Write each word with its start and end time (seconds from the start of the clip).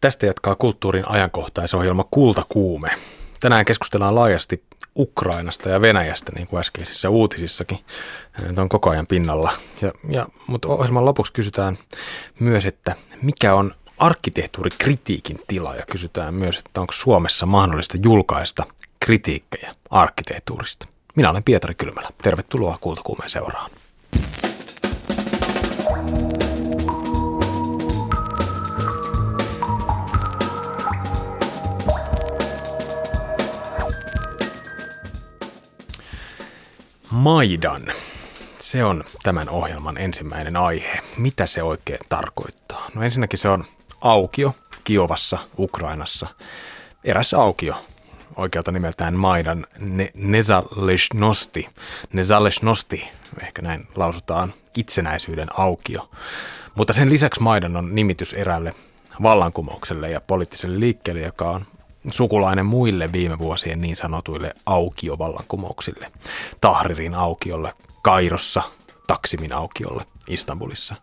Tästä 0.00 0.26
jatkaa 0.26 0.54
kulttuurin 0.54 1.08
ajankohtaisohjelma 1.08 2.04
Kultakuume. 2.10 2.88
Tänään 3.40 3.64
keskustellaan 3.64 4.14
laajasti 4.14 4.62
Ukrainasta 4.98 5.68
ja 5.68 5.80
Venäjästä, 5.80 6.32
niin 6.34 6.46
kuin 6.46 6.60
äskeisissä 6.60 7.10
uutisissakin. 7.10 7.78
Ne 8.56 8.62
on 8.62 8.68
koko 8.68 8.90
ajan 8.90 9.06
pinnalla. 9.06 9.52
Ja, 9.82 9.92
ja, 10.08 10.26
mutta 10.46 10.68
ohjelman 10.68 11.04
lopuksi 11.04 11.32
kysytään 11.32 11.78
myös, 12.40 12.66
että 12.66 12.94
mikä 13.22 13.54
on 13.54 13.74
arkkitehtuurikritiikin 13.98 15.38
tila 15.48 15.74
ja 15.74 15.84
kysytään 15.90 16.34
myös, 16.34 16.58
että 16.58 16.80
onko 16.80 16.92
Suomessa 16.92 17.46
mahdollista 17.46 17.98
julkaista 18.02 18.66
kritiikkejä 19.00 19.74
arkkitehtuurista. 19.90 20.86
Minä 21.14 21.30
olen 21.30 21.42
Pietari 21.42 21.74
Kylmälä. 21.74 22.08
Tervetuloa 22.22 22.78
Kultakuumeen 22.80 23.30
seuraan. 23.30 23.70
Maidan. 37.16 37.92
Se 38.58 38.84
on 38.84 39.04
tämän 39.22 39.48
ohjelman 39.48 39.98
ensimmäinen 39.98 40.56
aihe. 40.56 41.00
Mitä 41.16 41.46
se 41.46 41.62
oikein 41.62 41.98
tarkoittaa? 42.08 42.86
No 42.94 43.02
ensinnäkin 43.02 43.38
se 43.38 43.48
on 43.48 43.64
aukio 44.00 44.54
Kiovassa, 44.84 45.38
Ukrainassa. 45.58 46.26
Eräs 47.04 47.34
aukio, 47.34 47.84
oikealta 48.36 48.72
nimeltään 48.72 49.14
Maidan 49.14 49.66
ne- 49.78 50.10
Nezaleshnosti. 50.14 51.68
Nezaleshnosti, 52.12 53.08
ehkä 53.42 53.62
näin 53.62 53.88
lausutaan, 53.94 54.54
itsenäisyyden 54.76 55.48
aukio. 55.60 56.10
Mutta 56.74 56.92
sen 56.92 57.10
lisäksi 57.10 57.40
Maidan 57.40 57.76
on 57.76 57.94
nimitys 57.94 58.32
eräälle 58.32 58.74
vallankumoukselle 59.22 60.10
ja 60.10 60.20
poliittiselle 60.20 60.80
liikkeelle, 60.80 61.22
joka 61.22 61.50
on 61.50 61.66
sukulainen 62.12 62.66
muille 62.66 63.12
viime 63.12 63.38
vuosien 63.38 63.80
niin 63.80 63.96
sanotuille 63.96 64.54
aukiovallankumouksille. 64.66 66.12
Tahririn 66.60 67.14
aukiolle 67.14 67.74
Kairossa, 68.02 68.62
Taksimin 69.06 69.52
aukiolle 69.52 70.06
Istanbulissa. 70.28 70.94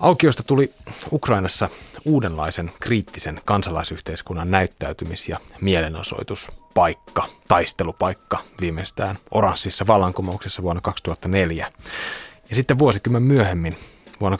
Aukiosta 0.00 0.42
tuli 0.42 0.72
Ukrainassa 1.12 1.68
uudenlaisen 2.04 2.72
kriittisen 2.80 3.40
kansalaisyhteiskunnan 3.44 4.50
näyttäytymis- 4.50 5.28
ja 5.28 5.40
mielenosoituspaikka, 5.60 7.28
taistelupaikka 7.48 8.38
viimeistään 8.60 9.18
oranssissa 9.30 9.86
vallankumouksessa 9.86 10.62
vuonna 10.62 10.80
2004. 10.80 11.72
Ja 12.50 12.56
sitten 12.56 12.78
vuosikymmen 12.78 13.22
myöhemmin 13.22 13.76
Vuonna 14.22 14.38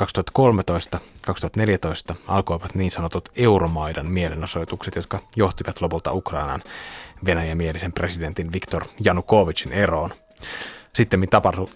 2013-2014 2.12 2.14
alkoivat 2.28 2.74
niin 2.74 2.90
sanotut 2.90 3.28
Euromaidan 3.36 4.06
mielenosoitukset, 4.06 4.96
jotka 4.96 5.18
johtivat 5.36 5.80
lopulta 5.80 6.12
Ukrainan 6.12 6.62
Venäjämielisen 7.24 7.92
presidentin 7.92 8.52
Viktor 8.52 8.84
Janukovicin 9.04 9.72
eroon. 9.72 10.14
Sitten 10.94 11.28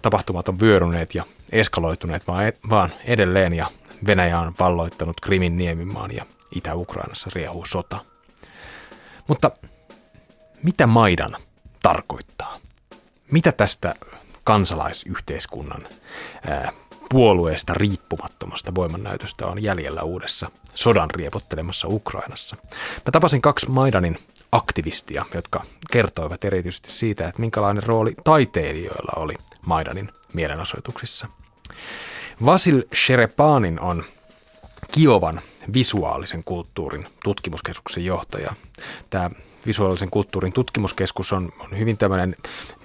tapahtumat 0.03 0.49
on 0.49 0.61
vyöryneet 0.61 1.15
ja 1.15 1.25
eskaloituneet 1.53 2.27
vaan 2.71 2.93
edelleen 3.05 3.53
ja 3.53 3.71
Venäjä 4.07 4.41
on 4.41 4.55
valloittanut 4.59 5.21
Krimin 5.21 5.57
niemimaan 5.57 6.15
ja 6.15 6.27
Itä-Ukrainassa 6.55 7.31
riehuu 7.35 7.65
sota. 7.65 8.05
Mutta 9.29 9.51
mitä 10.63 10.87
Maidan 10.87 11.37
tarkoittaa? 11.83 12.59
Mitä 13.31 13.53
tästä 13.53 13.95
kansalaisyhteiskunnan 14.45 15.89
ää, 16.49 16.73
puolueesta 17.17 17.75
riippumattomasta 17.75 18.75
voimannäytöstä 18.75 19.47
on 19.47 19.63
jäljellä 19.63 20.03
uudessa 20.03 20.51
sodan 20.75 21.11
riepottelemassa 21.11 21.89
Ukrainassa. 21.89 22.57
Mä 23.07 23.13
tapasin 23.13 23.43
kaksi 23.43 23.71
Maidanin 23.71 24.19
aktivistia, 24.53 25.25
jotka 25.35 25.65
kertoivat 25.93 26.45
erityisesti 26.45 26.93
siitä, 26.93 27.29
että 27.29 27.41
minkälainen 27.41 27.83
rooli 27.83 28.15
taiteilijoilla 28.25 29.13
oli 29.17 29.35
Maidanin 29.67 30.13
mielenosoituksissa. 30.33 31.29
Vasil 32.45 32.83
Sherepanin 32.95 33.81
on 33.81 34.05
Kiovan 34.93 35.41
visuaalisen 35.75 36.45
kulttuurin 36.45 37.07
tutkimuskeskuksen 37.25 38.05
johtaja. 38.05 38.55
Tämä 39.11 39.31
visuaalisen 39.67 40.11
kulttuurin 40.11 40.53
tutkimuskeskus 40.53 41.33
on, 41.33 41.53
on 41.59 41.79
hyvin 41.79 41.99
tämmöinen 41.99 42.37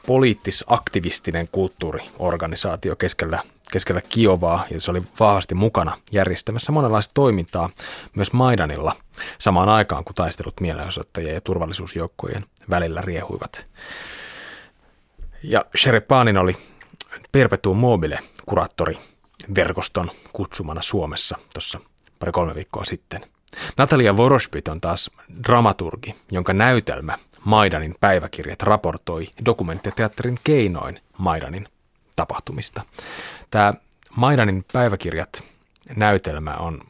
poliittis-aktivistinen 0.07 1.47
kulttuuriorganisaatio 1.51 2.95
keskellä 2.95 3.43
keskellä 3.71 4.01
Kiovaa 4.09 4.65
ja 4.71 4.79
se 4.79 4.91
oli 4.91 5.03
vahvasti 5.19 5.55
mukana 5.55 5.97
järjestämässä 6.11 6.71
monenlaista 6.71 7.11
toimintaa 7.13 7.69
myös 8.15 8.33
Maidanilla 8.33 8.95
samaan 9.37 9.69
aikaan, 9.69 10.03
kun 10.03 10.15
taistelut 10.15 10.59
mielenosoittajien 10.59 11.33
ja 11.33 11.41
turvallisuusjoukkojen 11.41 12.45
välillä 12.69 13.01
riehuivat. 13.01 13.71
Ja 15.43 15.61
Sherepanin 15.77 16.37
oli 16.37 16.57
Perpetuum 17.31 17.77
Mobile 17.77 18.19
kuraattori 18.45 18.97
verkoston 19.55 20.11
kutsumana 20.33 20.81
Suomessa 20.81 21.37
tuossa 21.53 21.79
pari-kolme 22.19 22.55
viikkoa 22.55 22.83
sitten. 22.83 23.21
Natalia 23.77 24.17
Vorospit 24.17 24.67
on 24.67 24.81
taas 24.81 25.11
dramaturgi, 25.43 26.15
jonka 26.31 26.53
näytelmä 26.53 27.17
Maidanin 27.45 27.95
päiväkirjat 27.99 28.61
raportoi 28.61 29.27
dokumenttiteatterin 29.45 30.39
keinoin 30.43 30.99
Maidanin 31.17 31.67
tapahtumista. 32.15 32.81
Tämä 33.51 33.73
Maidanin 34.15 34.65
päiväkirjat 34.73 35.43
näytelmä 35.95 36.53
on 36.53 36.81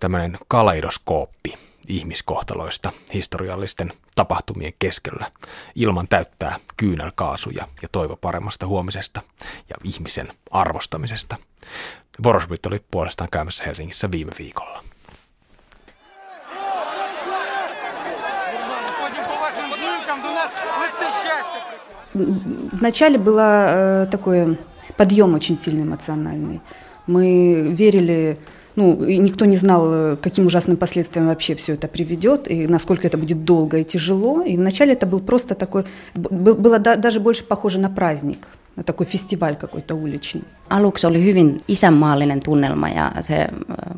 tämmöinen 0.00 0.38
kaleidoskooppi 0.48 1.54
ihmiskohtaloista 1.88 2.92
historiallisten 3.14 3.92
tapahtumien 4.14 4.72
keskellä. 4.78 5.30
Ilman 5.74 6.08
täyttää 6.08 6.58
kyynelkaasuja 6.76 7.68
ja 7.82 7.88
toivo 7.92 8.16
paremmasta 8.16 8.66
huomisesta 8.66 9.22
ja 9.68 9.76
ihmisen 9.84 10.28
arvostamisesta. 10.50 11.36
Vorosbyt 12.22 12.66
oli 12.66 12.84
puolestaan 12.90 13.30
käymässä 13.30 13.64
Helsingissä 13.64 14.10
viime 14.10 14.32
viikolla. 14.38 14.84
Вначале 22.14 23.18
было 23.18 23.66
э, 23.68 24.06
такое 24.10 24.56
подъем 24.96 25.34
очень 25.34 25.58
сильный 25.58 25.82
эмоциональный. 25.82 26.60
Мы 27.06 27.74
верили, 27.76 28.38
ну, 28.76 29.04
и 29.04 29.18
никто 29.18 29.44
не 29.44 29.56
знал, 29.56 29.86
э, 29.86 30.16
каким 30.20 30.46
ужасным 30.46 30.76
последствиям 30.76 31.26
вообще 31.26 31.54
все 31.54 31.74
это 31.74 31.88
приведет, 31.88 32.50
и 32.50 32.66
насколько 32.66 33.06
это 33.06 33.18
будет 33.18 33.44
долго 33.44 33.78
и 33.78 33.84
тяжело. 33.84 34.42
И 34.42 34.56
вначале 34.56 34.92
это 34.92 35.06
был 35.06 35.20
просто 35.20 35.54
такой, 35.54 35.84
было 36.14 36.78
даже 36.78 37.20
больше 37.20 37.44
похоже 37.44 37.78
на 37.78 37.88
праздник, 37.88 38.46
на 38.76 38.82
такой 38.82 39.06
фестиваль 39.06 39.56
какой-то 39.56 39.94
уличный. 39.94 40.44
Aluksi 40.68 41.06
oli 41.06 41.24
hyvin 41.24 41.60
isänmaallinen 41.68 42.40
tunnelma 42.40 42.88
ja 42.88 43.12
se 43.20 43.34
äh, 43.34 43.50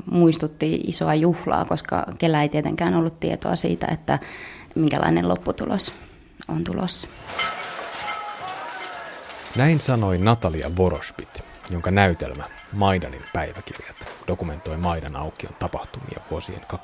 muistutti 0.07 0.81
isoa 0.87 1.15
juhlaa, 1.15 1.65
koska 1.65 2.07
kellä 2.19 2.43
ei 2.43 2.49
tietenkään 2.49 2.95
ollut 2.95 3.21
tietoa 3.21 3.57
siitä, 3.57 3.87
että 3.87 4.19
minkälainen 4.75 5.29
lopputulos 5.29 5.93
on 6.49 6.65
tulossa. 6.65 7.09
Näin 9.57 9.81
sanoi 9.81 10.19
Natalia 10.19 10.71
Vorospit, 10.77 11.45
jonka 11.71 11.91
näytelmä 11.91 12.45
Maidanin 12.73 13.23
päiväkirjat 13.33 13.97
dokumentoi 14.29 14.77
Maidan 14.77 15.17
aukion 15.17 15.55
tapahtumia 15.59 16.21
vuosien 16.31 16.61
2013-2014 16.61 16.77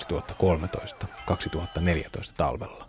talvella. 2.36 2.86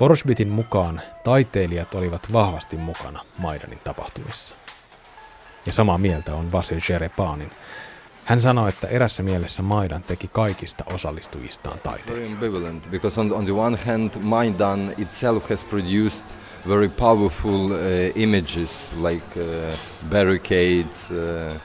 Vorospitin 0.00 0.48
mukaan 0.48 1.00
taiteilijat 1.24 1.94
olivat 1.94 2.32
vahvasti 2.32 2.76
mukana 2.76 3.24
Maidanin 3.38 3.78
tapahtumissa. 3.84 4.54
Ja 5.66 5.72
samaa 5.72 5.98
mieltä 5.98 6.34
on 6.34 6.52
Vasil 6.52 6.80
Sherepanin. 6.80 7.50
Hän 8.24 8.40
sanoi, 8.40 8.68
että 8.68 8.86
erässä 8.86 9.22
mielessä 9.22 9.62
Maidan 9.62 10.02
teki 10.02 10.28
kaikista 10.32 10.84
osallistujistaan 10.94 11.78
taiteilijoita. 11.78 12.88
Because 12.90 13.20
on, 13.20 13.32
on 13.32 13.44
the 13.44 13.52
one 13.52 13.78
hand, 13.86 14.10
Maidan 14.20 14.92
itself 14.98 15.50
has 15.50 15.64
produced 15.64 16.26
very 16.66 16.88
powerful 16.88 17.72
uh, 17.72 17.78
images 18.16 18.90
like 18.96 19.36
uh, 19.36 19.76
barricades, 20.10 21.10
uh, 21.10 21.56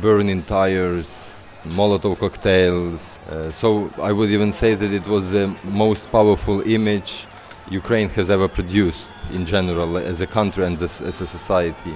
burning 0.00 0.42
tires, 0.42 1.24
Molotov 1.68 2.18
cocktails. 2.18 3.18
So 3.52 3.90
I 4.00 4.12
would 4.12 4.30
even 4.30 4.52
say 4.52 4.74
that 4.74 4.92
it 4.92 5.06
was 5.06 5.30
the 5.30 5.54
most 5.64 6.10
powerful 6.10 6.60
image 6.62 7.26
Ukraine 7.70 8.08
has 8.10 8.30
ever 8.30 8.48
produced 8.48 9.12
in 9.32 9.44
general 9.44 9.98
as 9.98 10.20
a 10.20 10.26
country 10.26 10.64
and 10.64 10.80
as, 10.80 11.00
as 11.02 11.20
a 11.20 11.26
society. 11.26 11.94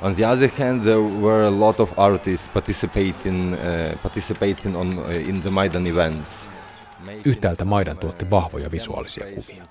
On 0.00 0.14
the 0.14 0.24
other 0.24 0.46
hand, 0.46 0.82
there 0.82 1.02
were 1.02 1.44
a 1.44 1.50
lot 1.50 1.80
of 1.80 1.98
artists 1.98 2.46
participating, 2.48 3.54
uh, 3.54 3.96
participating 4.02 4.76
on, 4.76 4.98
uh, 4.98 5.30
in 5.30 5.40
the 5.40 5.50
Maidan 5.50 5.86
events. 5.86 6.46
Yhtäältä 7.24 7.64
Maidan 7.64 7.98
tuotti 7.98 8.30
vahvoja 8.30 8.70
visuaalisia 8.70 9.26
kuvia, 9.34 9.64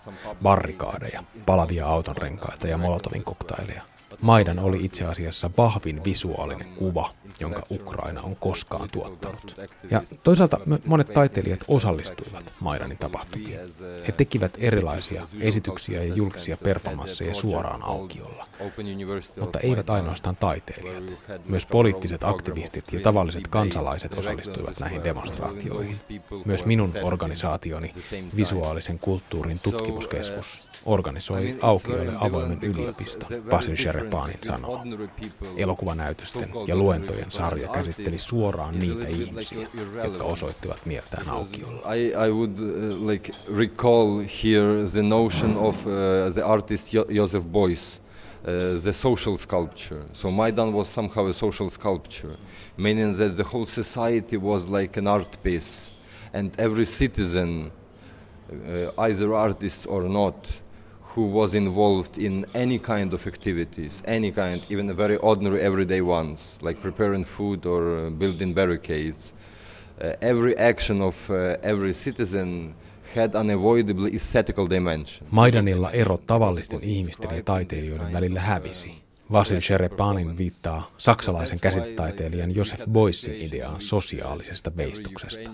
barrikaadeja, 0.43 1.23
palavia 1.45 1.87
autonrenkaita 1.87 2.67
ja 2.67 2.77
molotovin 2.77 3.23
koktaileja. 3.23 3.81
Maidan 4.21 4.59
oli 4.59 4.85
itse 4.85 5.05
asiassa 5.05 5.49
vahvin 5.57 6.03
visuaalinen 6.03 6.67
kuva, 6.67 7.13
jonka 7.39 7.63
Ukraina 7.71 8.21
on 8.21 8.35
koskaan 8.35 8.89
tuottanut. 8.91 9.57
Ja 9.91 10.01
toisaalta 10.23 10.59
monet 10.85 11.13
taiteilijat 11.13 11.59
osallistuivat 11.67 12.53
Maidanin 12.59 12.97
tapahtumiin. 12.97 13.59
He 14.07 14.11
tekivät 14.11 14.51
erilaisia 14.57 15.27
esityksiä 15.39 16.03
ja 16.03 16.15
julkisia 16.15 16.57
performansseja 16.63 17.33
suoraan 17.33 17.83
aukiolla. 17.83 18.47
Mutta 19.39 19.59
eivät 19.59 19.89
ainoastaan 19.89 20.35
taiteilijat. 20.35 21.17
Myös 21.45 21.65
poliittiset 21.65 22.23
aktivistit 22.23 22.93
ja 22.93 22.99
tavalliset 22.99 23.47
kansalaiset 23.47 24.13
osallistuivat 24.13 24.79
näihin 24.79 25.03
demonstraatioihin. 25.03 25.97
Myös 26.45 26.65
minun 26.65 26.93
organisaationi, 27.03 27.93
Visuaalisen 28.35 28.99
kulttuurin 28.99 29.59
tutkimuskeskus, 29.63 30.69
organisoi 30.85 31.57
aukioille 31.61 32.13
avoimen 32.19 32.59
yliopiston, 32.61 33.43
Basil 33.49 33.75
Sherepanin 33.97 34.37
sanoo. 34.41 34.81
Elokuvanäytösten 35.57 36.49
ja 36.67 36.75
luentojen 36.75 37.31
sarja 37.31 37.67
käsitteli 37.67 38.19
suoraan 38.19 38.79
niitä 38.79 39.07
ihmisiä, 39.07 39.67
jotka 40.03 40.23
osoittivat 40.23 40.85
mieltään 40.85 41.29
aukiolla. 41.29 41.93
I, 41.93 42.07
I 42.07 42.31
would 42.31 42.59
uh, 42.59 43.07
like 43.07 43.31
recall 43.57 44.23
here 44.43 44.89
the 44.91 45.03
notion 45.03 45.57
of 45.57 45.75
uh, 45.85 46.33
the 46.33 46.43
artist 46.43 46.93
jo 46.93 47.05
Joseph 47.09 47.47
Beuys, 47.47 48.01
uh, 48.01 48.81
the 48.81 48.93
social 48.93 49.37
sculpture. 49.37 50.01
So 50.13 50.31
Maidan 50.31 50.73
was 50.73 50.93
somehow 50.93 51.29
a 51.29 51.33
social 51.33 51.69
sculpture, 51.69 52.37
meaning 52.77 53.17
that 53.17 53.35
the 53.35 53.43
whole 53.53 53.65
society 53.65 54.37
was 54.37 54.69
like 54.69 54.99
an 54.99 55.07
art 55.07 55.43
piece, 55.43 55.91
and 56.33 56.53
every 56.57 56.85
citizen, 56.85 57.71
uh, 58.51 59.03
either 59.03 59.33
artist 59.33 59.87
or 59.89 60.03
not, 60.03 60.61
who 61.17 61.25
was 61.25 61.53
involved 61.55 62.17
in 62.19 62.45
any 62.53 62.77
kind 62.77 63.11
of 63.13 63.25
activities, 63.25 64.03
any 64.05 64.31
kind, 64.31 64.61
even 64.69 64.95
very 64.97 65.17
ordinary 65.17 65.59
everyday 65.61 66.01
ones, 66.01 66.59
like 66.61 66.79
preparing 66.79 67.25
food 67.25 67.65
or 67.65 67.81
uh, 67.81 68.09
building 68.11 68.53
barricades. 68.53 69.33
Uh, 69.99 70.13
every 70.21 70.55
action 70.57 71.01
of 71.01 71.15
uh, 71.29 71.57
every 71.63 71.93
citizen 71.93 72.75
had 73.15 73.35
unavoidably 73.35 74.15
aesthetical 74.15 74.69
dimension. 74.69 75.27
Maidanilla 75.31 75.91
ero 75.91 76.17
tavallisten 76.27 76.79
ihmisten 76.83 77.35
ja 77.35 77.43
taiteilijoiden 77.43 78.13
välillä 78.13 78.39
hävisi. 78.39 79.06
Vasil 79.31 79.61
Sherepanin 79.61 80.37
viittaa 80.37 80.91
saksalaisen 80.97 81.59
käsittaiteilijan 81.59 82.55
Josef 82.55 82.81
Boysin 82.91 83.35
ideaan 83.35 83.81
sosiaalisesta 83.81 84.71
veistuksesta. 84.77 85.51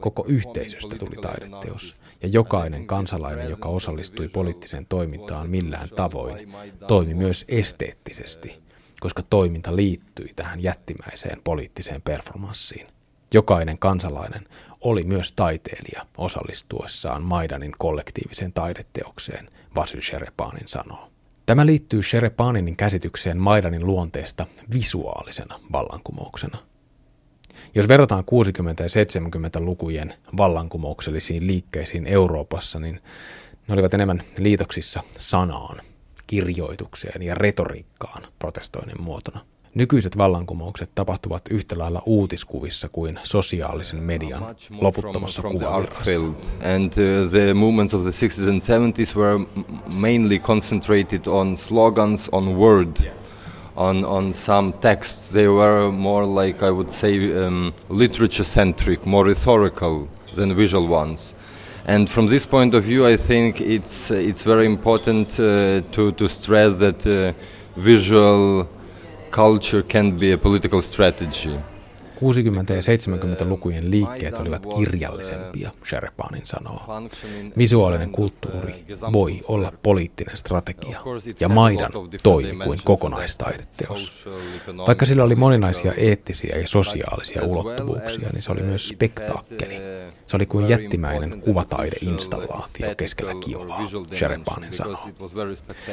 Koko 0.00 0.24
yhteisöstä 0.28 0.96
tuli 0.96 1.16
taideteos, 1.22 1.94
ja 2.22 2.28
jokainen 2.28 2.86
kansalainen, 2.86 3.50
joka 3.50 3.68
osallistui 3.68 4.28
poliittiseen 4.28 4.86
toimintaan 4.86 5.50
millään 5.50 5.88
tavoin, 5.88 6.52
toimi 6.88 7.14
myös 7.14 7.44
esteettisesti, 7.48 8.62
koska 9.00 9.22
toiminta 9.30 9.76
liittyi 9.76 10.32
tähän 10.36 10.62
jättimäiseen 10.62 11.40
poliittiseen 11.44 12.02
performanssiin. 12.02 12.86
Jokainen 13.34 13.78
kansalainen 13.78 14.48
oli 14.80 15.04
myös 15.04 15.32
taiteilija 15.32 16.06
osallistuessaan 16.18 17.22
Maidanin 17.22 17.72
kollektiiviseen 17.78 18.52
taideteokseen, 18.52 19.48
Vasil 19.76 20.00
Sherepanin 20.00 20.68
sanoo. 20.68 21.09
Tämä 21.50 21.66
liittyy 21.66 22.02
Sherepaninin 22.02 22.76
käsitykseen 22.76 23.38
Maidanin 23.38 23.86
luonteesta 23.86 24.46
visuaalisena 24.72 25.60
vallankumouksena. 25.72 26.58
Jos 27.74 27.88
verrataan 27.88 28.24
60- 28.24 28.82
ja 28.82 29.60
70-lukujen 29.60 30.14
vallankumouksellisiin 30.36 31.46
liikkeisiin 31.46 32.06
Euroopassa, 32.06 32.80
niin 32.80 33.00
ne 33.68 33.74
olivat 33.74 33.94
enemmän 33.94 34.22
liitoksissa 34.38 35.02
sanaan, 35.18 35.80
kirjoitukseen 36.26 37.22
ja 37.22 37.34
retoriikkaan 37.34 38.22
protestoinnin 38.38 39.02
muotona– 39.02 39.40
Nykyiset 39.74 40.18
vallankumoukset 40.18 40.90
tapahtuvat 40.94 41.42
yhtä 41.50 41.78
lailla 41.78 42.02
uutiskuvissa 42.06 42.88
kuin 42.88 43.18
sosiaalisen 43.22 44.02
median 44.02 44.42
loputtomassa 44.80 45.42
kuvavirrassa. 45.42 46.10
Uh, 46.10 47.30
the 47.30 47.54
movements 47.54 47.94
of 47.94 48.02
the 48.02 48.10
60s 48.10 48.48
and 48.48 48.60
70s 48.60 49.16
were 49.16 49.64
mainly 49.94 50.38
concentrated 50.38 51.26
on 51.26 51.56
slogans, 51.56 52.28
on 52.32 52.56
word, 52.56 52.96
on, 53.76 54.04
on 54.04 54.34
some 54.34 54.72
texts. 54.72 55.32
They 55.32 55.48
were 55.48 55.92
more 55.92 56.46
like, 56.46 56.66
I 56.66 56.70
would 56.70 56.90
say, 56.90 57.46
um, 57.46 57.72
literature-centric, 57.88 59.06
more 59.06 59.28
rhetorical 59.28 60.08
than 60.34 60.56
visual 60.56 60.88
ones. 60.88 61.34
And 61.86 62.10
from 62.10 62.26
this 62.26 62.46
point 62.46 62.74
of 62.74 62.84
view, 62.84 63.06
I 63.06 63.16
think 63.16 63.60
it's, 63.60 64.10
it's 64.10 64.42
very 64.42 64.66
important 64.66 65.28
uh, 65.38 65.80
to, 65.92 66.12
to 66.12 66.28
stress 66.28 66.78
that 66.78 67.06
uh, 67.06 67.32
visual 67.76 68.66
culture 69.30 69.82
can 69.82 70.16
be 70.16 70.32
a 70.32 70.38
political 70.38 70.82
strategy. 70.82 71.58
60- 72.20 72.74
ja 72.74 72.80
70-lukujen 72.80 73.90
liikkeet 73.90 74.38
olivat 74.38 74.66
kirjallisempia, 74.78 75.70
Sherpanin 75.88 76.46
sanoo. 76.46 76.82
Visuaalinen 77.58 78.10
kulttuuri 78.10 78.84
voi 79.12 79.40
olla 79.48 79.72
poliittinen 79.82 80.36
strategia, 80.36 81.00
ja 81.40 81.48
Maidan 81.48 81.92
toimi 82.22 82.64
kuin 82.64 82.78
kokonaistaideteos. 82.84 84.28
Vaikka 84.86 85.06
sillä 85.06 85.24
oli 85.24 85.34
moninaisia 85.34 85.92
eettisiä 85.96 86.56
ja 86.58 86.68
sosiaalisia 86.68 87.42
ulottuvuuksia, 87.44 88.28
niin 88.32 88.42
se 88.42 88.52
oli 88.52 88.62
myös 88.62 88.88
spektaakkeli. 88.88 89.74
Se 90.26 90.36
oli 90.36 90.46
kuin 90.46 90.68
jättimäinen 90.68 91.40
kuvataideinstallaatio 91.40 92.94
keskellä 92.96 93.34
Kiovaa, 93.44 93.86
Sherepanin 94.14 94.72
sanoo. 94.72 95.08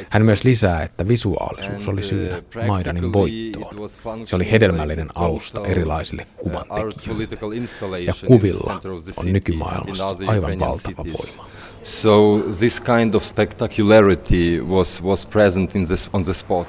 Hän 0.09 0.25
myös 0.25 0.43
lisää, 0.43 0.83
että 0.83 1.07
visuaalisuus 1.07 1.87
oli 1.87 2.03
syynä 2.03 2.41
Maidanin 2.67 3.13
voittoon. 3.13 3.89
Se 4.25 4.35
oli 4.35 4.51
hedelmällinen 4.51 5.07
alusta 5.15 5.65
erilaisille 5.65 6.16
kuvantekijöille. 6.25 7.99
Ja 8.05 8.13
kuvilla 8.27 8.81
on 9.17 9.33
nykymaailmassa 9.33 10.15
aivan 10.27 10.59
valtava 10.59 11.03
voima. 11.05 11.45
So 11.83 12.39
this 12.59 12.81
kind 12.81 13.13
of 13.13 13.23
spectacularity 13.23 14.61
was, 14.61 15.03
was 15.03 15.25
present 15.25 15.75
in 15.75 15.87
this, 15.87 16.09
on 16.13 16.23
the 16.23 16.33
spot. 16.33 16.67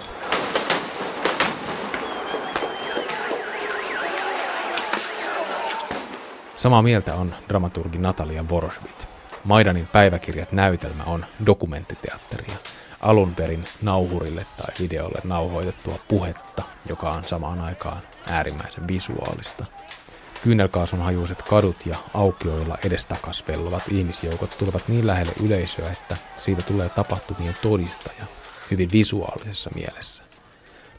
Samaa 6.56 6.82
mieltä 6.82 7.14
on 7.14 7.34
dramaturgi 7.48 7.98
Natalia 7.98 8.48
Vorosvit. 8.48 9.08
Maidanin 9.44 9.86
päiväkirjat 9.86 10.52
näytelmä 10.52 11.04
on 11.04 11.26
dokumenttiteatteria, 11.46 12.56
alun 13.00 13.34
perin 13.34 13.64
nauhurille 13.82 14.46
tai 14.56 14.74
videolle 14.80 15.20
nauhoitettua 15.24 15.96
puhetta, 16.08 16.62
joka 16.88 17.10
on 17.10 17.24
samaan 17.24 17.60
aikaan 17.60 18.02
äärimmäisen 18.30 18.88
visuaalista. 18.88 19.64
Kyynelkaasun 20.42 21.02
hajuiset 21.02 21.42
kadut 21.42 21.86
ja 21.86 21.96
aukioilla 22.14 22.78
edestakas 22.86 23.44
vellovat 23.48 23.82
ihmisjoukot 23.90 24.56
tulevat 24.58 24.88
niin 24.88 25.06
lähelle 25.06 25.32
yleisöä, 25.44 25.90
että 25.90 26.16
siitä 26.36 26.62
tulee 26.62 26.88
tapahtumien 26.88 27.54
todistaja 27.62 28.24
hyvin 28.70 28.88
visuaalisessa 28.92 29.70
mielessä. 29.74 30.24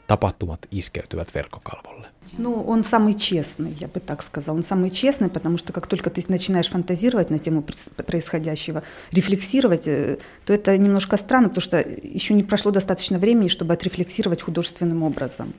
Tapahtumat 0.06 0.60
iskeytyvät 0.70 1.34
verkkokalvolle. 1.34 2.19
Ну, 2.38 2.62
он 2.62 2.84
самый 2.84 3.14
честный, 3.14 3.76
я 3.80 3.88
бы 3.88 4.00
так 4.00 4.22
сказала. 4.22 4.56
Он 4.56 4.62
самый 4.62 4.90
честный, 4.90 5.28
потому 5.28 5.58
что 5.58 5.72
как 5.72 5.86
только 5.86 6.10
ты 6.10 6.22
начинаешь 6.28 6.68
фантазировать 6.68 7.30
на 7.30 7.38
тему 7.38 7.64
происходящего, 7.96 8.82
рефлексировать, 9.10 9.86
э, 9.86 10.18
то 10.44 10.52
это 10.52 10.76
немножко 10.78 11.16
странно, 11.16 11.48
потому 11.48 11.62
что 11.62 11.80
еще 11.80 12.34
не 12.34 12.42
прошло 12.42 12.70
достаточно 12.70 13.18
времени, 13.18 13.48
чтобы 13.48 13.74
отрефлексировать 13.74 14.42
художественным 14.42 15.02
образом. 15.02 15.52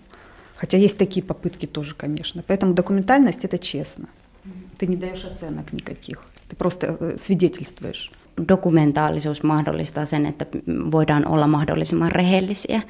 Хотя 0.56 0.78
есть 0.78 0.98
такие 0.98 1.26
попытки 1.26 1.66
тоже, 1.66 1.96
конечно. 1.96 2.44
Поэтому 2.46 2.74
документальность– 2.74 3.44
это 3.46 3.58
честно. 3.58 4.08
Ты 4.78 4.88
не 4.88 4.96
даешь 4.96 5.26
оценок 5.26 5.74
никаких, 5.74 6.24
ты 6.50 6.56
просто 6.56 6.98
э, 7.00 7.18
свидетельствуешь. 7.22 8.12
Dokumentaalisuus 8.48 9.44
mahdollistaa 9.44 10.06
sen, 10.06 10.26
että 10.26 10.46
voidaan 10.92 11.28
olla 11.28 11.48
mahdollisimman 11.48 12.12
rehellisiä 12.12 12.82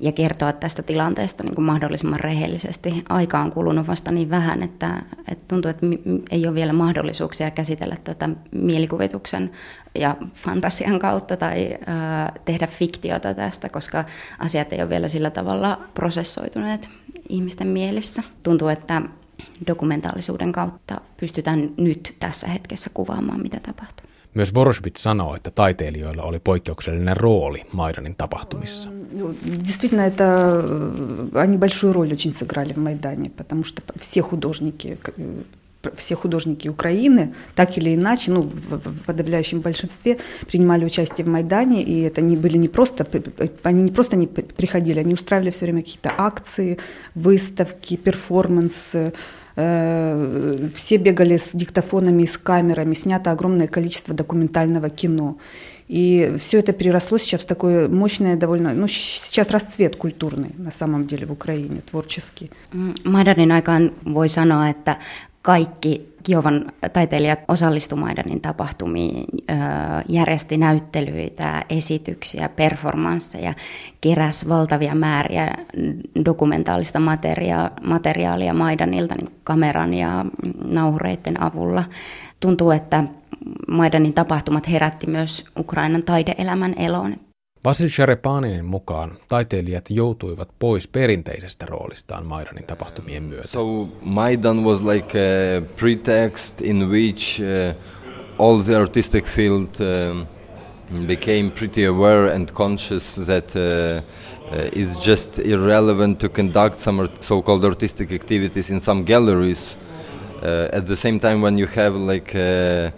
ja 0.00 0.12
kertoa 0.12 0.52
tästä 0.52 0.82
tilanteesta 0.82 1.44
niin 1.44 1.54
kuin 1.54 1.64
mahdollisimman 1.64 2.20
rehellisesti. 2.20 3.04
Aika 3.08 3.40
on 3.40 3.50
kulunut 3.52 3.86
vasta 3.86 4.12
niin 4.12 4.30
vähän, 4.30 4.62
että, 4.62 5.02
että 5.28 5.44
tuntuu, 5.48 5.70
että 5.70 5.86
ei 6.30 6.46
ole 6.46 6.54
vielä 6.54 6.72
mahdollisuuksia 6.72 7.50
käsitellä 7.50 7.96
tätä 8.04 8.28
mielikuvituksen 8.52 9.50
ja 9.94 10.16
fantasian 10.34 10.98
kautta 10.98 11.36
tai 11.36 11.72
äh, 11.72 12.42
tehdä 12.44 12.66
fiktiota 12.66 13.34
tästä, 13.34 13.68
koska 13.68 14.04
asiat 14.38 14.72
ei 14.72 14.82
ole 14.82 14.88
vielä 14.88 15.08
sillä 15.08 15.30
tavalla 15.30 15.80
prosessoituneet 15.94 16.90
ihmisten 17.28 17.68
mielissä. 17.68 18.22
Tuntuu, 18.42 18.68
että 18.68 19.02
dokumentaalisuuden 19.66 20.52
kautta 20.52 21.00
pystytään 21.20 21.70
nyt 21.76 22.16
tässä 22.20 22.48
hetkessä 22.48 22.90
kuvaamaan, 22.94 23.42
mitä 23.42 23.60
tapahtuu. 23.60 24.07
Myös 24.37 24.53
Vorosbit 24.53 24.95
sanoo, 24.95 25.35
että 25.35 25.51
taiteilijoilla 25.51 26.23
oli 26.23 26.39
poikkeuksellinen 26.39 27.17
rooli 27.17 27.61
Maidanin 27.71 28.15
tapahtumissa. 28.15 28.89
Действительно, 29.65 30.01
это 30.01 30.63
они 31.35 31.57
большую 31.57 31.93
роль 31.93 32.13
очень 32.13 32.33
сыграли 32.33 32.73
в 32.73 32.77
Майдане, 32.77 33.29
потому 33.29 33.63
что 33.63 33.81
все 33.99 34.21
художники 34.21 34.97
все 35.95 36.15
художники 36.15 36.69
Украины 36.69 37.33
так 37.55 37.77
или 37.77 37.93
иначе, 37.95 38.31
ну, 38.31 38.41
в, 38.41 38.77
в 38.77 39.03
подавляющем 39.05 39.61
большинстве 39.61 40.17
принимали 40.47 40.85
участие 40.85 41.25
в 41.25 41.27
Майдане, 41.27 41.83
и 41.83 42.01
это 42.01 42.21
не 42.21 42.37
были 42.37 42.57
не 42.57 42.67
просто, 42.67 43.05
они 43.63 43.81
не 43.81 43.91
просто 43.91 44.15
не 44.15 44.27
приходили, 44.27 44.99
они 44.99 45.13
устраивали 45.13 45.49
все 45.49 45.65
время 45.65 45.81
какие-то 45.81 46.13
акции, 46.17 46.79
выставки, 47.15 47.97
перформансы, 47.97 49.13
э, 49.58 50.68
все 50.74 50.96
бегали 50.96 51.36
с 51.36 51.52
диктофонами 51.54 52.24
с 52.24 52.38
камерами, 52.38 52.94
снято 52.94 53.32
огромное 53.32 53.66
количество 53.66 54.14
документального 54.14 54.88
кино. 54.88 55.36
И 55.88 56.34
все 56.38 56.58
это 56.58 56.72
переросло 56.72 57.18
сейчас 57.18 57.42
в 57.42 57.46
такое 57.46 57.88
мощное 57.88 58.36
довольно, 58.36 58.74
ну 58.74 58.86
сейчас 58.88 59.50
расцвет 59.50 59.96
культурный 59.96 60.50
на 60.58 60.70
самом 60.70 61.06
деле 61.06 61.26
в 61.26 61.32
Украине, 61.32 61.80
творческий. 61.90 62.50
Maidanin 63.04 63.52
aikaan 63.52 63.92
voi 64.14 64.28
sanoa, 64.28 64.68
että 64.68 64.96
kaikki 65.42 66.07
Kiovan 66.22 66.72
taiteilijat 66.92 67.38
osallistuivat 67.48 68.04
Maidanin 68.04 68.40
tapahtumiin, 68.40 69.24
järjesti 70.08 70.56
näyttelyitä, 70.56 71.64
esityksiä, 71.70 72.48
performansseja, 72.48 73.54
keräs 74.00 74.48
valtavia 74.48 74.94
määriä 74.94 75.54
dokumentaalista 76.24 77.00
materiaalia 77.82 78.54
Maidanilta 78.54 79.14
niin 79.14 79.30
kameran 79.44 79.94
ja 79.94 80.24
nauhureiden 80.64 81.42
avulla. 81.42 81.84
Tuntuu, 82.40 82.70
että 82.70 83.04
Maidanin 83.68 84.14
tapahtumat 84.14 84.68
herätti 84.68 85.06
myös 85.06 85.44
Ukrainan 85.58 86.02
taideelämän 86.02 86.74
eloon. 86.76 87.16
Vasil 87.68 87.88
Sharepaninin 87.88 88.64
mukaan 88.64 89.18
taiteilijat 89.28 89.90
joutuivat 89.90 90.48
pois 90.58 90.88
perinteisestä 90.88 91.66
roolistaan 91.66 92.26
Maidanin 92.26 92.64
tapahtumien 92.64 93.22
myötä. 93.22 93.48
So 93.48 93.88
Maidan 94.00 94.64
was 94.64 94.82
like 94.82 95.18
a 95.18 95.62
pretext 95.76 96.60
in 96.60 96.90
which 96.90 97.40
uh, 97.40 97.76
all 98.38 98.62
the 98.62 98.76
artistic 98.76 99.24
field 99.24 99.68
um, 99.80 100.26
became 101.06 101.50
pretty 101.50 101.86
aware 101.86 102.34
and 102.34 102.50
conscious 102.50 103.14
that 103.26 103.52
uh, 103.56 104.02
uh, 104.02 104.68
it's 104.72 105.06
just 105.06 105.38
irrelevant 105.38 106.18
to 106.18 106.28
conduct 106.28 106.78
some 106.78 107.08
so-called 107.20 107.64
artistic 107.64 108.12
activities 108.12 108.70
in 108.70 108.80
some 108.80 109.04
galleries 109.04 109.76
uh, 110.42 110.76
at 110.76 110.86
the 110.86 110.96
same 110.96 111.20
time 111.20 111.42
when 111.42 111.58
you 111.58 111.66
have 111.66 112.12
like 112.12 112.34
uh, 112.34 112.90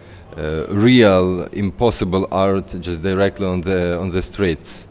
real 0.69 1.49
impossible 1.53 2.27
art 2.31 2.81
just 2.81 3.03
directly 3.03 3.47
on 3.47 3.61
the 3.61 3.99
on 3.99 4.11
the 4.11 4.23
streets. 4.23 4.87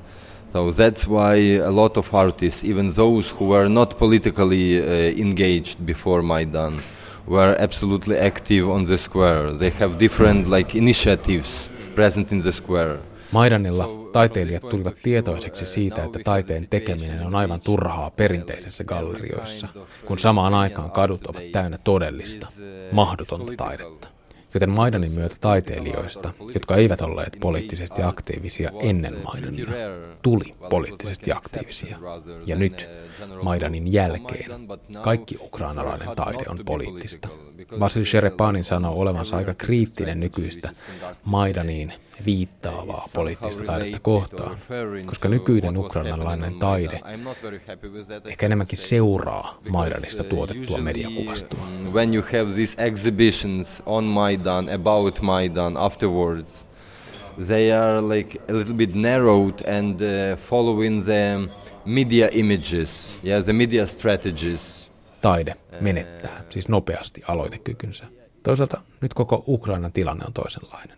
So 0.54 0.72
that's 0.72 1.06
why 1.08 1.36
a 1.58 1.70
lot 1.70 1.98
of 1.98 2.14
artists, 2.14 2.64
even 2.64 2.92
those 2.94 3.30
who 3.30 3.46
were 3.46 3.70
not 3.70 4.00
politically 4.00 4.82
uh, 4.82 5.22
engaged 5.22 5.86
before 5.86 6.24
Maidan, 6.24 6.82
were 7.28 7.56
absolutely 7.60 8.18
active 8.18 8.68
on 8.68 8.86
the 8.86 8.98
square. 8.98 9.54
They 9.54 9.70
have 9.70 10.00
different 10.00 10.48
like 10.48 10.78
initiatives 10.78 11.70
present 11.96 12.32
in 12.32 12.42
the 12.42 12.52
square. 12.52 12.98
Maidanilla 13.32 13.90
taiteilijat 14.12 14.70
tulivat 14.70 14.96
tietoiseksi 15.04 15.66
siitä, 15.66 16.04
että 16.04 16.20
taiteen 16.24 16.68
tekeminen 16.70 17.26
on 17.26 17.36
aivan 17.36 17.62
turhaa 17.62 18.10
perinteisessä 18.12 18.84
gallerioissa, 18.84 19.68
kun 20.06 20.20
samaan 20.20 20.54
aikaan 20.54 20.92
kadut 20.92 21.28
ovat 21.28 21.52
täynnä 21.52 21.78
todellista, 21.78 22.48
mahdotonta 22.92 23.54
taidetta 23.58 24.19
joten 24.54 24.70
Maidanin 24.70 25.12
myötä 25.12 25.36
taiteilijoista, 25.42 26.34
jotka 26.54 26.76
eivät 26.76 27.02
olleet 27.02 27.38
poliittisesti 27.40 28.04
aktiivisia 28.04 28.72
ennen 28.82 29.18
Maidania, 29.24 29.66
tuli 30.22 30.56
poliittisesti 30.70 31.32
aktiivisia. 31.32 31.98
Ja 32.46 32.56
nyt, 32.56 32.90
Maidanin 33.44 33.94
jälkeen, 33.94 34.52
kaikki 35.02 35.38
ukrainalainen 35.42 36.16
taide 36.16 36.44
on 36.48 36.60
poliittista. 36.66 37.28
Vasil 37.80 38.06
Sherepanin 38.06 38.64
sanoo 38.64 39.00
olevansa 39.00 39.38
aika 39.38 39.54
kriittinen 39.54 40.20
nykyistä 40.20 40.70
Maidaniin 41.24 41.94
viittaavaa 42.26 43.06
poliittista 43.16 43.64
taidetta 43.64 44.00
kohtaan, 44.00 44.58
koska 45.06 45.30
nykyinen 45.30 45.78
ukrainalainen 45.78 46.54
taide 46.60 47.00
ehkä 48.26 48.46
enemmänkin 48.46 48.78
seuraa 48.78 49.58
Maidanista 49.70 50.24
tuotettua 50.24 50.78
mediakuvastoa. 50.78 51.68
About 54.48 55.22
Maidan 55.22 55.78
afterwards, 55.78 56.66
they 57.48 57.72
are 57.72 58.02
like 58.02 58.40
a 58.50 58.54
little 58.54 58.74
bit 58.74 58.96
narrowed 58.96 59.62
and 59.68 60.02
uh, 60.02 60.38
following 60.38 61.06
the 61.06 61.50
media 61.86 62.30
images, 62.32 63.20
yeah, 63.26 63.44
the 63.44 63.54
media 63.54 63.86
strategies. 63.86 64.92
Taide 65.22 65.54
menettää 65.82 66.44
siis 66.50 66.68
nopeasti 66.68 67.22
aloitekykynsä. 67.28 68.06
Toisaalta 68.44 68.82
nyt 69.02 69.14
koko 69.14 69.44
Ukrainan 69.48 69.92
tilanne 69.92 70.26
on 70.28 70.34
toisenlainen. 70.34 70.98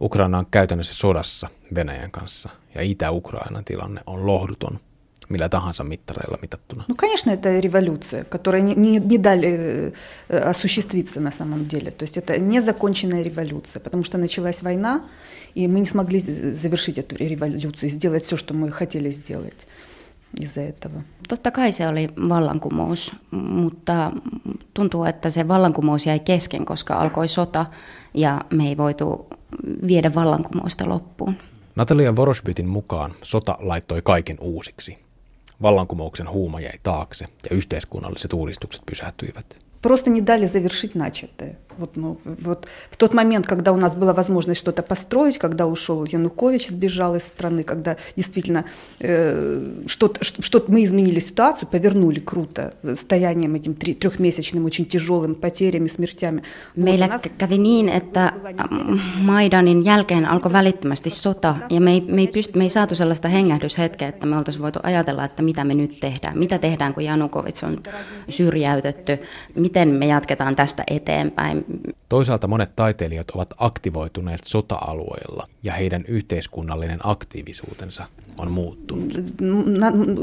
Ukraina 0.00 0.38
on 0.38 0.46
käytännössä 0.50 0.94
sodassa 0.94 1.48
Venäjän 1.74 2.10
kanssa 2.10 2.48
ja 2.74 2.82
Itä-Ukrainan 2.82 3.64
tilanne 3.64 4.00
on 4.06 4.26
lohduton 4.26 4.80
мillä 5.29 5.49
tahansa 5.49 5.83
mittareilla 5.83 6.37
mitattuna. 6.41 6.83
Ну, 6.87 6.95
конечно, 6.95 7.31
это 7.31 7.59
революция, 7.59 8.23
которая 8.23 8.61
не, 8.61 8.75
не, 8.75 8.99
не 8.99 9.17
дали 9.17 9.93
э, 10.29 10.37
осуществиться 10.39 11.19
на 11.19 11.31
самом 11.31 11.67
деле. 11.67 11.91
То 11.91 12.03
есть 12.03 12.17
это 12.17 12.37
незаконченная 12.37 13.23
революция, 13.23 13.79
потому 13.79 14.03
что 14.03 14.17
началась 14.17 14.63
война, 14.63 15.01
и 15.55 15.67
мы 15.67 15.79
не 15.79 15.85
смогли 15.85 16.19
завершить 16.19 16.97
эту 16.97 17.15
революцию, 17.15 17.89
сделать 17.89 18.23
все, 18.23 18.37
что 18.37 18.53
мы 18.53 18.71
хотели 18.71 19.09
сделать 19.11 19.67
из-за 20.39 20.61
этого. 20.61 21.03
Totta 21.27 21.51
kai 21.51 21.73
se 21.73 21.87
oli 21.87 22.09
vallankumous, 22.29 23.15
mutta 23.31 24.11
tuntuu, 24.73 25.03
että 25.03 25.29
se 25.29 25.47
vallankumous 25.47 26.05
jäi 26.05 26.19
kesken, 26.19 26.65
koska 26.65 26.95
alkoi 26.95 27.27
sota 27.27 27.65
ja 28.13 28.41
me 28.53 28.67
ei 28.67 28.77
voitu 28.77 29.27
viedä 29.87 30.13
vallankumousta 30.15 30.89
loppuun. 30.89 31.35
Natalia 31.75 32.15
Vorosbytin 32.15 32.67
mukaan 32.67 33.13
sota 33.21 33.57
laittoi 33.59 34.01
kaiken 34.01 34.37
uusiksi. 34.39 35.05
Vallankumouksen 35.62 36.30
huuma 36.30 36.60
jäi 36.60 36.78
taakse 36.82 37.24
ja 37.50 37.56
yhteiskunnalliset 37.56 38.32
uudistukset 38.32 38.82
pysähtyivät. 38.86 39.69
Просто 39.82 40.10
не 40.10 40.20
дали 40.20 40.46
завершить 40.46 40.94
начатое. 40.94 41.58
Вот, 41.78 41.96
ну, 41.96 42.20
вот 42.24 42.68
в 42.90 42.96
тот 42.98 43.14
момент, 43.14 43.46
когда 43.46 43.72
у 43.72 43.76
нас 43.76 43.94
была 43.94 44.12
возможность 44.12 44.60
что-то 44.60 44.82
построить, 44.82 45.38
когда 45.38 45.66
ушел 45.66 46.04
Янукович, 46.04 46.68
сбежал 46.68 47.16
из 47.16 47.24
страны, 47.24 47.62
когда 47.62 47.96
действительно 48.16 48.66
э, 48.98 49.80
что-то, 49.86 50.22
что 50.22 50.64
мы 50.68 50.84
изменили 50.84 51.20
ситуацию, 51.20 51.68
повернули 51.70 52.20
круто 52.20 52.74
стоянием 52.94 53.54
этим 53.54 53.74
три, 53.74 53.94
трехмесячным, 53.94 54.66
очень 54.66 54.84
тяжелым, 54.84 55.34
потерями, 55.34 55.86
смертями. 55.86 56.42
Meillä 56.76 57.06
нас... 57.06 57.22
kävi 57.38 57.58
niin, 57.58 57.88
että 57.88 58.32
Maidanin 59.20 59.84
jälkeen 59.84 60.26
alkoi 60.26 60.52
välittömästi 60.52 61.10
sota, 61.10 61.56
ja 61.70 61.80
me 61.80 61.92
ei, 61.92 62.00
me 62.00 62.20
ei, 62.20 62.26
pyst, 62.26 62.54
me 62.54 62.64
ei 62.64 62.70
saatu 62.70 62.94
sellaista 62.94 63.28
hengähdyshetkeä, 63.28 64.08
että 64.08 64.26
me 64.26 64.36
oltaisiin 64.36 64.62
voitu 64.62 64.78
ajatella, 64.82 65.24
että 65.24 65.42
mitä 65.42 65.64
me 65.64 65.74
nyt 65.74 66.00
tehdään. 66.00 66.38
Mitä 66.38 66.58
tehdään, 66.58 66.94
kun 66.94 67.04
Janukovic 67.04 67.64
on 67.64 67.78
syrjäytetty, 68.28 69.18
miten 69.69 69.89
me 69.95 70.05
jatketaan 70.05 70.55
tästä 70.55 70.83
eteenpäin, 70.87 71.65
Toisaalta 72.09 72.47
monet 72.47 72.75
taiteilijat 72.75 73.31
ovat 73.31 73.53
aktivoituneet 73.57 74.43
sota-alueilla 74.43 75.47
ja 75.63 75.73
heidän 75.73 76.05
yhteiskunnallinen 76.07 76.99
aktiivisuutensa 77.03 78.05
on 78.37 78.51
muuttunut. 78.51 79.13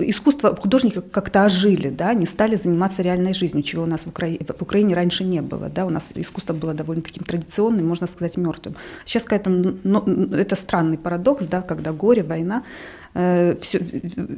Искусство 0.07 0.57
художники 0.63 1.01
как-то 1.11 1.45
ожили, 1.45 1.89
да, 1.89 2.09
они 2.09 2.27
стали 2.27 2.57
заниматься 2.57 3.03
реальной 3.03 3.35
жизнью, 3.35 3.63
чего 3.63 3.83
у 3.83 3.87
нас 3.87 4.05
в 4.05 4.09
Украине, 4.09 4.39
в 4.59 4.63
Украине 4.63 4.95
раньше 4.95 5.25
не 5.25 5.43
было, 5.43 5.69
да, 5.69 5.85
у 5.85 5.91
нас 5.91 6.13
искусство 6.15 6.53
было 6.55 6.75
довольно 6.75 7.03
таким 7.03 7.25
традиционным, 7.25 7.89
можно 7.89 8.07
сказать, 8.07 8.37
мертвым. 8.37 8.77
Сейчас 9.05 9.23
какая-то, 9.23 9.51
ну, 9.85 9.99
это 10.33 10.57
странный 10.57 10.99
парадокс, 10.99 11.47
да, 11.47 11.63
когда 11.63 11.93
горе, 11.93 12.23
война, 12.23 12.63
э, 13.15 13.57
все, 13.61 13.79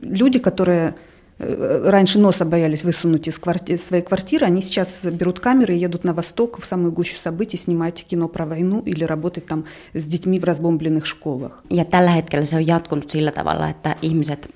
люди, 0.03 0.39
которые 0.39 0.93
Э, 0.93 1.08
раньше 1.39 2.19
носа 2.19 2.45
боялись 2.45 2.85
высунуть 2.85 3.29
из 3.29 3.39
кварти- 3.39 3.77
своей 3.77 4.03
квартиры, 4.03 4.47
они 4.47 4.63
сейчас 4.63 5.05
берут 5.05 5.41
камеры 5.41 5.75
и 5.75 5.79
едут 5.79 6.05
на 6.05 6.13
восток, 6.13 6.61
в 6.61 6.65
самую 6.65 6.93
гущу 6.93 7.19
событий, 7.19 7.57
снимать 7.57 8.05
кино 8.05 8.29
про 8.29 8.47
войну 8.47 8.83
или 8.87 9.05
работать 9.05 9.47
там 9.47 9.65
с 9.95 10.07
детьми 10.07 10.39
в 10.39 10.45
разбомбленных 10.45 11.07
школах. 11.07 11.63
Ja 11.71 11.85
tällä 11.85 12.11
hetkellä 12.11 12.45
se 12.45 12.57
on 12.57 12.67
jatkunut 12.67 13.11
sillä 13.11 13.33
tavalla, 13.33 13.69
että 13.69 13.97
ihmiset 14.03 14.49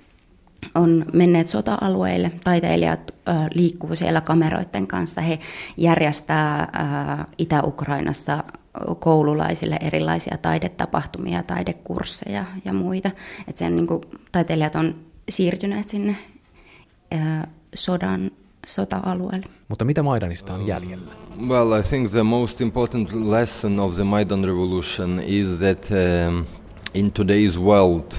on 0.74 1.06
menneet 1.12 1.48
sota-alueille, 1.48 2.32
taiteilijat 2.44 3.14
äh, 3.28 3.46
liikkuu 3.54 3.94
siellä 3.94 4.20
kameroiden 4.20 4.86
kanssa, 4.86 5.20
he 5.20 5.38
järjestää 5.76 6.60
äh, 6.60 7.26
Itä-Ukrainassa 7.38 8.44
koululaisille 8.98 9.78
erilaisia 9.80 10.38
taidetapahtumia, 10.42 11.42
taidekursseja 11.42 12.44
ja 12.64 12.72
muita. 12.72 13.10
Et 13.48 13.56
sen, 13.56 13.76
niin 13.76 13.86
kuin, 13.86 14.00
taiteilijat 14.32 14.74
on 14.74 14.94
siirtyneet 15.28 15.88
sinne 15.88 16.16
sodan 17.75 18.31
sota-alueelle. 18.65 19.45
Mutta 19.67 19.85
mitä 19.85 20.03
Maidanista 20.03 20.53
on 20.53 20.67
jäljellä? 20.67 21.11
Well, 21.47 21.79
I 21.79 21.83
think 21.83 22.11
the 22.11 22.23
most 22.23 22.61
important 22.61 23.11
lesson 23.29 23.79
of 23.79 23.95
the 23.95 24.03
Maidan 24.03 24.45
revolution 24.45 25.19
is 25.25 25.47
that 25.59 25.87
um, 25.91 26.45
in 26.93 27.11
today's 27.11 27.59
world 27.59 28.13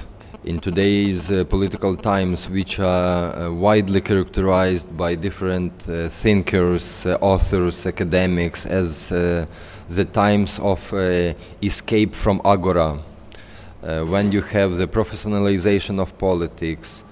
in 0.45 0.59
today's 0.59 1.31
uh, 1.31 1.43
political 1.43 1.95
times, 1.95 2.49
which 2.49 2.79
are 2.79 3.35
uh, 3.35 3.51
widely 3.51 3.99
characterized 3.99 4.95
by 4.95 5.15
different 5.15 5.73
uh, 5.89 6.07
thinkers, 6.07 7.05
uh, 7.05 7.17
authors, 7.19 7.85
academics, 7.87 8.65
as 8.67 9.11
uh, 9.11 9.45
the 9.89 10.05
times 10.05 10.59
of 10.59 10.93
uh, 10.93 11.33
escape 11.63 12.13
from 12.13 12.41
agora, 12.45 12.99
when 13.81 14.31
you 14.31 14.41
have 14.41 14.77
the 14.77 14.87
professionalization 14.87 15.99
of 15.99 16.17
politics, 16.17 17.03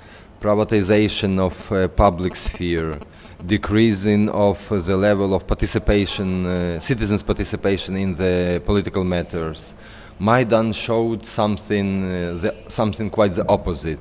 privatization 0.43 1.39
of 1.39 1.55
public 1.95 2.35
sphere, 2.35 2.99
decreasing 3.45 4.29
of 4.29 4.57
the 4.69 4.97
level 4.97 5.33
of 5.33 5.47
participation, 5.47 6.79
citizens' 6.79 7.23
participation 7.23 7.95
in 7.97 8.15
the 8.15 8.61
political 8.65 9.03
matters 9.03 9.73
Maidan 10.19 10.73
showed 10.73 11.25
something, 11.25 12.05
uh, 12.05 12.33
the, 12.33 12.55
something 12.67 13.09
quite 13.09 13.33
the 13.33 13.47
opposite. 13.47 13.99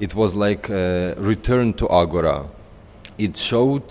It 0.00 0.14
was 0.14 0.34
like 0.34 0.68
a 0.68 1.14
return 1.16 1.72
to 1.74 1.88
Agora. 1.88 2.46
It 3.16 3.36
showed 3.36 3.84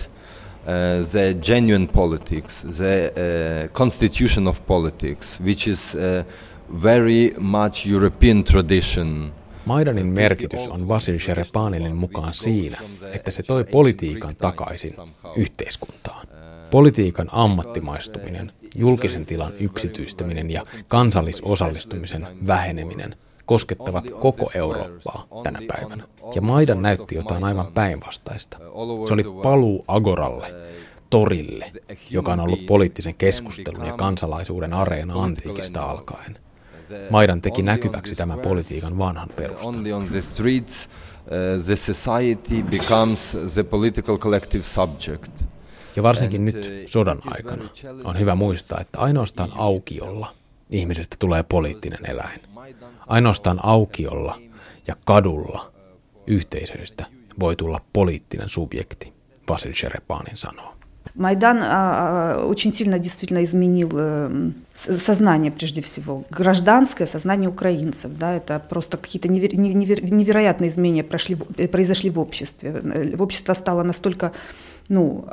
uh, 0.67 1.01
the 1.01 1.37
genuine 1.39 1.87
politics, 1.87 2.61
the 2.61 3.69
uh, 3.71 3.75
constitution 3.75 4.47
of 4.47 4.65
politics, 4.67 5.39
which 5.39 5.67
is 5.67 5.95
uh, 5.95 6.23
very 6.69 7.31
much 7.39 7.85
European 7.85 8.43
tradition. 8.43 9.31
Maidanin 9.65 10.05
merkitys 10.05 10.67
on 10.67 10.87
Vasil 10.87 11.19
Sherepaninin 11.19 11.95
mukaan 11.95 12.33
siinä, 12.33 12.77
että 13.13 13.31
se 13.31 13.43
toi 13.43 13.63
politiikan 13.63 14.35
takaisin 14.35 14.93
yhteiskuntaan. 15.35 16.27
Politiikan 16.71 17.29
ammattimaistuminen 17.31 18.51
julkisen 18.75 19.25
tilan 19.25 19.53
yksityistäminen 19.59 20.51
ja 20.51 20.65
kansallisosallistumisen 20.87 22.27
väheneminen 22.47 23.15
koskettavat 23.45 24.11
koko 24.19 24.51
Eurooppaa 24.55 25.27
tänä 25.43 25.59
päivänä. 25.67 26.03
Ja 26.35 26.41
Maidan 26.41 26.81
näytti 26.81 27.15
jotain 27.15 27.43
aivan 27.43 27.71
päinvastaista. 27.73 28.57
Se 29.07 29.13
oli 29.13 29.23
paluu 29.43 29.85
Agoralle, 29.87 30.47
torille, 31.09 31.71
joka 32.09 32.33
on 32.33 32.39
ollut 32.39 32.65
poliittisen 32.65 33.15
keskustelun 33.15 33.85
ja 33.85 33.93
kansalaisuuden 33.93 34.73
areena 34.73 35.23
antiikista 35.23 35.81
alkaen. 35.81 36.37
Maidan 37.09 37.41
teki 37.41 37.61
näkyväksi 37.61 38.15
tämän 38.15 38.39
politiikan 38.39 38.97
vanhan 38.97 39.29
perustan. 39.35 39.65
subject. 44.63 45.31
Ja 45.95 46.03
varsinkin 46.03 46.45
nyt 46.45 46.69
sodan 46.85 47.21
aikana 47.25 47.69
on 48.03 48.19
hyvä 48.19 48.35
muistaa, 48.35 48.79
että 48.79 48.99
ainoastaan 48.99 49.51
aukiolla 49.55 50.33
ihmisestä 50.69 51.15
tulee 51.19 51.43
poliittinen 51.43 52.05
eläin. 52.05 52.41
Ainoastaan 53.07 53.59
aukiolla 53.65 54.41
ja 54.87 54.95
kadulla 55.05 55.71
yhteisöistä 56.27 57.05
voi 57.39 57.55
tulla 57.55 57.81
poliittinen 57.93 58.49
subjekti, 58.49 59.13
Vasil 59.49 59.73
Sherepanin 59.73 60.37
sanoo. 60.37 60.80
Майдан 61.15 62.45
очень 62.45 62.73
сильно 62.73 62.97
действительно 62.97 63.43
изменил 63.43 63.89
э, 63.93 64.51
сознание, 64.75 65.51
прежде 65.51 65.81
всего, 65.81 66.23
гражданское 66.29 67.05
сознание 67.05 67.49
украинцев. 67.49 68.11
Да, 68.17 68.33
это 68.33 68.59
просто 68.59 68.97
какие-то 68.97 69.27
невероятные 69.27 70.69
изменения 70.69 71.03
прошли, 71.03 71.35
произошли 71.35 72.09
в 72.09 72.19
обществе. 72.19 73.15
Общество 73.19 73.53
стало 73.53 73.83
настолько 73.83 74.31
ну, 74.91 75.25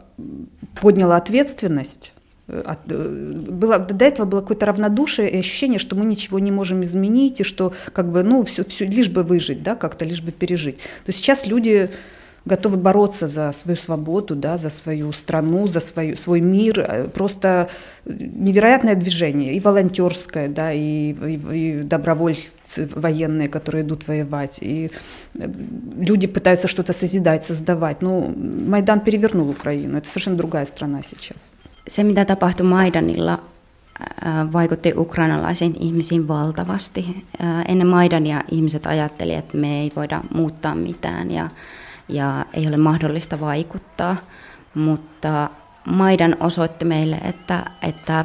подняла 0.81 1.17
ответственность. 1.17 2.13
Э, 2.49 2.63
от, 2.65 2.79
э, 2.91 3.33
было, 3.51 3.79
до 3.79 4.05
этого 4.05 4.27
было 4.27 4.41
какое-то 4.41 4.67
равнодушие 4.67 5.31
и 5.31 5.39
ощущение, 5.39 5.79
что 5.79 5.97
мы 5.97 6.05
ничего 6.05 6.39
не 6.39 6.51
можем 6.51 6.83
изменить, 6.85 7.41
и 7.41 7.45
что 7.45 7.73
как 7.93 8.11
бы, 8.11 8.23
ну, 8.23 8.45
все, 8.45 8.65
все, 8.65 8.87
лишь 8.87 9.09
бы 9.09 9.23
выжить, 9.23 9.63
да, 9.63 9.75
как-то 9.75 10.05
лишь 10.05 10.23
бы 10.23 10.33
пережить. 10.33 10.79
То 11.05 11.13
сейчас 11.13 11.47
люди 11.47 11.91
готовы 12.45 12.77
бороться 12.77 13.29
за 13.29 13.53
свою 13.53 13.77
свободу, 13.77 14.35
да, 14.37 14.57
за 14.59 14.71
свою 14.71 15.13
страну, 15.13 15.69
за 15.69 15.81
свою, 15.81 16.17
свой 16.17 16.41
мир. 16.41 16.81
Э, 16.81 17.09
просто 17.09 17.69
невероятное 18.05 18.95
движение, 18.95 19.55
и 19.55 19.61
волонтерское, 19.61 20.49
да, 20.49 20.73
и, 20.73 21.13
и, 21.13 21.41
и 21.53 21.83
добровольцы 21.83 22.89
военные, 22.95 23.49
которые 23.49 23.83
идут 23.83 24.09
воевать, 24.09 24.59
и 24.61 24.91
э, 25.35 25.49
люди 25.99 26.27
пытаются 26.27 26.69
что-то 26.69 26.93
созидать, 26.93 27.45
создавать. 27.45 28.03
Ну, 28.03 28.35
Майдан 28.67 29.01
перевернул 29.01 29.51
Украину, 29.51 29.99
это 29.99 30.09
совершенно 30.09 30.37
другая 30.37 30.67
страна 30.67 31.03
сейчас. 31.03 31.55
Se, 31.89 32.05
mitä 32.05 32.25
tapahtui 32.25 32.67
Maidanilla, 32.67 33.39
vaikutti 34.53 34.93
ukrainalaisiin 34.97 35.77
ihmisiin 35.81 36.29
valtavasti. 36.29 37.25
Ennen 37.69 37.87
Maidania 37.87 38.45
ihmiset 38.51 38.87
ajattelivat, 38.87 39.39
että 39.39 39.57
me 39.57 39.81
ei 39.81 39.93
voida 39.97 40.21
muuttaa 40.35 40.75
mitään 40.75 41.31
ja 41.31 41.51
ja 42.09 42.45
ei 42.53 42.69
ole 42.69 42.77
mahdollista 42.77 43.41
vaikuttaa, 43.41 44.17
mutta 44.75 45.51
Maidan 45.85 46.37
osoitti 46.41 46.85
meille, 46.85 47.17
että, 47.17 47.71
että 47.83 48.25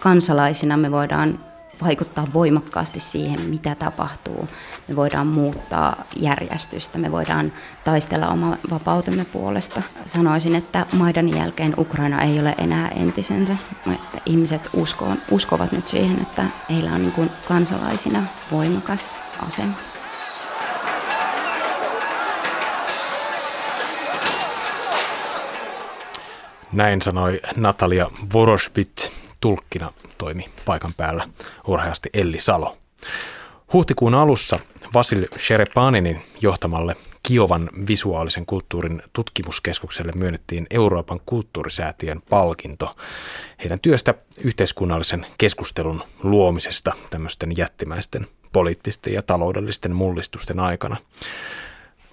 kansalaisina 0.00 0.76
me 0.76 0.90
voidaan 0.90 1.38
vaikuttaa 1.82 2.26
voimakkaasti 2.34 3.00
siihen, 3.00 3.40
mitä 3.40 3.74
tapahtuu. 3.74 4.48
Me 4.88 4.96
voidaan 4.96 5.26
muuttaa 5.26 6.04
järjestystä, 6.16 6.98
me 6.98 7.12
voidaan 7.12 7.52
taistella 7.84 8.28
oma 8.28 8.56
vapautemme 8.70 9.24
puolesta. 9.24 9.82
Sanoisin, 10.06 10.54
että 10.54 10.86
Maidanin 10.98 11.36
jälkeen 11.36 11.74
Ukraina 11.78 12.22
ei 12.22 12.40
ole 12.40 12.54
enää 12.58 12.88
entisensä. 12.88 13.56
Että 13.94 14.18
ihmiset 14.26 14.62
uskovat, 14.72 15.18
uskovat 15.30 15.72
nyt 15.72 15.88
siihen, 15.88 16.22
että 16.22 16.44
heillä 16.70 16.92
on 16.92 17.00
niin 17.00 17.12
kuin 17.12 17.30
kansalaisina 17.48 18.22
voimakas 18.52 19.20
asema. 19.48 19.93
Näin 26.74 27.02
sanoi 27.02 27.40
Natalia 27.56 28.10
Vorospit. 28.32 29.12
Tulkkina 29.40 29.92
toimi 30.18 30.44
paikan 30.64 30.94
päällä 30.94 31.28
urheasti 31.66 32.10
Elli 32.14 32.38
Salo. 32.38 32.76
Huhtikuun 33.72 34.14
alussa 34.14 34.58
Vasil 34.94 35.26
Sherepaninin 35.38 36.22
johtamalle 36.40 36.96
Kiovan 37.22 37.70
visuaalisen 37.88 38.46
kulttuurin 38.46 39.02
tutkimuskeskukselle 39.12 40.12
myönnettiin 40.14 40.66
Euroopan 40.70 41.20
kulttuurisäätiön 41.26 42.22
palkinto 42.30 42.94
heidän 43.58 43.80
työstä 43.80 44.14
yhteiskunnallisen 44.44 45.26
keskustelun 45.38 46.02
luomisesta 46.22 46.92
tämmöisten 47.10 47.56
jättimäisten 47.56 48.26
poliittisten 48.52 49.12
ja 49.12 49.22
taloudellisten 49.22 49.96
mullistusten 49.96 50.60
aikana. 50.60 50.96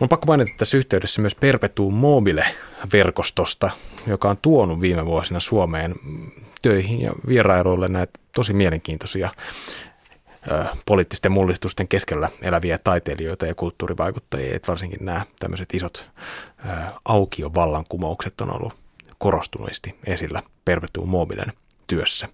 On 0.02 0.10
pakko 0.10 0.28
mainita 0.28 0.52
tässä 0.58 0.78
yhteydessä 0.78 1.22
myös 1.22 1.36
Perpetuum 1.36 1.94
Mobile-verkostosta, 1.94 3.70
joka 4.08 4.30
on 4.30 4.38
tuonut 4.42 4.82
viime 4.82 5.06
vuosina 5.06 5.40
Suomeen 5.40 5.96
töihin 6.62 7.02
ja 7.02 7.12
vierailuille 7.28 7.88
näitä 7.88 8.20
tosi 8.36 8.54
mielenkiintoisia 8.54 9.30
ö, 10.52 10.66
poliittisten 10.86 11.32
mullistusten 11.32 11.88
keskellä 11.88 12.30
eläviä 12.42 12.78
taiteilijoita 12.78 13.46
ja 13.46 13.56
kulttuurivaikuttajia. 13.56 14.56
Et 14.56 14.68
varsinkin 14.68 15.06
nämä 15.06 15.26
tämmöiset 15.40 15.74
isot 15.74 16.10
ö, 16.66 16.70
aukiovallankumoukset 17.06 18.42
on 18.42 18.56
ollut 18.56 18.74
korostuneesti 19.18 19.96
esillä 20.06 20.44
Perpetuum 20.66 21.10
Mobilen 21.10 21.54
työssä. 21.88 22.28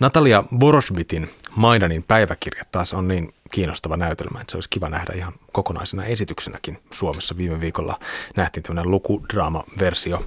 Natalia 0.00 0.44
Borosbitin 0.58 1.30
Maidanin 1.56 2.02
päiväkirja 2.02 2.64
taas 2.72 2.94
on 2.94 3.08
niin 3.08 3.34
kiinnostava 3.50 3.96
näytelmä, 3.96 4.40
että 4.40 4.50
se 4.50 4.56
olisi 4.56 4.68
kiva 4.68 4.88
nähdä 4.88 5.12
ihan 5.16 5.32
kokonaisena 5.52 6.04
esityksenäkin 6.04 6.78
Suomessa. 6.90 7.36
Viime 7.36 7.60
viikolla 7.60 7.98
nähtiin 8.36 8.62
tämmöinen 8.62 8.90
lukudraama-versio 8.90 10.24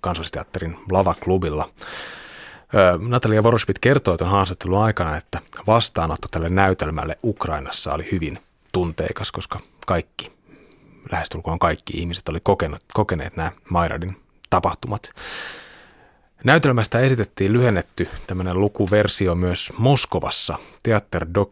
kansallisteatterin 0.00 0.76
Lava-klubilla. 0.90 1.70
Natalia 3.08 3.42
Vorosbit 3.42 3.78
kertoi 3.78 4.18
tuon 4.18 4.30
haastattelun 4.30 4.82
aikana, 4.82 5.16
että 5.16 5.40
vastaanotto 5.66 6.28
tälle 6.30 6.48
näytelmälle 6.48 7.18
Ukrainassa 7.24 7.92
oli 7.92 8.08
hyvin 8.12 8.38
tunteikas, 8.72 9.32
koska 9.32 9.60
kaikki, 9.86 10.32
lähestulkoon 11.12 11.58
kaikki 11.58 11.92
ihmiset 11.96 12.28
oli 12.28 12.40
kokenut, 12.42 12.80
kokeneet 12.94 13.36
nämä 13.36 13.52
Mairadin 13.70 14.16
tapahtumat. 14.50 15.10
Näytelmästä 16.44 17.00
esitettiin 17.00 17.52
lyhennetty 17.52 18.08
tämmöinen 18.26 18.60
lukuversio 18.60 19.34
myös 19.34 19.72
Moskovassa 19.78 20.58
Theater 20.82 21.26
Doc 21.34 21.50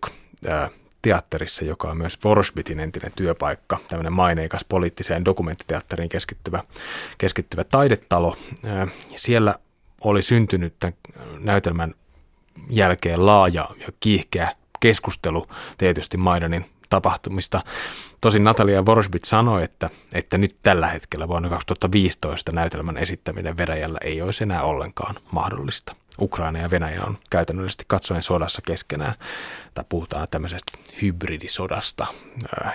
teatterissa, 1.03 1.65
joka 1.65 1.91
on 1.91 1.97
myös 1.97 2.19
Vorosbitin 2.25 2.81
entinen 2.81 3.13
työpaikka, 3.17 3.79
tämmöinen 3.89 4.13
maineikas 4.13 4.65
poliittiseen 4.65 5.25
dokumenttiteatteriin 5.25 6.09
keskittyvä, 6.09 6.65
keskittyvä 7.19 7.65
taidetalo. 7.65 8.37
Siellä 9.17 9.55
oli 10.01 10.23
syntynyt 10.23 10.75
tämän 10.81 10.97
näytelmän 11.39 11.95
jälkeen 12.71 13.27
laaja 13.27 13.71
ja 13.81 13.89
kiihkeä 14.01 14.53
keskustelu 14.81 15.47
tietysti 15.79 16.17
Maidanin 16.17 16.65
tapahtumista. 16.89 17.63
Tosin 18.21 18.45
Natalia 18.45 18.87
Vorosbit 18.87 19.25
sanoi, 19.25 19.65
että, 19.65 19.91
että 20.13 20.39
nyt 20.39 20.57
tällä 20.63 20.87
hetkellä 20.87 21.29
vuonna 21.29 21.49
2015 21.49 22.53
näytelmän 22.53 22.97
esittäminen 22.97 23.57
Venäjällä 23.57 23.99
ei 24.05 24.23
olisi 24.23 24.45
enää 24.45 24.63
ollenkaan 24.63 25.15
mahdollista. 25.33 25.97
Ukraina 26.21 26.59
ja 26.59 26.71
Venäjä 26.71 27.03
on 27.03 27.19
käytännöllisesti 27.31 27.85
katsoen 27.87 28.23
sodassa 28.23 28.63
keskenään. 28.63 29.15
Tai 29.75 29.85
puhutaan 29.89 30.29
tämmöisestä 30.31 30.79
hybridisodasta 31.03 32.07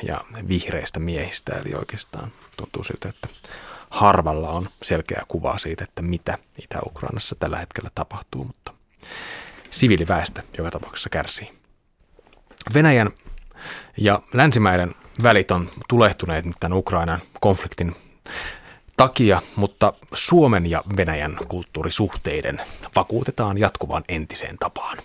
ja 0.04 0.22
vihreistä 0.48 1.00
miehistä, 1.00 1.56
eli 1.56 1.74
oikeastaan 1.76 2.32
tuntuu 2.58 2.84
siltä, 2.84 3.10
että 3.10 3.28
harvalla 3.90 4.50
on 4.50 4.70
selkeä 4.84 5.22
kuva 5.28 5.58
siitä, 5.58 5.84
että 5.84 6.02
mitä 6.02 6.38
Itä-Ukrainassa 6.64 7.36
tällä 7.36 7.58
hetkellä 7.58 7.90
tapahtuu, 7.96 8.44
mutta 8.44 8.74
siviiliväestö 9.70 10.42
joka 10.58 10.72
tapauksessa 10.72 11.10
kärsii. 11.10 11.54
Venäjän 12.74 13.12
ja 13.98 14.22
länsimäiden 14.34 14.96
välit 15.24 15.52
on 15.52 15.70
tulehtuneet 15.90 16.46
nyt 16.46 16.56
tämän 16.60 16.78
Ukrainan 16.78 17.22
konfliktin 17.40 17.96
takia, 18.98 19.42
mutta 19.56 19.94
Suomen 20.14 20.70
ja 20.70 20.84
Venäjän 20.98 21.38
kulttuurisuhteiden 21.48 22.62
vakuutetaan 22.96 23.58
jatkuvan 23.58 24.04
entiseen 24.10 24.58
tapaan. 24.60 24.98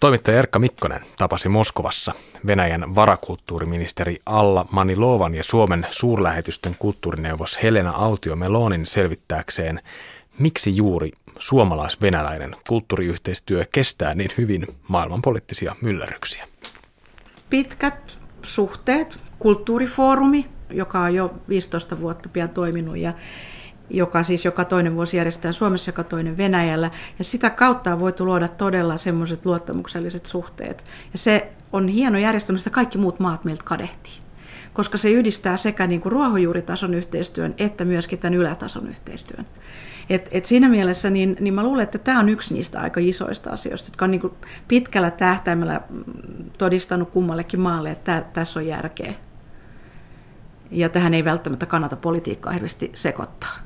Toimittaja 0.00 0.38
Erkka 0.38 0.58
Mikkonen 0.58 1.00
tapasi 1.18 1.48
Moskovassa 1.48 2.12
Venäjän 2.46 2.94
varakulttuuriministeri 2.94 4.18
Alla 4.26 4.66
Manilovan 4.70 5.34
ja 5.34 5.44
Suomen 5.44 5.86
suurlähetystön 5.90 6.76
kulttuurineuvos 6.78 7.62
Helena 7.62 7.90
Autio-Melonin 7.90 8.86
selvittääkseen, 8.86 9.82
miksi 10.38 10.76
juuri 10.76 11.12
suomalais-venäläinen 11.38 12.56
kulttuuriyhteistyö 12.68 13.64
kestää 13.72 14.14
niin 14.14 14.30
hyvin 14.38 14.66
maailmanpoliittisia 14.88 15.76
myllerryksiä. 15.80 16.48
Pitkät 17.50 18.18
suhteet, 18.42 19.18
kulttuurifoorumi, 19.40 20.46
joka 20.70 21.00
on 21.00 21.14
jo 21.14 21.34
15 21.48 22.00
vuotta 22.00 22.28
pian 22.28 22.48
toiminut 22.48 22.96
ja 22.96 23.12
joka 23.90 24.22
siis 24.22 24.44
joka 24.44 24.64
toinen 24.64 24.94
vuosi 24.94 25.16
järjestetään 25.16 25.54
Suomessa, 25.54 25.88
joka 25.88 26.04
toinen 26.04 26.36
Venäjällä. 26.36 26.90
Ja 27.18 27.24
sitä 27.24 27.50
kautta 27.50 27.92
on 27.92 28.00
voitu 28.00 28.24
luoda 28.24 28.48
todella 28.48 28.96
semmoiset 28.96 29.46
luottamukselliset 29.46 30.26
suhteet. 30.26 30.84
Ja 31.12 31.18
se 31.18 31.52
on 31.72 31.88
hieno 31.88 32.18
järjestelmä, 32.18 32.58
että 32.58 32.70
kaikki 32.70 32.98
muut 32.98 33.20
maat 33.20 33.44
meiltä 33.44 33.62
kadehtii. 33.64 34.12
Koska 34.72 34.98
se 34.98 35.10
yhdistää 35.10 35.56
sekä 35.56 35.86
niin 35.86 36.00
kuin 36.00 36.12
ruohonjuuritason 36.12 36.94
yhteistyön 36.94 37.54
että 37.58 37.84
myöskin 37.84 38.18
tämän 38.18 38.34
ylätason 38.34 38.88
yhteistyön. 38.88 39.46
Et, 40.10 40.28
et 40.30 40.44
siinä 40.44 40.68
mielessä 40.68 41.10
niin, 41.10 41.36
niin 41.40 41.54
mä 41.54 41.62
luulen, 41.62 41.82
että 41.82 41.98
tämä 41.98 42.20
on 42.20 42.28
yksi 42.28 42.54
niistä 42.54 42.80
aika 42.80 43.00
isoista 43.02 43.50
asioista, 43.50 43.88
jotka 43.88 44.04
on 44.04 44.10
niin 44.10 44.20
kuin 44.20 44.32
pitkällä 44.68 45.10
tähtäimellä 45.10 45.80
todistanut 46.58 47.10
kummallekin 47.10 47.60
maalle, 47.60 47.90
että 47.90 48.24
tässä 48.32 48.60
on 48.60 48.66
järkeä. 48.66 49.14
Ja 50.70 50.88
tähän 50.88 51.14
ei 51.14 51.24
välttämättä 51.24 51.66
kannata 51.66 51.96
politiikkaa 51.96 52.52
hirveästi 52.52 52.90
sekoittaa. 52.94 53.56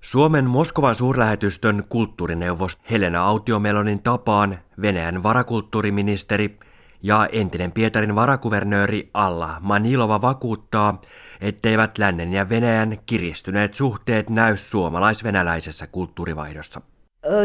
Suomen 0.00 0.44
Moskovan 0.44 0.94
suurlähetystön 0.94 1.84
kulttuurineuvos 1.88 2.78
Helena 2.90 3.24
Autiomelonin 3.24 4.02
tapaan 4.02 4.58
Venäjän 4.82 5.22
varakulttuuriministeri 5.22 6.58
ja 7.02 7.28
entinen 7.32 7.72
Pietarin 7.72 8.14
varakuvernööri 8.14 9.10
Alla 9.14 9.56
Manilova 9.60 10.20
vakuuttaa, 10.20 11.00
etteivät 11.40 11.98
lännen 11.98 12.32
ja 12.32 12.48
Venäjän 12.48 12.98
kiristyneet 13.06 13.74
suhteet 13.74 14.30
näy 14.30 14.56
suomalais-venäläisessä 14.56 15.86
kulttuurivaihdossa. 15.86 16.80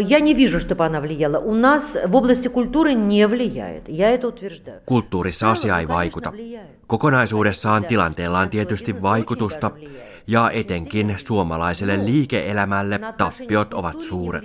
Я 0.06 0.20
не 0.20 0.34
вижу, 0.34 0.58
чтобы 0.58 0.86
она 0.86 1.00
влияла. 1.00 1.38
У 1.38 1.54
нас 1.54 1.96
в 2.06 2.16
области 2.16 2.48
культуры 2.48 2.94
не 2.94 3.26
влияет. 3.28 3.88
Я 3.88 4.10
это 4.10 4.28
утверждаю. 4.28 4.80
Kulttuurissa 4.86 5.50
asia 5.50 5.78
ei 5.78 5.88
vaikuta. 5.88 6.32
Kokonaisuudessaan 6.86 7.84
tilanteella 7.84 8.38
on 8.38 8.48
tietysti 8.48 9.02
vaikutusta, 9.02 9.70
ja 10.26 10.50
etenkin 10.50 11.14
suomalaiselle 11.16 12.04
liike-elämälle 12.04 13.00
tappiot 13.16 13.74
ovat 13.74 13.98
suuret. 13.98 14.44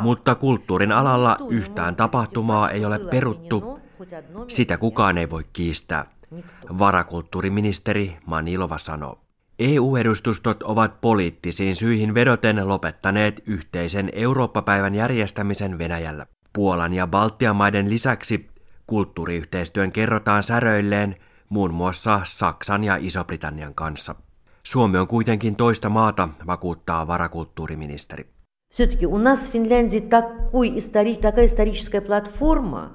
Mutta 0.00 0.34
kulttuurin 0.34 0.92
alalla 0.92 1.36
yhtään 1.50 1.96
tapahtumaa 1.96 2.70
ei 2.70 2.84
ole 2.84 2.98
peruttu. 2.98 3.80
Sitä 4.48 4.78
kukaan 4.78 5.18
ei 5.18 5.30
voi 5.30 5.42
kiistää. 5.52 6.06
Varakulttuuriministeri 6.78 8.16
Manilova 8.26 8.78
sanoo. 8.78 9.18
EU-edustustot 9.58 10.62
ovat 10.62 11.00
poliittisiin 11.00 11.76
syihin 11.76 12.14
vedoten 12.14 12.68
lopettaneet 12.68 13.42
yhteisen 13.46 14.10
Eurooppa-päivän 14.12 14.94
järjestämisen 14.94 15.78
Venäjällä. 15.78 16.26
Puolan 16.52 16.92
ja 16.92 17.06
Baltian 17.06 17.56
maiden 17.56 17.90
lisäksi 17.90 18.50
kulttuuriyhteistyön 18.86 19.92
kerrotaan 19.92 20.42
säröilleen 20.42 21.16
muun 21.48 21.74
muassa 21.74 22.20
Saksan 22.24 22.84
ja 22.84 22.96
Iso-Britannian 22.96 23.74
kanssa. 23.74 24.14
Suomi 24.62 24.98
on 24.98 25.08
kuitenkin 25.08 25.56
toista 25.56 25.88
maata, 25.88 26.28
vakuuttaa 26.46 27.06
varakulttuuriministeri. 27.06 28.26
Все-таки 28.74 29.06
у 29.06 29.18
нас 29.18 29.48
в 29.48 29.52
Финляндии 29.52 30.00
такой 30.00 30.78
истори... 30.78 31.16
такая 31.16 31.46
историческая 31.46 32.00
платформа, 32.00 32.92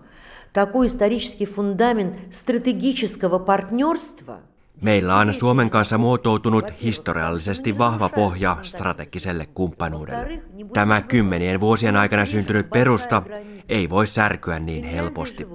такой 0.54 0.88
исторический 0.88 1.46
фундамент 1.46 2.16
стратегического 2.32 3.40
партнерства – 3.40 4.51
Meillä 4.81 5.17
on 5.17 5.35
Suomen 5.35 5.71
kanssa 5.71 5.99
muotoutunut 5.99 6.65
historiallisesti 6.83 7.79
vahva 7.79 8.09
pohja 8.09 8.57
strategiselle 8.63 9.47
kumppanuudelle. 9.47 10.43
Tämä 10.73 11.03
kymmenien 11.03 11.61
vuosien 11.61 11.97
aikana 11.97 12.27
syntynyt 12.27 12.71
perusta 12.71 13.23
ei 13.69 13.91
voi 13.91 14.07
särkyä 14.07 14.59
niin 14.59 14.85
helposti. 14.85 15.47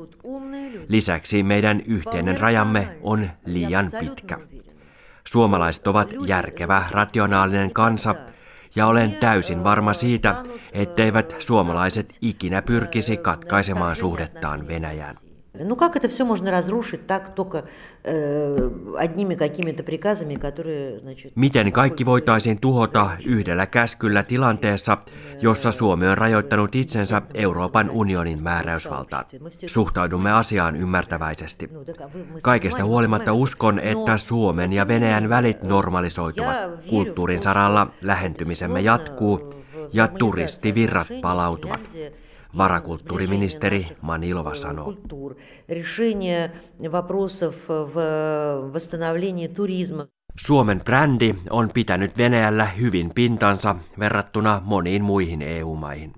Lisäksi 0.87 1.43
meidän 1.43 1.81
yhteinen 1.85 2.39
rajamme 2.39 2.97
on 3.01 3.29
liian 3.45 3.91
pitkä. 3.99 4.39
Suomalaiset 5.27 5.87
ovat 5.87 6.13
järkevä, 6.25 6.83
rationaalinen 6.91 7.73
kansa, 7.73 8.15
ja 8.75 8.87
olen 8.87 9.15
täysin 9.15 9.63
varma 9.63 9.93
siitä, 9.93 10.43
etteivät 10.71 11.35
suomalaiset 11.39 12.17
ikinä 12.21 12.61
pyrkisi 12.61 13.17
katkaisemaan 13.17 13.95
suhdettaan 13.95 14.67
Venäjään. 14.67 15.26
Ну 15.64 15.76
как 15.76 15.96
это 15.96 16.08
все 16.08 16.24
можно 16.24 16.50
разрушить 16.50 17.06
так 17.06 17.34
только 17.34 17.64
э, 18.04 18.70
одними 18.98 19.34
какими-то 19.34 19.82
приказами, 19.82 20.36
которые, 20.36 21.00
значит... 21.00 21.32
Miten 21.36 21.72
kaikki 21.72 22.06
voitaisiin 22.06 22.58
tuhota 22.60 23.10
yhdellä 23.26 23.66
käskyllä 23.66 24.22
tilanteessa, 24.22 24.98
jossa 25.42 25.72
Suomi 25.72 26.06
on 26.08 26.18
rajoittanut 26.18 26.74
itsensä 26.74 27.22
Euroopan 27.34 27.90
unionin 27.90 28.42
määräysvaltaan? 28.42 29.24
Suhtaudumme 29.66 30.32
asiaan 30.32 30.76
ymmärtäväisesti. 30.76 31.70
Kaikesta 32.42 32.84
huolimatta 32.84 33.32
uskon, 33.32 33.78
että 33.78 34.16
Suomen 34.16 34.72
ja 34.72 34.88
Venäjän 34.88 35.28
välit 35.28 35.62
normalisoituvat. 35.62 36.56
Kulttuurin 36.90 37.42
saralla 37.42 37.86
lähentymisemme 38.02 38.80
jatkuu 38.80 39.54
ja 39.92 40.08
turistivirrat 40.08 41.08
palautuvat. 41.22 41.80
Varakulttuuriministeri 42.57 43.87
Manilova 44.01 44.55
sanoo. 44.55 44.93
Suomen 50.37 50.81
brändi 50.85 51.35
on 51.49 51.69
pitänyt 51.73 52.17
Venäjällä 52.17 52.65
hyvin 52.65 53.11
pintansa 53.15 53.75
verrattuna 53.99 54.61
moniin 54.65 55.03
muihin 55.03 55.41
EU-maihin. 55.41 56.13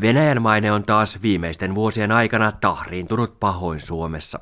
Venäjän 0.00 0.42
maine 0.42 0.72
on 0.72 0.82
taas 0.82 1.22
viimeisten 1.22 1.74
vuosien 1.74 2.12
aikana 2.12 2.52
tahriintunut 2.52 3.40
pahoin 3.40 3.80
Suomessa. 3.80 4.40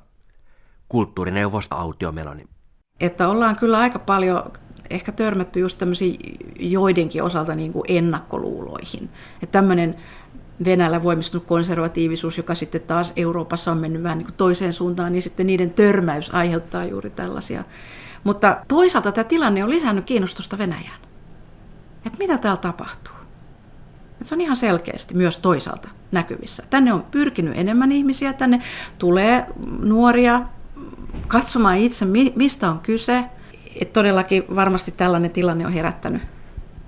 Kulttuurineuvosto 0.88 1.76
Autio 1.76 2.12
Meloni. 2.12 2.44
Että 3.00 3.28
ollaan 3.28 3.56
kyllä 3.56 3.78
aika 3.78 3.98
paljon 3.98 4.52
ehkä 4.90 5.12
törmätty 5.12 5.60
just 5.60 5.78
tämmöisiin 5.78 6.36
joidenkin 6.58 7.22
osalta 7.22 7.54
niin 7.54 7.72
kuin 7.72 7.84
ennakkoluuloihin. 7.88 9.10
Että 9.42 9.52
tämmöinen 9.52 9.96
Venäjällä 10.64 11.02
voimistunut 11.02 11.46
konservatiivisuus, 11.46 12.36
joka 12.36 12.54
sitten 12.54 12.80
taas 12.80 13.12
Euroopassa 13.16 13.70
on 13.70 13.78
mennyt 13.78 14.02
vähän 14.02 14.18
niin 14.18 14.26
kuin 14.26 14.36
toiseen 14.36 14.72
suuntaan, 14.72 15.12
niin 15.12 15.22
sitten 15.22 15.46
niiden 15.46 15.70
törmäys 15.70 16.34
aiheuttaa 16.34 16.84
juuri 16.84 17.10
tällaisia. 17.10 17.64
Mutta 18.24 18.56
toisaalta 18.68 19.12
tämä 19.12 19.24
tilanne 19.24 19.64
on 19.64 19.70
lisännyt 19.70 20.04
kiinnostusta 20.04 20.58
Venäjään. 20.58 21.00
Että 22.06 22.18
mitä 22.18 22.38
täällä 22.38 22.60
tapahtuu? 22.60 23.14
Että 24.12 24.24
se 24.24 24.34
on 24.34 24.40
ihan 24.40 24.56
selkeästi 24.56 25.14
myös 25.14 25.38
toisaalta 25.38 25.88
näkyvissä. 26.12 26.62
Tänne 26.70 26.92
on 26.92 27.02
pyrkinyt 27.02 27.58
enemmän 27.58 27.92
ihmisiä, 27.92 28.32
tänne 28.32 28.62
tulee 28.98 29.46
nuoria 29.82 30.42
katsomaan 31.28 31.76
itse, 31.76 32.06
mistä 32.36 32.70
on 32.70 32.78
kyse. 32.78 33.24
Että 33.80 33.92
todellakin 33.92 34.44
varmasti 34.56 34.92
tällainen 34.92 35.30
tilanne 35.30 35.66
on 35.66 35.72
herättänyt 35.72 36.22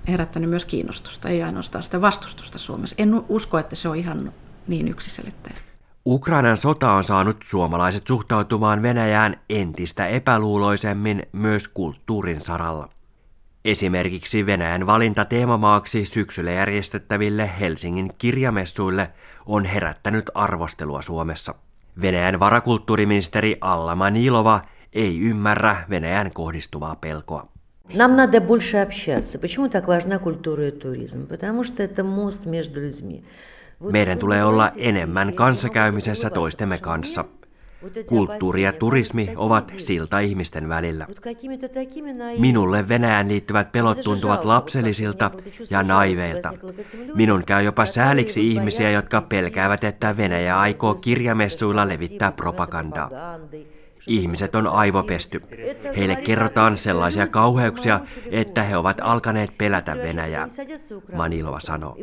herättänyt 0.07 0.49
myös 0.49 0.65
kiinnostusta, 0.65 1.29
ei 1.29 1.43
ainoastaan 1.43 1.83
sitä 1.83 2.01
vastustusta 2.01 2.57
Suomessa. 2.57 2.95
En 2.99 3.21
usko, 3.29 3.57
että 3.57 3.75
se 3.75 3.89
on 3.89 3.95
ihan 3.95 4.33
niin 4.67 4.87
yksiselitteistä. 4.87 5.73
Ukrainan 6.05 6.57
sota 6.57 6.91
on 6.91 7.03
saanut 7.03 7.37
suomalaiset 7.43 8.07
suhtautumaan 8.07 8.81
Venäjään 8.81 9.35
entistä 9.49 10.07
epäluuloisemmin 10.07 11.23
myös 11.31 11.67
kulttuurin 11.67 12.41
saralla. 12.41 12.89
Esimerkiksi 13.65 14.45
Venäjän 14.45 14.87
valinta 14.87 15.25
teemamaaksi 15.25 16.05
syksyllä 16.05 16.51
järjestettäville 16.51 17.51
Helsingin 17.59 18.11
kirjamessuille 18.17 19.11
on 19.45 19.65
herättänyt 19.65 20.29
arvostelua 20.33 21.01
Suomessa. 21.01 21.55
Venäjän 22.01 22.39
varakulttuuriministeri 22.39 23.57
Alla 23.61 23.95
Manilova 23.95 24.61
ei 24.93 25.19
ymmärrä 25.19 25.85
Venäjän 25.89 26.31
kohdistuvaa 26.33 26.95
pelkoa. 26.95 27.52
Нам 27.94 28.16
надо 28.16 28.40
больше 28.40 28.76
общаться. 28.76 29.38
Почему 29.38 29.68
так 29.68 29.88
важна 29.88 30.18
культура 30.18 30.68
и 30.68 30.70
туризм? 30.70 31.26
Потому 31.26 31.64
что 31.64 31.82
это 31.82 32.04
мост 32.04 32.44
между 32.44 32.80
людьми. 32.80 33.24
Meidän 33.80 34.18
tulee 34.18 34.44
olla 34.44 34.72
enemmän 34.76 35.34
kanssakäymisessä 35.34 36.30
toistemme 36.30 36.78
kanssa. 36.78 37.24
Kulttuuri 38.06 38.62
ja 38.62 38.72
turismi 38.72 39.32
ovat 39.36 39.72
silta 39.76 40.18
ihmisten 40.18 40.68
välillä. 40.68 41.06
Minulle 42.38 42.88
Venäjään 42.88 43.28
liittyvät 43.28 43.72
pelot 43.72 44.00
tuntuvat 44.00 44.44
lapsellisilta 44.44 45.30
ja 45.70 45.82
naiveilta. 45.82 46.52
Minun 47.14 47.42
käy 47.46 47.64
jopa 47.64 47.86
sääliksi 47.86 48.48
ihmisiä, 48.48 48.90
jotka 48.90 49.22
pelkäävät, 49.22 49.84
että 49.84 50.16
Venäjä 50.16 50.58
aikoo 50.58 50.94
kirjamessuilla 50.94 51.88
levittää 51.88 52.32
propagandaa. 52.32 53.10
Ihmiset 54.07 54.55
on 54.55 54.67
aivopesty. 54.67 55.41
Heille 55.97 56.15
kerrotaan 56.15 56.77
sellaisia 56.77 57.27
kauheuksia, 57.27 57.99
että 58.31 58.63
he 58.63 58.77
ovat 58.77 58.97
alkaneet 59.01 59.57
pelätä 59.57 59.97
Venäjää, 59.97 60.47
Manilova 61.15 61.59
sanoo. 61.59 61.97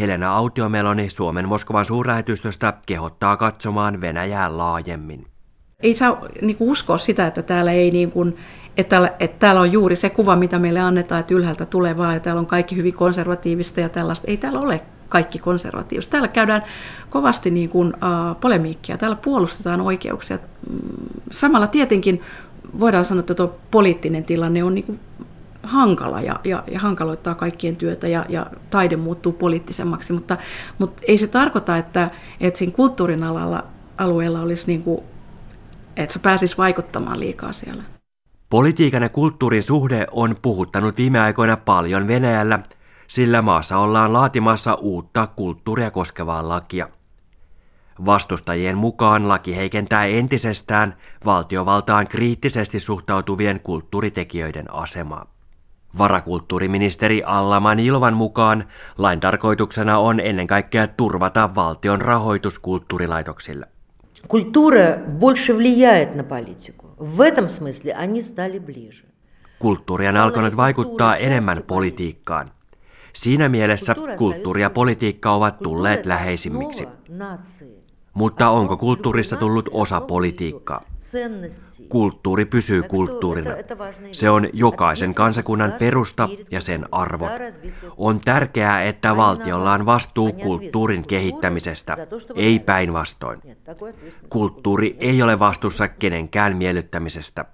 Helena 0.00 0.36
Autiomeloni 0.36 1.10
Suomen 1.10 1.48
Moskovan 1.48 1.84
suurlähetystöstä 1.84 2.72
kehottaa 2.86 3.36
katsomaan 3.36 4.00
Venäjää 4.00 4.56
laajemmin. 4.58 5.26
Ei 5.80 5.94
saa 5.94 6.28
niin 6.42 6.56
uskoa 6.60 6.98
sitä, 6.98 7.26
että 7.26 7.42
täällä 7.42 7.72
ei 7.72 7.90
niin 7.90 8.12
kuin 8.12 8.36
että, 8.76 9.12
että 9.20 9.38
täällä 9.38 9.60
on 9.60 9.72
juuri 9.72 9.96
se 9.96 10.10
kuva, 10.10 10.36
mitä 10.36 10.58
meille 10.58 10.80
annetaan, 10.80 11.20
että 11.20 11.34
ylhäältä 11.34 11.66
tulee 11.66 11.96
vaan, 11.96 12.14
ja 12.14 12.20
täällä 12.20 12.40
on 12.40 12.46
kaikki 12.46 12.76
hyvin 12.76 12.94
konservatiivista 12.94 13.80
ja 13.80 13.88
tällaista. 13.88 14.26
Ei 14.26 14.36
täällä 14.36 14.60
ole 14.60 14.80
kaikki 15.08 15.38
konservatiivista. 15.38 16.10
Täällä 16.10 16.28
käydään 16.28 16.62
kovasti 17.10 17.50
niin 17.50 17.68
kuin, 17.68 17.88
uh, 17.88 18.40
polemiikkia, 18.40 18.98
täällä 18.98 19.16
puolustetaan 19.16 19.80
oikeuksia. 19.80 20.38
Mm, 20.70 20.78
samalla 21.30 21.66
tietenkin 21.66 22.22
voidaan 22.80 23.04
sanoa, 23.04 23.20
että 23.20 23.34
tuo 23.34 23.58
poliittinen 23.70 24.24
tilanne 24.24 24.64
on 24.64 24.74
niin 24.74 24.84
kuin 24.84 25.00
hankala 25.62 26.20
ja, 26.20 26.40
ja, 26.44 26.64
ja 26.70 26.80
hankaloittaa 26.80 27.34
kaikkien 27.34 27.76
työtä 27.76 28.08
ja, 28.08 28.26
ja 28.28 28.46
taide 28.70 28.96
muuttuu 28.96 29.32
poliittisemmaksi, 29.32 30.12
mutta, 30.12 30.36
mutta 30.78 31.02
ei 31.08 31.18
se 31.18 31.26
tarkoita, 31.26 31.76
että, 31.76 32.10
että 32.40 32.58
siinä 32.58 32.72
kulttuurin 32.72 33.24
alalla, 33.24 33.64
alueella 33.98 34.40
olisi 34.40 34.66
niin 34.66 34.82
kuin, 34.82 35.02
että 35.96 36.12
se 36.12 36.18
pääsisi 36.18 36.56
vaikuttamaan 36.58 37.20
liikaa 37.20 37.52
siellä. 37.52 37.82
Politiikan 38.51 39.03
ja 39.03 39.09
kulttuurin 39.09 39.63
suhde 39.63 40.07
on 40.11 40.35
puhuttanut 40.41 40.97
viime 40.97 41.19
aikoina 41.19 41.57
paljon 41.57 42.07
Venäjällä, 42.07 42.59
sillä 43.07 43.41
maassa 43.41 43.77
ollaan 43.77 44.13
laatimassa 44.13 44.73
uutta 44.73 45.27
kulttuuria 45.27 45.91
koskevaa 45.91 46.49
lakia. 46.49 46.89
Vastustajien 48.05 48.77
mukaan 48.77 49.27
laki 49.27 49.55
heikentää 49.55 50.05
entisestään 50.05 50.95
valtiovaltaan 51.25 52.07
kriittisesti 52.07 52.79
suhtautuvien 52.79 53.59
kulttuuritekijöiden 53.59 54.73
asemaa. 54.73 55.25
Varakulttuuriministeri 55.97 57.23
Alla 57.25 57.59
Manilvan 57.59 58.13
mukaan 58.13 58.63
lain 58.97 59.19
tarkoituksena 59.19 59.99
on 59.99 60.19
ennen 60.19 60.47
kaikkea 60.47 60.87
turvata 60.87 61.55
valtion 61.55 62.01
rahoitus 62.01 62.59
kulttuurilaitoksille. 62.59 63.67
Культура 64.27 64.97
больше 65.19 65.53
влияет 65.53 66.15
на 66.15 66.23
политику. 66.23 66.87
Kulttuuri 69.58 70.08
on 70.08 70.16
alkanut 70.16 70.56
vaikuttaa 70.56 71.16
enemmän 71.16 71.62
politiikkaan. 71.66 72.50
Siinä 73.12 73.48
mielessä 73.48 73.94
kulttuuri 74.16 74.62
ja 74.62 74.70
politiikka 74.70 75.32
ovat 75.32 75.58
tulleet 75.58 76.06
läheisimmiksi. 76.06 76.88
Mutta 78.14 78.48
onko 78.48 78.76
kulttuurista 78.76 79.36
tullut 79.36 79.68
osa 79.72 80.00
politiikkaa? 80.00 80.84
Kulttuuri 81.88 82.44
pysyy 82.44 82.82
kulttuurina. 82.82 83.50
Se 84.12 84.30
on 84.30 84.48
jokaisen 84.52 85.14
kansakunnan 85.14 85.72
perusta 85.78 86.28
ja 86.50 86.60
sen 86.60 86.86
arvot. 86.92 87.30
On 87.96 88.20
tärkeää, 88.20 88.82
että 88.82 89.16
valtiolla 89.16 89.72
on 89.72 89.86
vastuu 89.86 90.32
kulttuurin 90.32 91.06
kehittämisestä, 91.06 91.96
ei 92.34 92.58
päinvastoin. 92.58 93.42
Kulttuuri 94.28 94.96
ei 95.00 95.22
ole 95.22 95.38
vastuussa 95.38 95.88
kenenkään 95.88 96.56
miellyttämisestä. 96.56 97.44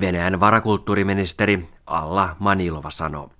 Venäjän 0.00 0.40
varakulttuuriministeri 0.40 1.68
Alla 1.86 2.36
Manilova 2.38 2.90
sanoo. 2.90 3.30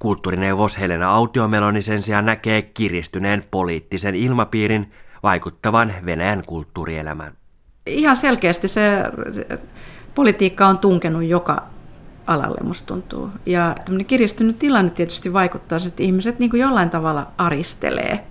Kulttuurineuvos 0.00 0.78
Helena 0.78 1.10
Autiomeloni 1.10 1.82
sen 1.82 2.02
sijaan 2.02 2.26
näkee 2.26 2.62
kiristyneen 2.62 3.44
poliittisen 3.50 4.14
ilmapiirin 4.14 4.92
vaikuttavan 5.22 5.94
Venäjän 6.04 6.42
kulttuurielämään 6.46 7.32
ihan 7.86 8.16
selkeästi 8.16 8.68
se, 8.68 9.02
se 9.30 9.58
politiikka 10.14 10.66
on 10.66 10.78
tunkenut 10.78 11.24
joka 11.24 11.62
alalle, 12.26 12.60
musta 12.62 12.86
tuntuu. 12.86 13.30
Ja 13.46 13.76
tämmöinen 13.84 14.06
kiristynyt 14.06 14.58
tilanne 14.58 14.90
tietysti 14.90 15.32
vaikuttaa, 15.32 15.78
että 15.86 16.02
ihmiset 16.02 16.38
niin 16.38 16.50
kuin 16.50 16.60
jollain 16.60 16.90
tavalla 16.90 17.26
aristelee, 17.38 18.26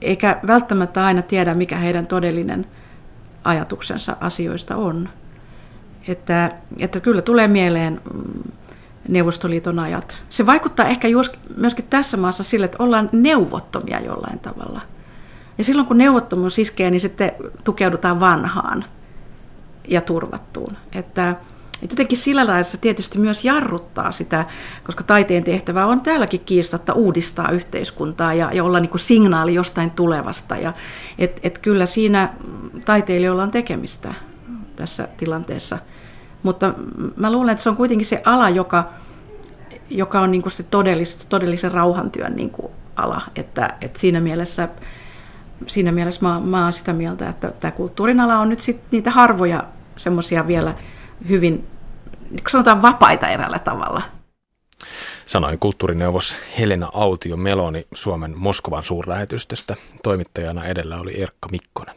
eikä 0.00 0.40
välttämättä 0.46 1.04
aina 1.04 1.22
tiedä, 1.22 1.54
mikä 1.54 1.76
heidän 1.76 2.06
todellinen 2.06 2.66
ajatuksensa 3.44 4.16
asioista 4.20 4.76
on. 4.76 5.08
Että, 6.08 6.50
että 6.78 7.00
kyllä 7.00 7.22
tulee 7.22 7.48
mieleen 7.48 8.00
mm, 8.14 8.52
Neuvostoliiton 9.08 9.78
ajat. 9.78 10.24
Se 10.28 10.46
vaikuttaa 10.46 10.86
ehkä 10.86 11.08
myöskin 11.56 11.84
tässä 11.90 12.16
maassa 12.16 12.42
sille, 12.42 12.64
että 12.64 12.82
ollaan 12.82 13.08
neuvottomia 13.12 14.00
jollain 14.00 14.38
tavalla– 14.38 14.80
ja 15.58 15.64
silloin 15.64 15.88
kun 15.88 15.98
neuvottomuus 15.98 16.58
iskee, 16.58 16.90
niin 16.90 17.00
sitten 17.00 17.32
tukeudutaan 17.64 18.20
vanhaan 18.20 18.84
ja 19.88 20.00
turvattuun. 20.00 20.76
Että, 20.92 21.30
että 21.82 21.92
jotenkin 21.92 22.18
sillä 22.18 22.46
lailla 22.46 22.62
se 22.62 22.76
tietysti 22.76 23.18
myös 23.18 23.44
jarruttaa 23.44 24.12
sitä, 24.12 24.44
koska 24.84 25.04
taiteen 25.04 25.44
tehtävä 25.44 25.86
on 25.86 26.00
täälläkin 26.00 26.40
kiistatta 26.40 26.92
uudistaa 26.92 27.50
yhteiskuntaa 27.50 28.34
ja, 28.34 28.52
ja 28.52 28.64
olla 28.64 28.80
niin 28.80 28.90
kuin 28.90 29.00
signaali 29.00 29.54
jostain 29.54 29.90
tulevasta. 29.90 30.56
Ja, 30.56 30.72
et, 31.18 31.40
et 31.42 31.58
kyllä 31.58 31.86
siinä 31.86 32.34
taiteilijoilla 32.84 33.42
on 33.42 33.50
tekemistä 33.50 34.14
tässä 34.76 35.08
tilanteessa. 35.16 35.78
Mutta 36.42 36.74
mä 37.16 37.32
luulen, 37.32 37.52
että 37.52 37.62
se 37.62 37.68
on 37.68 37.76
kuitenkin 37.76 38.06
se 38.06 38.22
ala, 38.24 38.48
joka, 38.48 38.90
joka 39.90 40.20
on 40.20 40.30
niin 40.30 40.42
kuin 40.42 40.52
se 40.52 40.62
todellis, 40.62 41.26
todellisen 41.26 41.72
rauhantyön 41.72 42.36
niin 42.36 42.50
kuin 42.50 42.72
ala. 42.96 43.20
Että, 43.36 43.74
että 43.80 43.98
siinä 43.98 44.20
mielessä 44.20 44.68
siinä 45.66 45.92
mielessä 45.92 46.20
mä, 46.22 46.40
mä 46.40 46.62
olen 46.62 46.72
sitä 46.72 46.92
mieltä, 46.92 47.28
että 47.28 47.50
tämä 47.60 47.72
kulttuurin 47.72 48.20
ala 48.20 48.38
on 48.38 48.48
nyt 48.48 48.60
sit 48.60 48.80
niitä 48.90 49.10
harvoja 49.10 49.64
semmoisia 49.96 50.46
vielä 50.46 50.74
hyvin, 51.28 51.66
niin 52.30 52.42
sanotaan 52.48 52.82
vapaita 52.82 53.28
erällä 53.28 53.58
tavalla. 53.58 54.02
Sanoi 55.26 55.56
kulttuurineuvos 55.56 56.36
Helena 56.58 56.90
Autio 56.92 57.36
Meloni 57.36 57.86
Suomen 57.92 58.38
Moskovan 58.38 58.84
suurlähetystöstä. 58.84 59.76
Toimittajana 60.02 60.64
edellä 60.64 61.00
oli 61.00 61.22
Erkka 61.22 61.48
Mikkonen. 61.48 61.94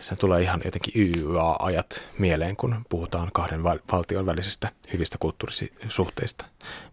Se 0.00 0.16
tulee 0.16 0.42
ihan 0.42 0.60
jotenkin 0.64 0.92
YYA-ajat 0.96 2.06
mieleen, 2.18 2.56
kun 2.56 2.84
puhutaan 2.88 3.30
kahden 3.32 3.62
valtion 3.92 4.26
välisistä 4.26 4.68
hyvistä 4.92 5.18
kulttuurisuhteista. 5.20 6.44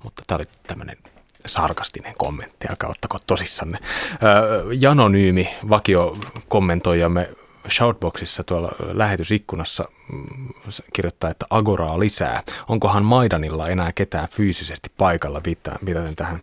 Mutta 0.04 0.24
tämä 0.28 0.36
oli 0.36 0.46
tämmöinen 0.68 0.98
sarkastinen 1.46 2.14
kommentti, 2.18 2.68
älkää 2.70 2.90
ottako 2.90 3.18
tosissanne. 3.28 3.80
Janonyymi, 4.80 5.50
vakio 5.70 6.18
kommentoijamme 6.48 7.30
Shoutboxissa 7.70 8.44
tuolla 8.44 8.72
lähetysikkunassa 8.80 9.90
mm, 10.12 10.26
kirjoittaa, 10.94 11.30
että 11.30 11.46
Agoraa 11.50 12.00
lisää. 12.00 12.44
Onkohan 12.68 13.06
Maidanilla 13.06 13.70
enää 13.70 13.92
ketään 13.92 14.28
fyysisesti 14.30 14.92
paikalla 14.98 15.42
viitaten 15.86 16.16
tähän 16.16 16.42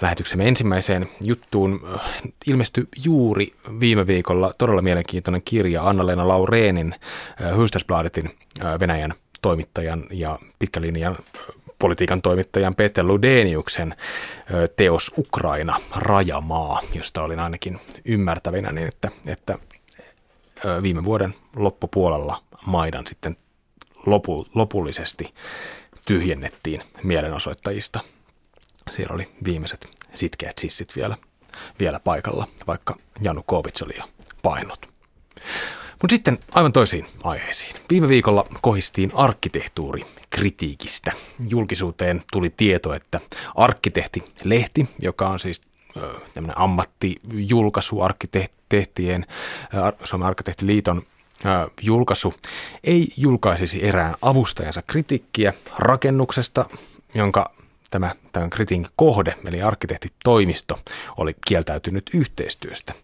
lähetyksemme 0.00 0.48
ensimmäiseen 0.48 1.08
juttuun. 1.24 1.98
Ilmestyi 2.46 2.84
juuri 3.04 3.52
viime 3.80 4.06
viikolla 4.06 4.52
todella 4.58 4.82
mielenkiintoinen 4.82 5.42
kirja 5.42 5.88
Anna-Leena 5.88 6.28
Laureenin 6.28 6.94
Hystasbladetin 7.56 8.38
Venäjän 8.80 9.14
toimittajan 9.42 10.04
ja 10.10 10.38
pitkälinjan 10.58 11.16
politiikan 11.80 12.22
toimittajan 12.22 12.74
Peter 12.74 13.06
Ludeniuksen 13.06 13.94
teos 14.76 15.12
Ukraina, 15.18 15.80
rajamaa, 15.96 16.80
josta 16.94 17.22
olin 17.22 17.40
ainakin 17.40 17.80
ymmärtävinä, 18.04 18.70
niin 18.70 18.88
että, 18.88 19.10
että 19.26 19.58
viime 20.82 21.04
vuoden 21.04 21.34
loppupuolella 21.56 22.42
Maidan 22.66 23.06
sitten 23.06 23.36
lopu, 24.06 24.46
lopullisesti 24.54 25.34
tyhjennettiin 26.06 26.82
mielenosoittajista. 27.02 28.00
Siellä 28.90 29.14
oli 29.14 29.28
viimeiset 29.44 29.88
sitkeät 30.14 30.58
sissit 30.58 30.96
vielä, 30.96 31.16
vielä 31.80 32.00
paikalla, 32.00 32.48
vaikka 32.66 32.96
Janukovic 33.20 33.82
oli 33.82 33.96
jo 33.96 34.04
painut. 34.42 34.90
Mutta 36.02 36.14
sitten 36.14 36.38
aivan 36.52 36.72
toisiin 36.72 37.06
aiheisiin. 37.24 37.76
Viime 37.90 38.08
viikolla 38.08 38.46
kohistiin 38.62 39.10
arkkitehtuuri 39.14 40.02
kritiikistä. 40.30 41.12
Julkisuuteen 41.48 42.22
tuli 42.32 42.50
tieto, 42.50 42.94
että 42.94 43.20
arkkitehti 43.54 44.22
Lehti, 44.44 44.88
joka 45.00 45.28
on 45.28 45.38
siis 45.38 45.60
tämmöinen 46.34 46.58
ammattijulkaisu 46.58 48.00
arkkitehtien, 48.00 49.26
Suomen 50.04 50.28
arkkitehtiliiton 50.28 51.02
julkaisu 51.82 52.34
ei 52.84 53.08
julkaisisi 53.16 53.84
erään 53.84 54.14
avustajansa 54.22 54.82
kritiikkiä 54.86 55.52
rakennuksesta, 55.78 56.66
jonka 57.14 57.52
tämä 57.90 58.14
tämän 58.32 58.50
kritiikin 58.50 58.92
kohde, 58.96 59.34
eli 59.44 59.62
arkkitehtitoimisto, 59.62 60.78
oli 61.16 61.36
kieltäytynyt 61.48 62.10
yhteistyöstä. 62.14 62.94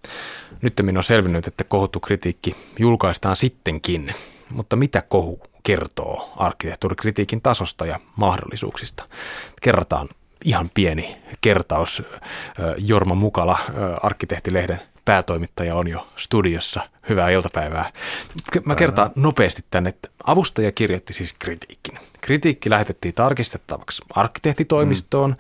Nyt 0.62 0.74
on 0.96 1.02
selvinnyt, 1.02 1.46
että 1.46 1.64
kohuttu 1.64 2.00
kritiikki 2.00 2.56
julkaistaan 2.78 3.36
sittenkin, 3.36 4.14
mutta 4.50 4.76
mitä 4.76 5.02
kohu 5.02 5.40
kertoo 5.62 6.32
arkkitehtuurikritiikin 6.36 7.42
tasosta 7.42 7.86
ja 7.86 8.00
mahdollisuuksista? 8.16 9.04
Kerrataan 9.62 10.08
ihan 10.44 10.70
pieni 10.74 11.16
kertaus. 11.40 12.02
Jorma 12.78 13.14
Mukala, 13.14 13.58
arkkitehtilehden 14.02 14.80
päätoimittaja 15.06 15.74
on 15.74 15.88
jo 15.88 16.08
studiossa. 16.16 16.80
Hyvää 17.08 17.30
iltapäivää. 17.30 17.92
Mä 18.64 18.74
kertaan 18.74 19.10
nopeasti 19.14 19.64
tänne, 19.70 19.88
että 19.88 20.08
avustaja 20.24 20.72
kirjoitti 20.72 21.12
siis 21.12 21.34
kritiikin. 21.38 21.98
Kritiikki 22.20 22.70
lähetettiin 22.70 23.14
tarkistettavaksi 23.14 24.02
arkkitehtitoimistoon, 24.14 25.30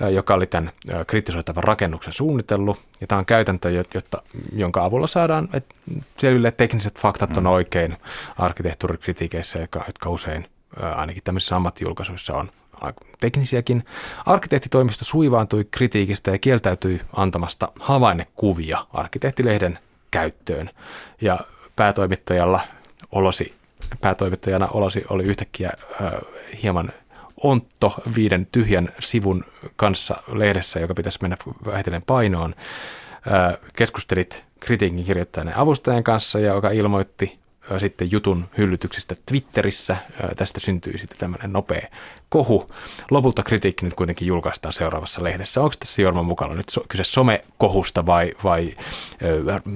mm. 0.00 0.08
joka 0.08 0.34
oli 0.34 0.46
tämän 0.46 0.72
kritisoitavan 1.06 1.64
rakennuksen 1.64 2.12
suunnitellut. 2.12 2.78
Ja 3.00 3.06
tämä 3.06 3.18
on 3.18 3.26
käytäntö, 3.26 3.70
jotta, 3.70 4.22
jonka 4.52 4.84
avulla 4.84 5.06
saadaan 5.06 5.48
että 5.52 5.74
selville 6.16 6.50
tekniset 6.50 7.00
faktat 7.00 7.36
on 7.36 7.42
mm. 7.42 7.50
oikein 7.50 7.96
arkkitehtuurikritiikeissä, 8.38 9.58
jotka, 9.58 9.84
jotka 9.86 10.10
usein 10.10 10.48
ainakin 10.76 11.22
tämmöisissä 11.24 11.56
ammattijulkaisuissa 11.56 12.34
on 12.34 12.50
teknisiäkin. 13.20 13.84
Arkkitehtitoimisto 14.26 15.04
suivaantui 15.04 15.64
kritiikistä 15.70 16.30
ja 16.30 16.38
kieltäytyi 16.38 17.00
antamasta 17.12 17.72
havainnekuvia 17.80 18.86
arkkitehtilehden 18.92 19.78
käyttöön. 20.10 20.70
Ja 21.20 21.40
päätoimittajalla 21.76 22.60
olosi, 23.12 23.54
päätoimittajana 24.00 24.68
olosi 24.68 25.04
oli 25.08 25.24
yhtäkkiä 25.24 25.70
äh, 26.02 26.12
hieman 26.62 26.92
ontto 27.42 27.94
viiden 28.16 28.48
tyhjän 28.52 28.92
sivun 28.98 29.44
kanssa 29.76 30.16
lehdessä, 30.32 30.80
joka 30.80 30.94
pitäisi 30.94 31.18
mennä 31.22 31.36
vähitellen 31.66 32.02
painoon. 32.02 32.54
Äh, 33.32 33.58
keskustelit 33.76 34.44
kritiikin 34.60 35.04
kirjoittajan 35.04 35.54
avustajan 35.54 36.04
kanssa, 36.04 36.38
joka 36.38 36.70
ilmoitti 36.70 37.41
sitten 37.78 38.12
jutun 38.12 38.48
hyllytyksistä 38.58 39.14
Twitterissä. 39.26 39.96
Tästä 40.36 40.60
syntyy 40.60 40.98
sitten 40.98 41.18
tämmöinen 41.18 41.52
nopea 41.52 41.88
kohu. 42.28 42.70
Lopulta 43.10 43.42
kritiikki 43.42 43.84
nyt 43.84 43.94
kuitenkin 43.94 44.28
julkaistaan 44.28 44.72
seuraavassa 44.72 45.24
lehdessä. 45.24 45.60
Onko 45.60 45.74
tässä 45.78 46.02
Jorma 46.02 46.22
mukana 46.22 46.54
nyt 46.54 46.66
kyse 46.88 47.04
somekohusta 47.04 48.06
vai, 48.06 48.34
vai 48.44 48.74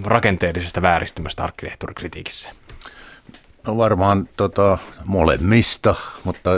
rakenteellisesta 0.04 0.82
vääristymästä 0.82 1.44
arkkitehtuurikritiikissä? 1.44 2.50
No 3.66 3.76
varmaan 3.76 4.28
tota, 4.36 4.78
molemmista, 5.04 5.94
mutta 6.24 6.50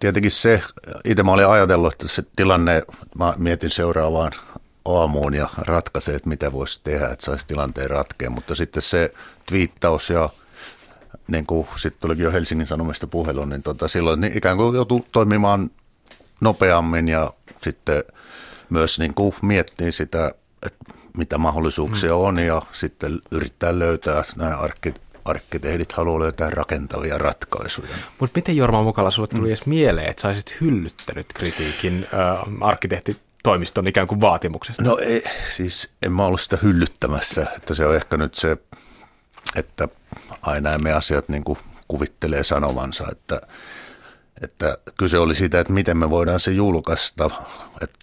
tietenkin 0.00 0.30
se, 0.30 0.62
itse 1.04 1.22
mä 1.22 1.32
olin 1.32 1.46
ajatellut, 1.46 1.92
että 1.92 2.08
se 2.08 2.22
tilanne, 2.36 2.82
mä 3.14 3.34
mietin 3.38 3.70
seuraavaan 3.70 4.32
aamuun 4.84 5.34
ja 5.34 5.48
ratkaisee, 5.58 6.14
että 6.14 6.28
mitä 6.28 6.52
voisi 6.52 6.80
tehdä, 6.84 7.08
että 7.08 7.24
saisi 7.24 7.46
tilanteen 7.46 7.90
ratkeen. 7.90 8.32
Mutta 8.32 8.54
sitten 8.54 8.82
se 8.82 9.12
twiittaus 9.46 10.10
ja 10.10 10.30
niin 11.28 11.46
kuin 11.46 11.68
sitten 11.76 12.00
tulikin 12.00 12.24
jo 12.24 12.32
Helsingin 12.32 12.66
Sanomista 12.66 13.06
puhelu, 13.06 13.44
niin 13.44 13.62
tota, 13.62 13.88
silloin 13.88 14.20
niin 14.20 14.38
ikään 14.38 14.56
kuin 14.56 14.74
joutui 14.74 15.02
toimimaan 15.12 15.70
nopeammin 16.40 17.08
ja 17.08 17.32
sitten 17.62 18.04
myös 18.70 18.98
niin 18.98 19.14
kuin 19.14 19.34
miettii 19.42 19.92
sitä, 19.92 20.30
että 20.66 20.84
mitä 21.16 21.38
mahdollisuuksia 21.38 22.10
mm. 22.10 22.16
on 22.16 22.38
ja 22.38 22.62
sitten 22.72 23.18
yrittää 23.30 23.78
löytää 23.78 24.22
nämä 24.36 24.56
arkit, 24.56 25.00
arkkitehdit 25.24 25.92
haluaa 25.92 26.20
löytää 26.20 26.50
rakentavia 26.50 27.18
ratkaisuja. 27.18 27.96
Mutta 28.18 28.38
miten 28.38 28.56
Jorma 28.56 28.82
Mukala 28.82 29.10
sulle 29.10 29.28
tuli 29.28 29.40
mm. 29.40 29.46
edes 29.46 29.66
mieleen, 29.66 30.10
että 30.10 30.22
saisit 30.22 30.60
hyllyttänyt 30.60 31.26
kritiikin 31.34 32.06
äh, 32.14 32.68
arkkitehti 32.68 33.16
toimiston 33.42 33.88
ikään 33.88 34.06
kuin 34.06 34.20
vaatimuksesta? 34.20 34.82
No 34.82 34.98
ei, 34.98 35.24
siis 35.56 35.90
en 36.02 36.12
mä 36.12 36.24
ollut 36.24 36.40
sitä 36.40 36.58
hyllyttämässä, 36.62 37.46
että 37.56 37.74
se 37.74 37.86
on 37.86 37.96
ehkä 37.96 38.16
nyt 38.16 38.34
se, 38.34 38.56
että 39.56 39.88
aina 40.42 40.72
emme 40.72 40.92
asiat 40.92 41.28
niin 41.28 41.44
kuin 41.44 41.58
kuvittelee 41.88 42.44
sanovansa, 42.44 43.06
että, 43.12 43.40
että 44.42 44.78
kyse 44.98 45.18
oli 45.18 45.34
siitä, 45.34 45.60
että 45.60 45.72
miten 45.72 45.96
me 45.96 46.10
voidaan 46.10 46.40
se 46.40 46.50
julkaista, 46.50 47.30
että 47.80 47.98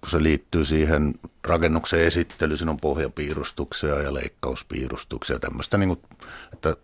kun 0.00 0.10
se 0.10 0.22
liittyy 0.22 0.64
siihen 0.64 1.14
rakennuksen 1.44 2.00
esittelyyn, 2.00 2.58
siinä 2.58 2.70
on 2.70 2.76
pohjapiirustuksia 2.76 4.02
ja 4.02 4.14
leikkauspiirustuksia 4.14 5.36
ja 5.36 5.40
tämmöistä, 5.40 5.78
niin 5.78 5.88
kuin, 5.88 6.00
että 6.52 6.76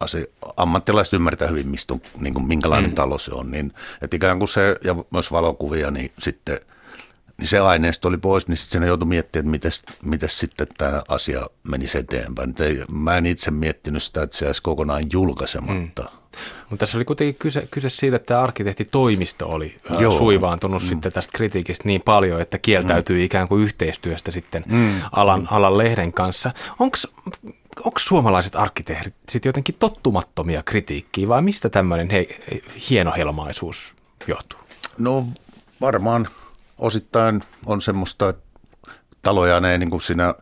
asia, 0.00 0.24
ammattilaiset 0.56 1.14
ymmärtää 1.14 1.48
hyvin, 1.48 1.68
mistä 1.68 1.94
on, 1.94 2.00
niin 2.20 2.34
kuin, 2.34 2.46
minkälainen 2.46 2.90
mm. 2.90 2.94
talo 2.94 3.18
se 3.18 3.34
on, 3.34 3.50
niin 3.50 3.72
että 4.02 4.16
ikään 4.16 4.38
kuin 4.38 4.48
se, 4.48 4.76
ja 4.84 4.96
myös 5.10 5.32
valokuvia, 5.32 5.90
niin 5.90 6.12
sitten– 6.18 6.58
niin 7.42 7.48
se 7.48 7.58
aineisto 7.58 8.08
oli 8.08 8.18
pois, 8.18 8.48
niin 8.48 8.56
sitten 8.56 8.82
joutui 8.82 9.08
miettimään, 9.08 9.54
että 9.54 9.70
miten 10.04 10.28
sitten 10.28 10.66
tämä 10.78 11.02
asia 11.08 11.46
menisi 11.68 11.98
eteenpäin. 11.98 12.54
Ei, 12.60 12.84
mä 12.92 13.16
en 13.16 13.26
itse 13.26 13.50
miettinyt 13.50 14.02
sitä, 14.02 14.22
että 14.22 14.36
se 14.36 14.46
olisi 14.46 14.62
kokonaan 14.62 15.04
julkaisematta. 15.12 16.02
Mm. 16.02 16.08
Mutta 16.70 16.76
tässä 16.76 16.98
oli 16.98 17.04
kuitenkin 17.04 17.34
kyse, 17.34 17.68
kyse 17.70 17.88
siitä, 17.88 18.16
että 18.16 18.42
arkkitehtitoimisto 18.42 19.48
oli 19.48 19.76
Joo. 19.98 20.12
suivaantunut 20.12 20.82
mm. 20.82 20.88
sitten 20.88 21.12
tästä 21.12 21.32
kritiikistä 21.36 21.84
niin 21.86 22.02
paljon, 22.02 22.40
että 22.40 22.58
kieltäytyy 22.58 23.18
mm. 23.18 23.24
ikään 23.24 23.48
kuin 23.48 23.62
yhteistyöstä 23.62 24.30
sitten 24.30 24.64
mm. 24.66 25.00
alan, 25.12 25.48
alan 25.50 25.78
lehden 25.78 26.12
kanssa. 26.12 26.52
Onko 26.78 27.98
suomalaiset 27.98 28.56
arkkitehdit 28.56 29.14
sitten 29.28 29.48
jotenkin 29.48 29.76
tottumattomia 29.78 30.62
kritiikkiä 30.62 31.28
vai 31.28 31.42
mistä 31.42 31.68
tämmöinen 31.68 32.10
he, 32.10 32.28
hienohelmaisuus 32.90 33.94
johtuu? 34.26 34.58
No 34.98 35.26
varmaan 35.80 36.28
osittain 36.82 37.40
on 37.66 37.80
semmoista, 37.80 38.28
että 38.28 38.42
taloja 39.22 39.70
ei 39.72 39.78
niin 39.78 39.90
kuin 39.90 40.00
siinä 40.00 40.34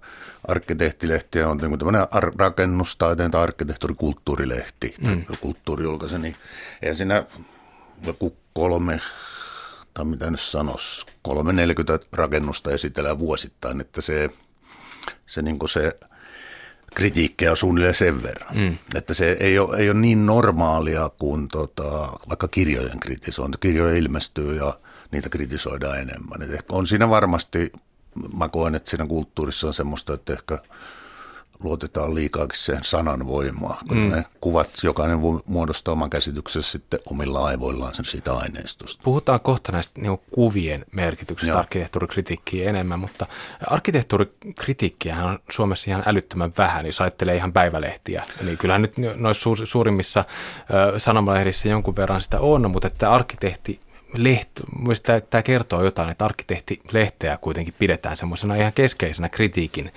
arkkitehtilehtiä 0.49 1.49
on 1.49 1.57
niin 1.57 1.79
tämmöinen 1.79 2.07
ar- 2.11 2.33
rakennustaiteen 2.39 3.31
tai 3.31 3.43
arkkitehtuurikulttuurilehti 3.43 4.95
mm. 5.01 5.25
tai 5.25 5.37
kulttuurijulkaise, 5.41 6.19
niin 6.19 6.37
ei 6.83 6.95
siinä 6.95 7.25
joku 8.03 8.37
kolme 8.55 9.01
tai 9.95 10.05
mitä 10.05 10.31
nyt 10.31 10.41
sanoisi, 10.41 11.07
kolme 11.23 11.53
40 11.53 12.07
rakennusta 12.13 12.71
esitellään 12.71 13.19
vuosittain, 13.19 13.81
että 13.81 14.01
se, 14.01 14.31
se, 15.27 15.43
niin 15.43 15.59
se 15.67 15.93
kritiikkiä 16.95 17.51
on 17.51 17.57
suunnilleen 17.57 17.95
sen 17.95 18.23
verran. 18.23 18.57
Mm. 18.57 18.77
Että 18.95 19.15
se 19.15 19.37
ei 19.41 19.59
ole, 19.59 19.77
ei 19.77 19.91
ole 19.91 19.99
niin 19.99 20.27
normaalia 20.27 21.11
kuin 21.19 21.49
tota, 21.49 22.13
vaikka 22.29 22.49
kirjojen 22.49 23.01
kritisointi. 23.01 23.59
Kirjoja 23.61 23.97
ilmestyy 23.97 24.57
ja 24.57 24.75
niitä 25.11 25.29
kritisoidaan 25.29 25.99
enemmän. 25.99 26.43
Et 26.43 26.53
ehkä 26.53 26.77
on 26.77 26.87
siinä 26.87 27.11
varmasti, 27.11 27.73
mä 28.37 28.49
koen, 28.49 28.75
että 28.75 28.91
siinä 28.91 29.07
kulttuurissa 29.07 29.67
on 29.67 29.75
semmoista, 29.75 30.15
että 30.15 30.33
ehkä 30.33 30.59
luotetaan 31.63 32.15
liikaakin 32.15 32.59
sen 32.59 32.85
sanan 32.85 33.29
voimaa, 33.29 33.81
kun 33.89 33.97
mm. 33.97 34.11
ne 34.11 34.25
kuvat, 34.41 34.71
jokainen 34.83 35.19
muodostaa 35.47 35.93
oman 35.93 36.11
käsityksensä 36.11 36.71
sitten 36.71 37.01
omilla 37.11 37.45
aivoillaan 37.47 37.95
sen 37.95 38.05
siitä 38.05 38.35
aineistosta. 38.35 39.03
Puhutaan 39.05 39.41
kohta 39.41 39.73
näistä 39.73 40.01
niin 40.01 40.19
kuvien 40.31 40.85
merkityksestä 40.93 41.59
arkkitehtuurikritiikkiin 41.59 42.69
enemmän, 42.69 42.99
mutta 42.99 43.27
arkkitehtuurikritiikkiä 43.67 45.25
on 45.25 45.39
Suomessa 45.51 45.91
ihan 45.91 46.03
älyttömän 46.07 46.53
vähän, 46.59 46.87
jos 46.87 47.01
ajattelee 47.01 47.37
ihan 47.37 47.53
päivälehtiä. 47.53 48.25
Eli 48.41 48.57
kyllähän 48.57 48.83
nyt 48.83 48.95
noissa 49.17 49.51
suurimmissa 49.65 50.25
sanomalehdissä 50.99 51.69
jonkun 51.69 51.97
verran 51.97 52.23
sitä 52.23 52.41
on, 52.41 52.71
mutta 52.71 52.87
että 52.87 53.11
arkkitehti 53.11 53.81
lehto, 54.15 54.63
mielestäni 54.79 55.21
tämä 55.21 55.43
kertoo 55.43 55.85
jotain, 55.85 56.11
että 56.11 56.25
arkkitehtilehteä 56.25 57.37
kuitenkin 57.37 57.75
pidetään 57.79 58.17
semmoisena 58.17 58.55
ihan 58.55 58.73
keskeisenä 58.73 59.29
kritiikin 59.29 59.91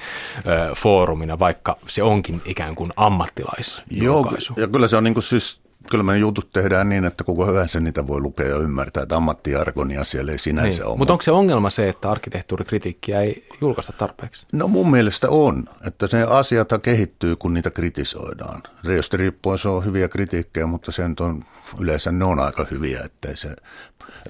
ö, 0.48 0.76
foorumina, 0.76 1.40
vaikka 1.40 1.78
se 1.88 2.04
onkin 2.04 2.42
ikään 2.46 2.76
kuin 2.76 2.92
ammattilaisjulkaisu. 2.96 4.54
Joo, 4.58 4.64
ja 4.64 4.68
kyllä 4.68 4.88
se 4.88 4.98
on 4.98 5.04
niin 5.04 5.14
kuin 5.14 5.24
siis, 5.24 5.62
kyllä 5.90 6.04
me 6.04 6.18
jutut 6.18 6.50
tehdään 6.54 6.90
niin, 6.90 7.06
että 7.06 7.24
koko 7.24 7.46
hyvänsä 7.46 7.80
niitä 7.80 8.08
voi 8.08 8.22
lukea 8.22 8.48
ja 8.48 8.58
ymmärtää, 8.58 9.04
että 9.04 9.16
ammattiargonia 9.16 10.04
siellä 10.04 10.32
ei 10.32 10.38
sinänsä 10.38 10.84
niin. 10.84 10.90
ole. 10.90 10.98
Mutta 10.98 11.14
onko 11.14 11.22
se 11.22 11.32
ongelma 11.32 11.70
se, 11.70 11.90
että 11.90 12.12
arkkitehtuurikritiikkiä 12.12 13.22
ei 13.22 13.48
julkaista 13.62 13.94
tarpeeksi? 13.94 14.48
No 14.54 14.68
mun 14.68 14.92
mielestä 14.92 15.30
on, 15.30 15.66
että 15.88 16.08
se 16.08 16.24
asiat 16.24 16.70
kehittyy, 16.82 17.36
kun 17.36 17.54
niitä 17.54 17.72
kritisoidaan. 17.72 18.64
Reijosta 18.84 19.18
riippuen 19.18 19.58
se 19.58 19.70
on 19.70 19.86
hyviä 19.86 20.08
kritiikkejä, 20.08 20.66
mutta 20.66 20.92
sen 20.92 21.16
on, 21.20 21.44
yleensä 21.80 22.12
ne 22.12 22.26
on 22.26 22.40
aika 22.40 22.66
hyviä, 22.72 23.02
ettei 23.06 23.38
se 23.38 23.56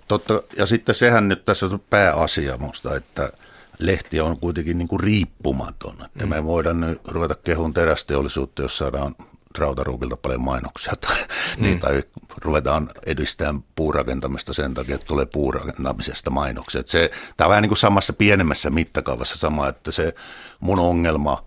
Totta, 0.07 0.43
ja 0.57 0.65
sitten 0.65 0.95
sehän 0.95 1.27
nyt 1.27 1.45
tässä 1.45 1.65
on 1.65 1.79
pääasia 1.89 2.57
musta, 2.57 2.95
että 2.95 3.31
lehti 3.79 4.21
on 4.21 4.39
kuitenkin 4.39 4.77
niin 4.77 4.87
kuin 4.87 4.99
riippumaton. 4.99 5.95
Että 6.05 6.25
mm. 6.25 6.29
me 6.29 6.43
voidaan 6.43 6.79
nyt 6.79 7.07
ruveta 7.07 7.35
kehun 7.35 7.73
terästeollisuutta, 7.73 8.61
jos 8.61 8.77
saadaan 8.77 9.15
Rautaruukilta 9.57 10.17
paljon 10.17 10.41
mainoksia 10.41 10.93
tai, 10.95 11.17
mm. 11.57 11.63
niin, 11.63 11.79
tai 11.79 12.03
ruvetaan 12.41 12.89
edistämään 13.05 13.63
puurakentamista 13.75 14.53
sen 14.53 14.73
takia, 14.73 14.95
että 14.95 15.07
tulee 15.07 15.25
puurakentamisesta 15.25 16.29
mainoksia. 16.29 16.79
Että 16.79 16.91
se, 16.91 17.11
tämä 17.37 17.45
on 17.45 17.49
vähän 17.49 17.61
niin 17.61 17.69
kuin 17.69 17.77
samassa 17.77 18.13
pienemmässä 18.13 18.69
mittakaavassa 18.69 19.37
sama, 19.37 19.67
että 19.67 19.91
se 19.91 20.15
mun 20.59 20.79
ongelma 20.79 21.45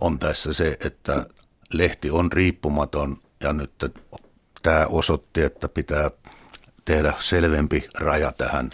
on 0.00 0.18
tässä 0.18 0.52
se, 0.52 0.76
että 0.84 1.26
lehti 1.72 2.10
on 2.10 2.32
riippumaton 2.32 3.16
ja 3.40 3.52
nyt 3.52 3.72
tämä 4.62 4.86
osoitti, 4.86 5.42
että 5.42 5.68
pitää 5.68 6.10
tehdä 6.84 7.14
selvempi 7.20 7.88
raja 7.94 8.32
tähän, 8.32 8.70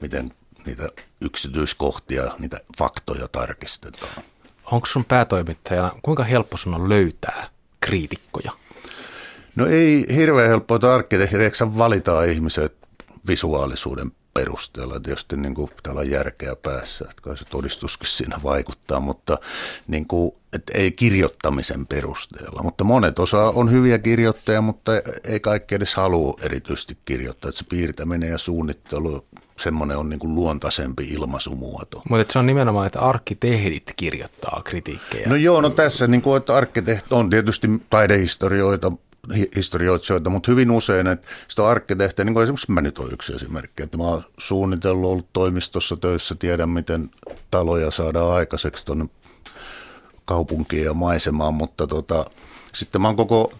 miten 0.00 0.32
niitä 0.66 0.88
yksityiskohtia, 1.24 2.34
niitä 2.38 2.58
faktoja 2.78 3.28
tarkistetaan. 3.28 4.24
Onko 4.64 4.86
sun 4.86 5.04
päätoimittajana, 5.04 5.92
kuinka 6.02 6.24
helppo 6.24 6.56
sun 6.56 6.74
on 6.74 6.88
löytää 6.88 7.48
kriitikkoja? 7.80 8.52
No 9.56 9.66
ei 9.66 10.06
hirveän 10.14 10.48
helppoa, 10.48 10.74
että 10.74 10.94
arkkitehtireiksi 10.94 11.64
valitaan 11.78 12.28
ihmiset 12.28 12.76
visuaalisuuden 13.28 14.12
perusteella. 14.34 15.00
Tietysti 15.00 15.36
niin 15.36 15.54
kuin 15.54 15.70
pitää 15.76 15.92
olla 15.92 16.02
järkeä 16.02 16.56
päässä, 16.56 17.04
että 17.10 17.22
kai 17.22 17.36
se 17.36 17.44
todistuskin 17.44 18.08
siinä 18.08 18.40
vaikuttaa, 18.42 19.00
mutta 19.00 19.38
niin 19.86 20.06
kuin, 20.06 20.32
että 20.52 20.78
ei 20.78 20.92
kirjoittamisen 20.92 21.86
perusteella. 21.86 22.62
Mutta 22.62 22.84
monet 22.84 23.18
osa 23.18 23.42
on 23.42 23.70
hyviä 23.70 23.98
kirjoittajia, 23.98 24.60
mutta 24.60 24.92
ei 25.24 25.40
kaikki 25.40 25.74
edes 25.74 25.94
halua 25.94 26.34
erityisesti 26.42 26.98
kirjoittaa. 27.04 27.48
Että 27.48 27.58
se 27.58 27.64
piirtäminen 27.68 28.30
ja 28.30 28.38
suunnittelu, 28.38 29.26
semmoinen 29.58 29.96
on 29.96 30.08
niin 30.08 30.20
kuin 30.20 30.34
luontaisempi 30.34 31.04
ilmaisumuoto. 31.04 32.02
Mutta 32.08 32.32
se 32.32 32.38
on 32.38 32.46
nimenomaan, 32.46 32.86
että 32.86 33.00
arkkitehdit 33.00 33.92
kirjoittaa 33.96 34.62
kritiikkejä. 34.64 35.28
No 35.28 35.36
joo, 35.36 35.60
no 35.60 35.70
tässä 35.70 36.06
niin 36.06 36.22
kuin, 36.22 36.36
että 36.36 36.54
arkkitehti 36.54 37.14
on 37.14 37.30
tietysti 37.30 37.68
taidehistorioita, 37.90 38.92
historioitsijoita, 39.56 40.30
mutta 40.30 40.50
hyvin 40.50 40.70
usein, 40.70 41.06
että 41.06 41.28
sitä 41.48 41.68
arkkitehtiä, 41.68 42.24
niin 42.24 42.34
kuin 42.34 42.42
esimerkiksi 42.42 42.72
mä 42.72 42.80
nyt 42.80 42.98
olen 42.98 43.12
yksi 43.12 43.34
esimerkki, 43.34 43.82
että 43.82 43.96
mä 43.96 44.04
oon 44.04 44.24
suunnitellut, 44.38 45.10
ollut 45.10 45.32
toimistossa 45.32 45.96
töissä, 45.96 46.34
tiedän 46.34 46.68
miten 46.68 47.10
taloja 47.50 47.90
saadaan 47.90 48.32
aikaiseksi 48.32 48.86
tuonne 48.86 49.06
kaupunkiin 50.24 50.84
ja 50.84 50.94
maisemaan, 50.94 51.54
mutta 51.54 51.86
tota, 51.86 52.24
sitten 52.74 53.00
mä 53.00 53.08
oon 53.08 53.16
koko 53.16 53.52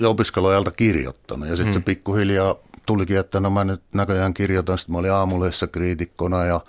jo 0.00 0.10
opiskeluajalta 0.10 0.70
kirjoittanut 0.70 1.48
ja 1.48 1.56
sitten 1.56 1.72
hmm. 1.72 1.80
se 1.80 1.84
pikkuhiljaa 1.84 2.56
tulikin, 2.86 3.18
että 3.18 3.40
no 3.40 3.50
mä 3.50 3.64
nyt 3.64 3.82
näköjään 3.94 4.34
kirjoitan, 4.34 4.78
sitten 4.78 4.92
mä 4.92 4.98
olin 4.98 5.12
aamuleessa 5.12 5.66
kriitikkona 5.66 6.44
ja 6.44 6.60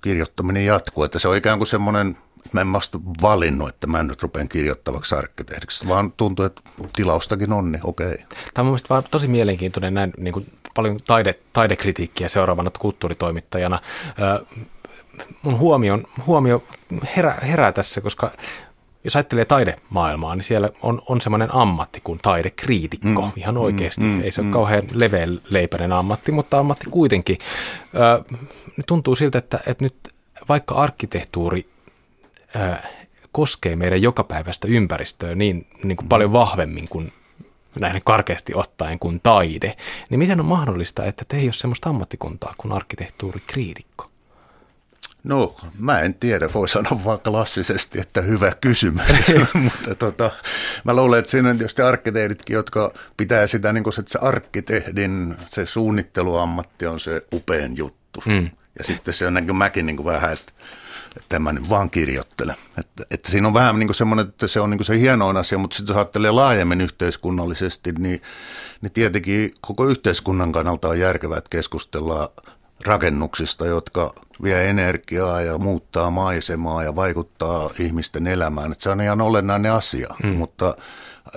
kirjoittaminen 0.00 0.66
jatkuu, 0.66 1.04
että 1.04 1.18
se 1.18 1.28
on 1.28 1.36
ikään 1.36 1.58
kuin 1.58 1.68
semmoinen 1.68 2.16
mä 2.52 2.60
en 2.60 2.72
vasta 2.72 2.98
valinnut, 3.22 3.68
että 3.68 3.86
mä 3.86 4.00
en 4.00 4.06
nyt 4.06 4.22
rupean 4.22 4.48
kirjoittavaksi 4.48 5.14
arkkitehdiksi, 5.14 5.88
vaan 5.88 6.12
tuntuu, 6.16 6.44
että 6.44 6.62
tilaustakin 6.96 7.52
on, 7.52 7.72
niin 7.72 7.80
okei. 7.84 8.16
Tämä 8.54 8.62
on 8.62 8.66
mielestäni 8.66 8.88
vaan 8.88 9.04
tosi 9.10 9.28
mielenkiintoinen 9.28 9.94
näin 9.94 10.12
niin 10.18 10.32
kuin 10.32 10.46
paljon 10.74 10.98
taide, 11.06 11.34
taidekritiikkiä 11.52 12.28
seuraavana 12.28 12.70
kulttuuritoimittajana. 12.78 13.80
Mun 15.42 15.58
huomio, 15.58 15.98
huomio 16.26 16.64
herää, 17.16 17.38
herää 17.42 17.72
tässä, 17.72 18.00
koska 18.00 18.30
jos 19.04 19.16
ajattelee 19.16 19.44
taidemaailmaa, 19.44 20.34
niin 20.34 20.44
siellä 20.44 20.70
on, 20.82 21.02
on 21.06 21.20
semmoinen 21.20 21.54
ammatti 21.54 22.00
kuin 22.04 22.18
taidekriitikko, 22.22 23.22
mm, 23.22 23.32
ihan 23.36 23.56
oikeasti. 23.56 24.02
Mm, 24.02 24.20
Ei 24.20 24.30
se 24.30 24.42
mm, 24.42 24.48
ole 24.48 24.52
kauhean 24.52 24.82
leveäleipäinen 24.92 25.92
ammatti, 25.92 26.32
mutta 26.32 26.58
ammatti 26.58 26.86
kuitenkin. 26.90 27.38
Ö, 27.94 28.34
tuntuu 28.86 29.14
siltä, 29.14 29.38
että, 29.38 29.60
että 29.66 29.84
nyt 29.84 29.94
vaikka 30.48 30.74
arkkitehtuuri 30.74 31.71
koskee 33.32 33.76
meidän 33.76 34.02
jokapäiväistä 34.02 34.68
ympäristöä 34.68 35.34
niin, 35.34 35.66
niin 35.84 35.96
kuin 35.96 36.08
paljon 36.08 36.32
vahvemmin 36.32 36.88
kuin 36.88 37.12
näin 37.80 38.02
karkeasti 38.04 38.54
ottaen 38.54 38.98
kuin 38.98 39.20
taide, 39.22 39.76
niin 40.10 40.18
miten 40.18 40.40
on 40.40 40.46
mahdollista, 40.46 41.04
että 41.04 41.24
te 41.28 41.36
ei 41.36 41.44
ole 41.44 41.52
semmoista 41.52 41.88
ammattikuntaa 41.88 42.54
kuin 42.56 42.72
arkkitehtuurikriitikko? 42.72 44.12
No, 45.24 45.56
mä 45.78 46.00
en 46.00 46.14
tiedä, 46.14 46.48
voi 46.54 46.68
sanoa 46.68 47.04
vaan 47.04 47.20
klassisesti, 47.20 48.00
että 48.00 48.20
hyvä 48.20 48.52
kysymys, 48.60 49.06
mutta 49.54 49.94
tota, 49.94 50.30
mä 50.84 50.94
luulen, 50.94 51.18
että 51.18 51.30
siinä 51.30 51.50
on 51.50 51.58
tietysti 51.58 51.82
arkkitehditkin, 51.82 52.54
jotka 52.54 52.92
pitää 53.16 53.46
sitä, 53.46 53.72
niin 53.72 53.84
kuin, 53.84 53.94
että 53.98 54.12
se 54.12 54.18
arkkitehdin, 54.22 55.36
se 55.50 55.66
suunnitteluammatti 55.66 56.86
on 56.86 57.00
se 57.00 57.22
upein 57.32 57.76
juttu. 57.76 58.22
Mm. 58.26 58.50
Ja 58.78 58.84
sitten 58.84 59.14
se 59.14 59.26
on 59.26 59.46
kuin 59.46 59.56
mäkin 59.56 59.86
niin 59.86 59.96
kuin 59.96 60.06
vähän, 60.06 60.32
että 60.32 60.52
että 61.16 61.38
mä 61.38 61.52
nyt 61.52 61.68
vaan 61.68 61.90
kirjoittele. 61.90 62.54
Että, 62.78 63.04
että 63.10 63.30
siinä 63.30 63.48
on 63.48 63.54
vähän 63.54 63.78
niin 63.78 63.86
kuin 63.88 63.94
semmoinen, 63.94 64.28
että 64.28 64.46
se 64.46 64.60
on 64.60 64.70
niin 64.70 64.78
kuin 64.78 64.86
se 64.86 64.98
hienoin 64.98 65.36
asia, 65.36 65.58
mutta 65.58 65.76
sitten 65.76 65.92
jos 65.92 65.96
ajattelee 65.96 66.30
laajemmin 66.30 66.80
yhteiskunnallisesti, 66.80 67.92
niin, 67.98 68.22
niin 68.80 68.92
tietenkin 68.92 69.54
koko 69.60 69.86
yhteiskunnan 69.86 70.52
kannalta 70.52 70.88
on 70.88 70.98
järkevää, 70.98 71.38
että 71.38 71.50
keskustellaan 71.50 72.28
rakennuksista, 72.86 73.66
jotka 73.66 74.14
vie 74.42 74.70
energiaa 74.70 75.40
ja 75.40 75.58
muuttaa 75.58 76.10
maisemaa 76.10 76.82
ja 76.82 76.96
vaikuttaa 76.96 77.70
ihmisten 77.78 78.26
elämään. 78.26 78.72
Että 78.72 78.82
se 78.82 78.90
on 78.90 79.00
ihan 79.00 79.20
olennainen 79.20 79.72
asia, 79.72 80.14
mm. 80.22 80.28
mutta 80.28 80.76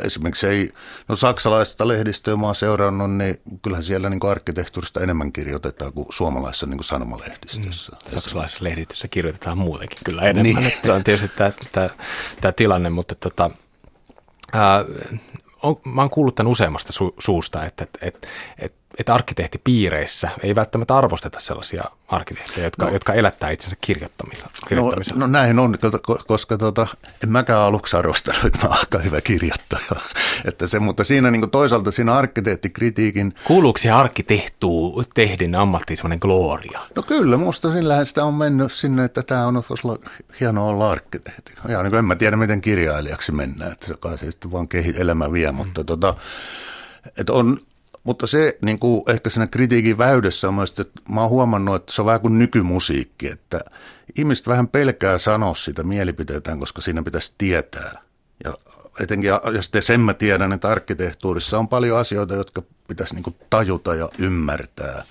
esimerkiksi 0.02 0.48
ei, 0.48 0.74
no 1.08 1.16
saksalaista 1.16 1.88
lehdistöä 1.88 2.36
mä 2.36 2.46
oon 2.46 2.56
seurannut, 2.56 3.12
niin 3.12 3.42
kyllähän 3.62 3.84
siellä 3.84 4.10
niin 4.10 4.26
arkkitehtuurista 4.30 5.02
enemmän 5.02 5.32
kirjoitetaan 5.32 5.94
kuin 5.94 6.08
suomalaisessa 6.10 6.66
niin 6.66 6.78
kuin 6.78 6.86
sanomalehdistössä. 6.86 7.92
Mm. 7.92 8.10
Saksalaisessa 8.10 8.64
lehdistössä 8.64 9.08
kirjoitetaan 9.08 9.58
muutenkin 9.58 10.00
kyllä 10.04 10.22
enemmän. 10.22 10.64
Niin. 10.64 10.74
Se 10.84 10.92
on 10.92 11.04
tietysti 11.04 11.38
tämä, 11.38 11.52
tämä, 11.72 11.90
tämä 12.42 12.52
tilanne, 12.52 12.90
mutta 12.90 13.16
tota, 13.16 13.50
ää, 14.54 14.86
on, 15.64 15.80
mä 15.86 16.02
oon 16.02 16.10
kuullut 16.10 16.36
tämän 16.36 16.52
useammasta 16.52 16.94
su, 16.94 17.16
suusta, 17.20 17.66
että, 17.66 17.84
että, 17.84 18.00
että, 18.02 18.28
että 18.60 18.85
että 19.00 19.14
arkkitehtipiireissä 19.14 20.30
ei 20.44 20.56
välttämättä 20.56 20.98
arvosteta 20.98 21.40
sellaisia 21.40 21.84
arkkitehtejä, 22.08 22.68
jotka, 22.68 22.86
no. 22.86 22.92
jotka 22.92 23.14
elättää 23.14 23.50
itsensä 23.50 23.76
kirjoittamisella. 23.82 24.50
No, 24.72 24.92
no 25.16 25.28
näin 25.28 25.60
on, 25.60 25.78
koska 26.28 26.58
tuota, 26.58 26.88
en 27.24 27.30
mäkään 27.30 27.62
aluksi 27.62 27.98
arvostanut, 27.98 28.46
että 28.46 28.60
mä 28.64 28.68
oon 28.68 28.78
aika 28.78 28.98
hyvä 28.98 29.22
kirjoittaja. 29.22 29.86
Että 30.46 30.68
se, 30.68 30.80
mutta 30.80 31.04
siinä 31.04 31.32
niin 31.32 31.50
toisaalta 31.50 31.92
siinä 31.92 32.16
arkkitehtikritiikin... 32.16 33.36
Kuuluuko 33.44 33.78
se 33.78 33.92
arkkitehtuu 33.92 35.04
tehdin 35.14 35.56
ammattiin 35.56 35.98
semmoinen 35.98 36.20
gloria? 36.22 36.80
No 36.96 37.04
kyllä, 37.04 37.38
musta 37.38 37.72
sillähän 37.72 38.06
sitä 38.06 38.24
on 38.24 38.34
mennyt 38.34 38.72
sinne, 38.72 39.04
että 39.04 39.22
tämä 39.24 39.48
on 39.48 39.58
olla 39.58 40.00
hienoa 40.40 40.68
olla 40.68 40.92
arkkitehti. 40.92 41.54
Ja 41.68 41.84
niin 41.84 41.96
en 41.96 42.06
mä 42.06 42.16
tiedä, 42.16 42.38
miten 42.38 42.62
kirjailijaksi 42.62 43.32
mennään, 43.32 43.72
että 43.72 43.88
se 43.88 43.94
kai 44.00 44.18
se 44.18 44.32
sitten 44.32 44.52
vaan 44.52 44.68
kehi, 44.68 44.94
elämä 44.98 45.32
vie, 45.32 45.52
mm. 45.52 45.56
mutta 45.56 45.84
tota, 45.84 46.14
että 47.18 47.34
on, 47.34 47.60
mutta 48.06 48.28
se 48.28 48.58
niin 48.62 48.80
kuin 48.80 49.04
ehkä 49.08 49.30
siinä 49.30 49.48
kritiikin 49.48 49.98
väydessä 49.98 50.48
on 50.48 50.54
myös, 50.54 50.70
että 50.70 51.02
mä 51.10 51.22
oon 51.22 51.30
huomannut, 51.30 51.76
että 51.76 51.94
se 51.94 52.02
on 52.02 52.06
vähän 52.06 52.22
kuin 52.22 52.40
nykymusiikki, 52.40 53.28
että 53.28 53.62
ihmiset 54.18 54.48
vähän 54.48 54.68
pelkää 54.68 55.18
sanoa 55.18 55.56
sitä 55.56 55.84
mielipiteetään, 55.84 56.60
koska 56.60 56.82
siinä 56.82 57.04
pitäisi 57.04 57.34
tietää. 57.38 58.02
Ja 58.44 58.58
etenkin, 59.00 59.28
ja 59.28 59.62
sitten 59.62 59.82
sen 59.84 60.00
mä 60.00 60.14
tiedän, 60.14 60.54
että 60.54 60.70
arkkitehtuurissa 60.70 61.60
on 61.60 61.68
paljon 61.68 62.00
asioita, 62.00 62.36
jotka 62.36 62.64
pitäisi 62.88 63.16
niin 63.16 63.24
kuin 63.24 63.36
tajuta 63.50 63.96
ja 63.96 64.10
ymmärtää 64.20 65.04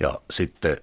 ja 0.00 0.14
sitten, 0.30 0.76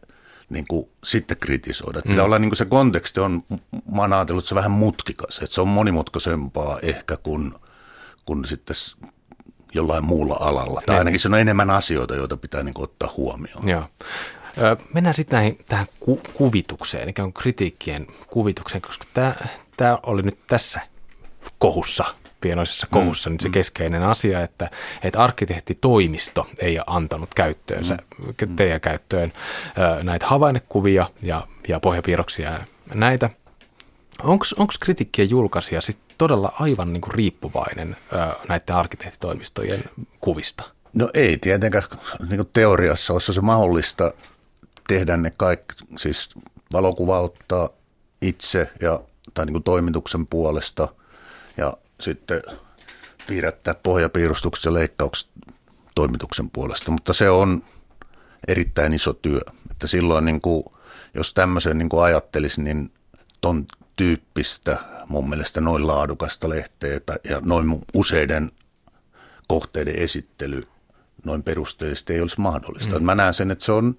niin 0.50 0.66
kuin, 0.68 0.90
sitten 1.04 1.38
kritisoida. 1.38 2.02
Mm. 2.06 2.10
Pitää 2.10 2.26
olla 2.26 2.40
niin 2.40 2.50
kuin 2.50 2.58
se 2.58 2.66
konteksti 2.66 3.20
on, 3.20 3.44
mä 3.92 4.02
oon 4.02 4.14
ajatellut, 4.14 4.44
että 4.44 4.50
se 4.50 4.56
on 4.56 4.58
vähän 4.58 4.72
mutkikas, 4.72 5.40
että 5.44 5.56
se 5.56 5.62
on 5.62 5.68
monimutkaisempaa 5.68 6.80
ehkä 6.82 7.18
kuin, 7.18 7.54
kuin 8.26 8.46
sitten 8.46 8.76
jollain 9.74 10.06
muulla 10.06 10.38
alalla. 10.40 10.82
Tai 10.86 10.98
ainakin 10.98 11.20
se 11.20 11.28
on 11.28 11.34
enemmän 11.34 11.70
asioita, 11.70 12.16
joita 12.16 12.38
pitää 12.38 12.64
niin 12.64 12.74
kuin, 12.74 12.84
ottaa 12.84 13.14
huomioon. 13.18 13.70
Joo. 13.70 13.84
Mennään 14.94 15.16
sitten 15.16 15.38
näihin, 15.38 15.60
tähän 15.70 15.86
ku, 16.00 16.22
kuvitukseen, 16.34 17.10
ikään 17.10 17.34
kuin 17.34 17.42
kritiikkien 17.44 18.08
kuvitukseen, 18.28 18.82
koska 18.82 19.06
tämä, 19.14 19.36
tämä 19.78 20.00
oli 20.04 20.22
nyt 20.22 20.38
tässä 20.48 20.82
kohussa, 21.60 22.06
pienoisessa 22.42 22.88
mm, 22.88 22.94
kohussa, 22.94 23.30
mm, 23.30 23.34
nyt 23.34 23.42
se 23.42 23.48
mm. 23.48 23.52
keskeinen 23.52 24.04
asia, 24.04 24.42
että, 24.42 24.70
että 25.04 25.24
arkkitehtitoimisto 25.24 26.48
ei 26.60 26.80
antanut 26.88 27.34
käyttöönsä, 27.34 27.98
mm, 28.48 28.56
teidän 28.56 28.82
käyttöön 28.82 29.34
näitä 30.04 30.28
havainnekuvia 30.28 31.08
ja, 31.22 31.48
ja 31.68 31.80
pohjapiirroksia 31.80 32.52
ja 32.52 32.60
näitä. 32.94 33.30
Onko 34.24 34.46
kritiikkien 34.80 35.30
julkaisija 35.30 35.82
sitten 35.82 36.16
todella 36.18 36.54
aivan 36.60 36.94
niin 36.94 37.02
kuin 37.02 37.14
riippuvainen 37.14 37.96
näiden 38.48 38.76
arkkitehtitoimistojen 38.76 39.84
kuvista? 40.20 40.64
No 40.96 41.10
ei 41.14 41.38
tietenkään 41.38 41.84
niin 42.30 42.38
kuin 42.38 42.50
teoriassa 42.54 43.14
olisi 43.14 43.34
se 43.34 43.42
mahdollista 43.42 44.12
tehdä 44.88 45.18
ne 45.18 45.32
kaikki, 45.38 45.76
siis 45.98 46.30
valokuvauttaa 46.74 47.70
itse 48.22 48.72
ja, 48.82 49.00
tai 49.34 49.46
niin 49.46 49.54
kuin 49.54 49.64
toimituksen 49.64 50.28
puolesta 50.28 50.88
ja 51.58 51.74
sitten 52.00 52.42
piirrättää 53.28 53.76
pohjapiirustukset 53.76 54.66
ja 54.66 54.74
leikkaukset 54.74 55.30
toimituksen 55.96 56.50
puolesta, 56.50 56.92
mutta 56.92 57.14
se 57.14 57.30
on 57.30 57.64
erittäin 58.48 58.94
iso 58.94 59.14
työ. 59.14 59.42
Että 59.72 59.88
silloin 59.88 60.26
niin 60.26 60.42
kuin, 60.42 60.64
jos 61.14 61.34
tämmöisen 61.34 61.78
niin 61.78 61.90
kuin 61.90 62.04
ajattelisi, 62.04 62.62
niin 62.62 62.92
ton 63.42 63.66
tyyppistä 64.00 64.78
mun 65.08 65.30
mielestä 65.30 65.62
noin 65.62 65.88
laadukasta 65.88 66.50
lehteä 66.50 67.00
ja 67.30 67.42
noin 67.42 67.82
useiden 67.94 68.52
kohteiden 69.48 69.96
esittely 69.96 70.62
noin 71.26 71.44
perusteellisesti 71.44 72.14
ei 72.14 72.22
olisi 72.22 72.42
mahdollista. 72.42 73.00
Mm. 73.00 73.06
Mä 73.06 73.16
näen 73.16 73.34
sen, 73.34 73.52
että 73.52 73.66
se 73.66 73.72
on 73.72 73.98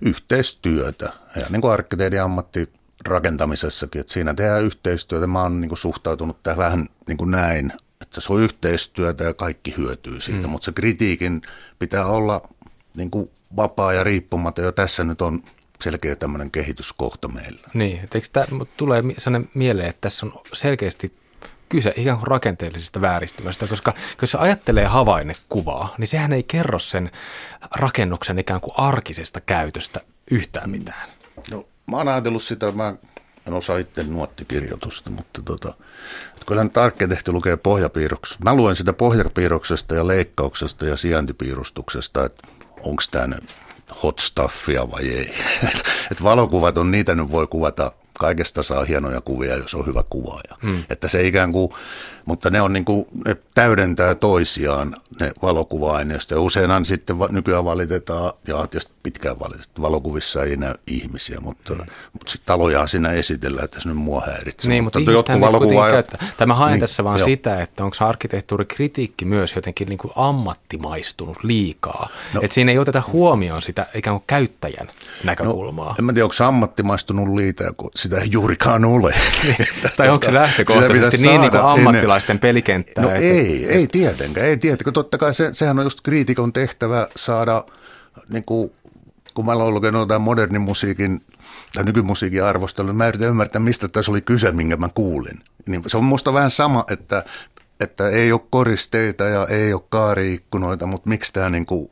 yhteistyötä 0.00 1.12
ja 1.36 1.42
niin 1.50 1.60
kuin 1.60 1.72
arkkitehdin 1.72 2.22
ammatti 2.22 2.72
rakentamisessakin, 3.06 4.00
että 4.00 4.12
siinä 4.12 4.34
tehdään 4.34 4.64
yhteistyötä. 4.64 5.26
Mä 5.26 5.42
oon 5.42 5.60
niin 5.60 5.68
kuin 5.68 5.78
suhtautunut 5.78 6.42
tähän 6.42 6.58
vähän 6.58 6.86
niin 7.08 7.18
kuin 7.18 7.30
näin, 7.30 7.72
että 8.00 8.20
se 8.20 8.32
on 8.32 8.40
yhteistyötä 8.40 9.24
ja 9.24 9.34
kaikki 9.34 9.74
hyötyy 9.76 10.20
siitä, 10.20 10.46
mm. 10.46 10.50
mutta 10.50 10.64
se 10.64 10.72
kritiikin 10.72 11.42
pitää 11.78 12.06
olla 12.06 12.48
niin 12.96 13.10
kuin 13.10 13.30
vapaa 13.56 13.92
ja 13.92 14.04
riippumaton, 14.04 14.64
ja 14.64 14.72
tässä 14.72 15.04
nyt 15.04 15.22
on 15.22 15.42
selkeä 15.82 16.16
tämmöinen 16.16 16.50
kehityskohta 16.50 17.28
meillä. 17.28 17.68
Niin, 17.74 18.00
että 18.04 18.18
eikö 18.18 18.28
tämä, 18.32 18.46
tulee 18.76 19.02
sellainen 19.18 19.50
mieleen, 19.54 19.88
että 19.88 20.00
tässä 20.00 20.26
on 20.26 20.40
selkeästi 20.52 21.14
kyse 21.68 21.92
ikään 21.96 22.18
kuin 22.18 22.26
rakenteellisesta 22.26 23.00
vääristymästä, 23.00 23.66
koska 23.66 23.94
jos 24.20 24.30
se 24.30 24.38
ajattelee 24.38 24.86
havainnekuvaa, 24.86 25.94
niin 25.98 26.08
sehän 26.08 26.32
ei 26.32 26.42
kerro 26.42 26.78
sen 26.78 27.10
rakennuksen 27.74 28.38
ikään 28.38 28.60
kuin 28.60 28.74
arkisesta 28.76 29.40
käytöstä 29.40 30.00
yhtään 30.30 30.70
mitään. 30.70 31.10
No, 31.50 31.66
mä 31.86 31.96
oon 31.96 32.08
ajatellut 32.08 32.42
sitä, 32.42 32.72
mä 32.72 32.94
en 33.46 33.52
osaa 33.52 33.78
itse 33.78 34.02
nuottikirjoitusta, 34.02 35.10
mutta 35.10 35.42
tota, 35.42 35.74
että 36.28 36.46
kyllä 36.46 36.64
nyt 36.64 36.76
arkkitehti 36.76 37.32
lukee 37.32 37.56
pohjapiirroksesta. 37.56 38.44
Mä 38.44 38.54
luen 38.54 38.76
sitä 38.76 38.92
pohjapiirroksesta 38.92 39.94
ja 39.94 40.06
leikkauksesta 40.06 40.86
ja 40.86 40.96
sijaintipiirustuksesta, 40.96 42.24
että 42.24 42.48
onko 42.82 43.02
tämä 43.10 43.36
hot 44.02 44.18
stuffia 44.18 44.90
vai 44.90 45.08
ei. 45.08 45.34
Et 46.12 46.22
valokuvat 46.22 46.78
on, 46.78 46.90
niitä 46.90 47.14
nyt 47.14 47.30
voi 47.30 47.46
kuvata 47.46 47.92
kaikesta 48.18 48.62
saa 48.62 48.84
hienoja 48.84 49.20
kuvia, 49.20 49.56
jos 49.56 49.74
on 49.74 49.86
hyvä 49.86 50.04
kuvaaja. 50.10 50.56
Hmm. 50.62 50.84
Että 50.90 51.08
se 51.08 51.26
ikään 51.26 51.52
kuin, 51.52 51.72
mutta 52.30 52.50
ne, 52.50 52.60
on 52.60 52.72
niin 52.72 52.84
kuin, 52.84 53.06
ne 53.26 53.36
täydentää 53.54 54.14
toisiaan, 54.14 54.96
ne 55.20 55.32
valokuva-aineisto. 55.42 56.34
Ja 56.34 56.40
useinhan 56.40 56.84
sitten 56.84 57.18
va, 57.18 57.28
nykyään 57.30 57.64
valitetaan, 57.64 58.32
ja 58.46 58.66
tietysti 58.66 58.92
pitkään 59.02 59.40
valitetaan, 59.40 59.82
valokuvissa 59.82 60.44
ei 60.44 60.56
näy 60.56 60.74
ihmisiä, 60.86 61.38
mutta, 61.40 61.74
hmm. 61.74 61.86
mutta 62.12 62.32
sitten 62.32 62.46
talojaan 62.46 62.88
siinä 62.88 63.12
esitellään, 63.12 63.64
että 63.64 63.80
se 63.80 63.88
nyt 63.88 63.96
mua 63.96 64.22
häiritsee. 64.26 64.68
Niin, 64.68 64.84
mutta, 64.84 64.98
mutta 64.98 65.12
jotkut 65.12 65.40
valokuvaa... 65.40 65.88
Tämä 66.36 66.54
haen 66.54 66.72
niin, 66.72 66.80
tässä 66.80 67.04
vaan 67.04 67.18
jo. 67.18 67.24
sitä, 67.24 67.62
että 67.62 67.84
onko 67.84 67.96
arkkitehtuurikritiikki 68.00 69.24
myös 69.24 69.54
jotenkin 69.56 69.88
niin 69.88 69.98
kuin 69.98 70.12
ammattimaistunut 70.16 71.44
liikaa. 71.44 72.08
No, 72.34 72.40
että 72.42 72.54
siinä 72.54 72.72
ei 72.72 72.78
oteta 72.78 73.02
huomioon 73.12 73.62
sitä 73.62 73.86
ikään 73.94 74.16
kuin 74.16 74.24
käyttäjän 74.26 74.88
näkökulmaa. 75.24 75.88
No, 75.88 75.94
en 75.98 76.04
mä 76.04 76.12
tiedä, 76.12 76.24
onko 76.24 76.34
se 76.34 76.44
ammattimaistunut 76.44 77.34
liitä, 77.34 77.72
kun 77.76 77.90
sitä 77.96 78.18
ei 78.18 78.28
juurikaan 78.30 78.84
ole. 78.84 79.14
tai 79.96 80.08
onko 80.08 80.26
se 80.26 80.34
lähtökohtaisesti 80.34 81.26
niin, 81.26 81.40
niin 81.40 81.50
kuin 81.50 81.62
ammattilaisten 81.62 82.19
ne, 82.28 82.38
pelikenttää? 82.38 83.04
No 83.04 83.10
että, 83.10 83.20
ei, 83.20 83.66
ei 83.66 83.86
tietenkään, 83.86 84.46
ei 84.46 84.56
tietenkään. 84.56 84.92
Totta 84.92 85.18
kai 85.18 85.34
se, 85.34 85.50
sehän 85.52 85.78
on 85.78 85.84
just 85.86 86.00
kriitikon 86.00 86.52
tehtävä 86.52 87.08
saada, 87.16 87.64
niin 88.28 88.44
kuin, 88.44 88.72
kun 89.34 89.46
mä 89.46 89.52
olen 89.52 89.74
lukenut 89.74 90.00
jotain 90.00 90.22
modernin 90.22 90.60
musiikin 90.60 91.20
tai 91.74 91.84
nykymusiikin 91.84 92.44
arvostelua, 92.44 92.92
mä 92.92 93.08
yritän 93.08 93.28
ymmärtää, 93.28 93.60
mistä 93.60 93.88
tässä 93.88 94.12
oli 94.12 94.20
kyse, 94.20 94.52
minkä 94.52 94.76
mä 94.76 94.88
kuulin. 94.94 95.40
Niin 95.66 95.82
se 95.86 95.96
on 95.96 96.04
musta 96.04 96.32
vähän 96.32 96.50
sama, 96.50 96.84
että, 96.90 97.24
että 97.80 98.08
ei 98.08 98.32
ole 98.32 98.40
koristeita 98.50 99.24
ja 99.24 99.46
ei 99.46 99.72
ole 99.72 99.82
kaariikkunoita, 99.88 100.86
mutta 100.86 101.08
miksi 101.08 101.32
tämä 101.32 101.50
niin 101.50 101.66
kuin 101.66 101.90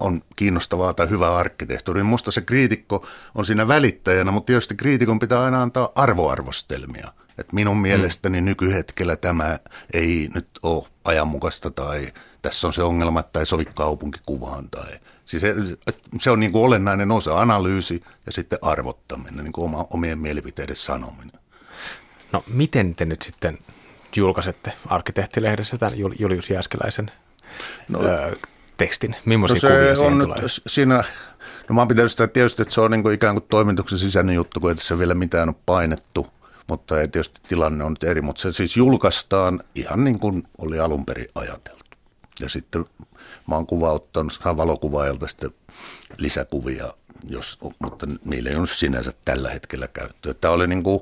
on 0.00 0.22
kiinnostavaa 0.36 0.94
tai 0.94 1.10
hyvää 1.10 1.36
arkkitehtuuria. 1.36 2.04
Minusta 2.04 2.30
se 2.30 2.40
kriitikko 2.40 3.06
on 3.34 3.44
siinä 3.44 3.68
välittäjänä, 3.68 4.30
mutta 4.30 4.46
tietysti 4.46 4.74
kriitikon 4.74 5.18
pitää 5.18 5.42
aina 5.42 5.62
antaa 5.62 5.92
arvoarvostelmia. 5.94 7.12
Et 7.38 7.52
minun 7.52 7.76
mm. 7.76 7.82
mielestäni 7.82 8.40
mm. 8.40 8.44
nykyhetkellä 8.44 9.16
tämä 9.16 9.58
ei 9.92 10.28
nyt 10.34 10.48
ole 10.62 10.86
ajanmukaista 11.04 11.70
tai 11.70 12.12
tässä 12.42 12.66
on 12.66 12.72
se 12.72 12.82
ongelma, 12.82 13.20
että 13.20 13.40
ei 13.40 13.46
sovi 13.46 13.64
kaupunkikuvaan. 13.64 14.70
Tai, 14.70 14.90
siis 15.24 15.40
se, 15.40 15.54
se 16.20 16.30
on 16.30 16.40
niin 16.40 16.52
kuin 16.52 16.64
olennainen 16.64 17.10
osa, 17.10 17.40
analyysi 17.40 18.02
ja 18.26 18.32
sitten 18.32 18.58
arvottaminen, 18.62 19.44
niin 19.44 19.52
kuin 19.52 19.64
oma, 19.64 19.86
omien 19.90 20.18
mielipiteiden 20.18 20.76
sanominen. 20.76 21.40
No 22.32 22.44
miten 22.46 22.96
te 22.96 23.04
nyt 23.04 23.22
sitten 23.22 23.58
julkaisette 24.16 24.72
arkkitehtilehdessä 24.86 25.78
tämän 25.78 25.98
Julius 26.18 26.50
Jääskeläisen 26.50 27.10
no, 27.88 28.02
öö, 28.02 28.34
tekstin? 28.76 29.16
Millaisia 29.24 29.54
no 29.54 29.60
se 29.60 29.94
kuvia 29.94 30.06
on 30.06 30.18
tulee? 30.20 30.38
Siinä, 30.66 31.04
no 31.68 31.74
mä 31.74 31.80
oon 31.80 31.88
pitänyt 31.88 32.10
sitä 32.10 32.28
tietysti, 32.28 32.62
että 32.62 32.74
se 32.74 32.80
on 32.80 32.90
niin 32.90 33.02
kuin 33.02 33.14
ikään 33.14 33.34
kuin 33.34 33.46
toimituksen 33.50 33.98
sisäinen 33.98 34.34
juttu, 34.34 34.60
kun 34.60 34.70
ei 34.70 34.76
tässä 34.76 34.98
vielä 34.98 35.14
mitään 35.14 35.48
ole 35.48 35.56
painettu, 35.66 36.26
mutta 36.70 37.00
ei 37.00 37.08
tietysti 37.08 37.40
tilanne 37.48 37.84
on 37.84 37.92
nyt 37.92 38.04
eri, 38.04 38.22
mutta 38.22 38.42
se 38.42 38.52
siis 38.52 38.76
julkaistaan 38.76 39.60
ihan 39.74 40.04
niin 40.04 40.18
kuin 40.18 40.48
oli 40.58 40.80
alun 40.80 41.06
perin 41.06 41.26
ajateltu. 41.34 41.84
Ja 42.40 42.48
sitten 42.48 42.84
mä 43.48 43.54
oon 43.54 43.66
kuvauttanut 43.66 44.40
valokuvaajalta 44.56 45.26
sitten 45.26 45.50
lisäkuvia, 46.18 46.94
jos, 47.28 47.58
mutta 47.82 48.06
niille 48.24 48.50
ei 48.50 48.56
ole 48.56 48.66
sinänsä 48.66 49.12
tällä 49.24 49.50
hetkellä 49.50 49.88
käyttöä. 49.88 50.34
Tämä 50.34 50.54
oli 50.54 50.66
niin 50.66 50.82
kuin, 50.82 51.00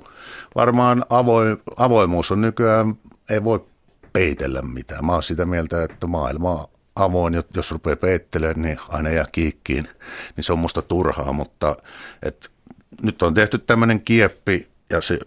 varmaan 0.54 1.04
avoin, 1.10 1.56
avoimuus 1.76 2.30
on 2.30 2.40
nykyään, 2.40 2.98
ei 3.30 3.44
voi 3.44 3.66
peitellä 4.12 4.62
mitään. 4.62 5.04
Mä 5.04 5.12
oon 5.12 5.22
sitä 5.22 5.44
mieltä, 5.44 5.82
että 5.82 6.06
maailma 6.06 6.68
avoin, 6.96 7.34
jos 7.54 7.72
rupeaa 7.72 7.96
peittelemään, 7.96 8.62
niin 8.62 8.78
aina 8.88 9.10
jää 9.10 9.26
kiikkiin, 9.32 9.88
niin 10.36 10.44
se 10.44 10.52
on 10.52 10.58
musta 10.58 10.82
turhaa, 10.82 11.32
mutta 11.32 11.76
et, 12.22 12.50
nyt 13.02 13.22
on 13.22 13.34
tehty 13.34 13.58
tämmöinen 13.58 14.00
kieppi 14.00 14.68
ja 14.90 15.00
se 15.00 15.18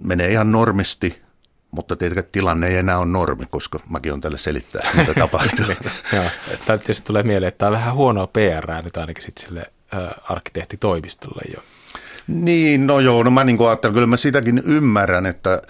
menee 0.00 0.30
ihan 0.30 0.52
normisti, 0.52 1.22
mutta 1.70 1.96
tietenkin 1.96 2.32
tilanne 2.32 2.66
ei 2.66 2.76
enää 2.76 2.98
ole 2.98 3.06
normi, 3.06 3.46
koska 3.50 3.78
mäkin 3.88 4.12
on 4.12 4.20
tälle 4.20 4.38
selittää, 4.38 4.90
mitä 4.96 5.14
tapahtuu. 5.20 5.66
Joo, 6.12 6.24
tämä 6.66 6.78
tietysti 6.78 7.06
tulee 7.06 7.22
mieleen, 7.22 7.48
että 7.48 7.58
tämä 7.58 7.68
on 7.68 7.74
vähän 7.74 7.94
huonoa 7.94 8.26
PR 8.26 8.82
nyt 8.82 8.96
ainakin 8.96 9.24
sitten 9.24 9.46
sille 9.46 9.72
arkkitehtitoimistolle 10.28 11.42
jo 11.54 11.62
niin, 12.28 12.86
no 12.86 13.00
joo, 13.00 13.22
no 13.22 13.30
mä 13.30 13.44
niin 13.44 13.68
ajattelen, 13.68 13.94
kyllä 13.94 14.06
mä 14.06 14.16
sitäkin 14.16 14.62
ymmärrän, 14.64 15.26
että 15.26 15.62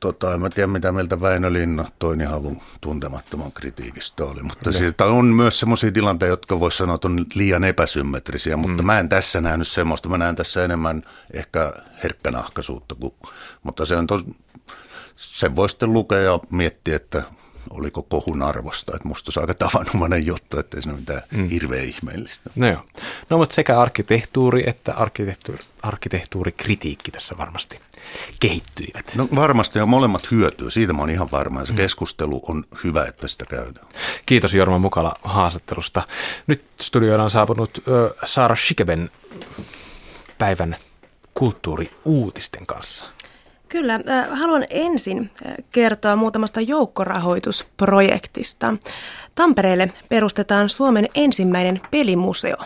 tota, 0.00 0.34
en 0.34 0.40
mä 0.40 0.50
tiedä 0.50 0.66
mitä 0.66 0.92
mieltä 0.92 1.20
Väinö 1.20 1.52
Linna 1.52 1.84
Toini 1.98 2.24
Havun 2.24 2.60
tuntemattoman 2.80 3.52
kritiikistä 3.52 4.24
oli, 4.24 4.42
mutta 4.42 4.72
siitä 4.72 5.04
on 5.04 5.24
myös 5.24 5.60
sellaisia 5.60 5.92
tilanteita, 5.92 6.32
jotka 6.32 6.60
voisi 6.60 6.76
sanoa, 6.76 6.94
että 6.94 7.08
on 7.08 7.24
liian 7.34 7.64
epäsymmetrisiä, 7.64 8.56
mutta 8.56 8.82
mm. 8.82 8.86
mä 8.86 8.98
en 8.98 9.08
tässä 9.08 9.40
nähnyt 9.40 9.68
semmoista, 9.68 10.08
mä 10.08 10.18
näen 10.18 10.36
tässä 10.36 10.64
enemmän 10.64 11.02
ehkä 11.32 11.72
herkkänahkaisuutta, 12.02 12.94
kuin, 12.94 13.14
mutta 13.62 13.86
se 13.86 13.96
on 13.96 14.06
tos, 14.06 14.24
sen 15.16 15.56
voi 15.56 15.68
sitten 15.68 15.92
lukea 15.92 16.18
ja 16.18 16.40
miettiä, 16.50 16.96
että 16.96 17.22
oliko 17.70 18.02
kohun 18.02 18.42
arvosta. 18.42 18.92
Että 18.96 19.08
musta 19.08 19.32
se 19.32 19.40
on 19.40 19.42
aika 19.42 19.54
tavanomainen 19.54 20.26
juttu, 20.26 20.58
että 20.58 20.76
ei 20.76 20.82
se 20.82 20.88
ole 20.90 20.98
mitään 20.98 21.22
mm. 21.30 21.48
hirveän 21.48 21.84
ihmeellistä. 21.84 22.50
No 22.56 22.66
joo. 22.66 22.82
No 23.30 23.38
mutta 23.38 23.54
sekä 23.54 23.80
arkkitehtuuri 23.80 24.62
että 24.66 24.94
arkkitehtuuri, 24.94 25.64
arkkitehtuurikritiikki 25.82 27.10
tässä 27.10 27.38
varmasti 27.38 27.78
kehittyivät. 28.40 29.12
No 29.16 29.28
varmasti 29.34 29.78
ja 29.78 29.86
molemmat 29.86 30.30
hyötyy. 30.30 30.70
Siitä 30.70 30.92
mä 30.92 31.00
oon 31.00 31.10
ihan 31.10 31.28
varma. 31.32 31.64
Se 31.64 31.72
mm. 31.72 31.76
keskustelu 31.76 32.40
on 32.48 32.64
hyvä, 32.84 33.04
että 33.04 33.28
sitä 33.28 33.44
käydään. 33.44 33.86
Kiitos 34.26 34.54
Jorma 34.54 34.78
Mukala 34.78 35.14
haastattelusta. 35.22 36.02
Nyt 36.46 36.64
studioilla 36.80 37.24
on 37.24 37.30
saapunut 37.30 37.82
Saara 38.24 38.56
Shikeben 38.56 39.10
päivän 40.38 40.76
kulttuuriuutisten 41.34 42.66
kanssa. 42.66 43.06
Kyllä, 43.68 43.94
äh, 43.94 44.28
haluan 44.30 44.64
ensin 44.70 45.30
äh, 45.46 45.54
kertoa 45.72 46.16
muutamasta 46.16 46.60
joukkorahoitusprojektista. 46.60 48.76
Tampereelle 49.34 49.92
perustetaan 50.08 50.68
Suomen 50.68 51.08
ensimmäinen 51.14 51.80
pelimuseo. 51.90 52.56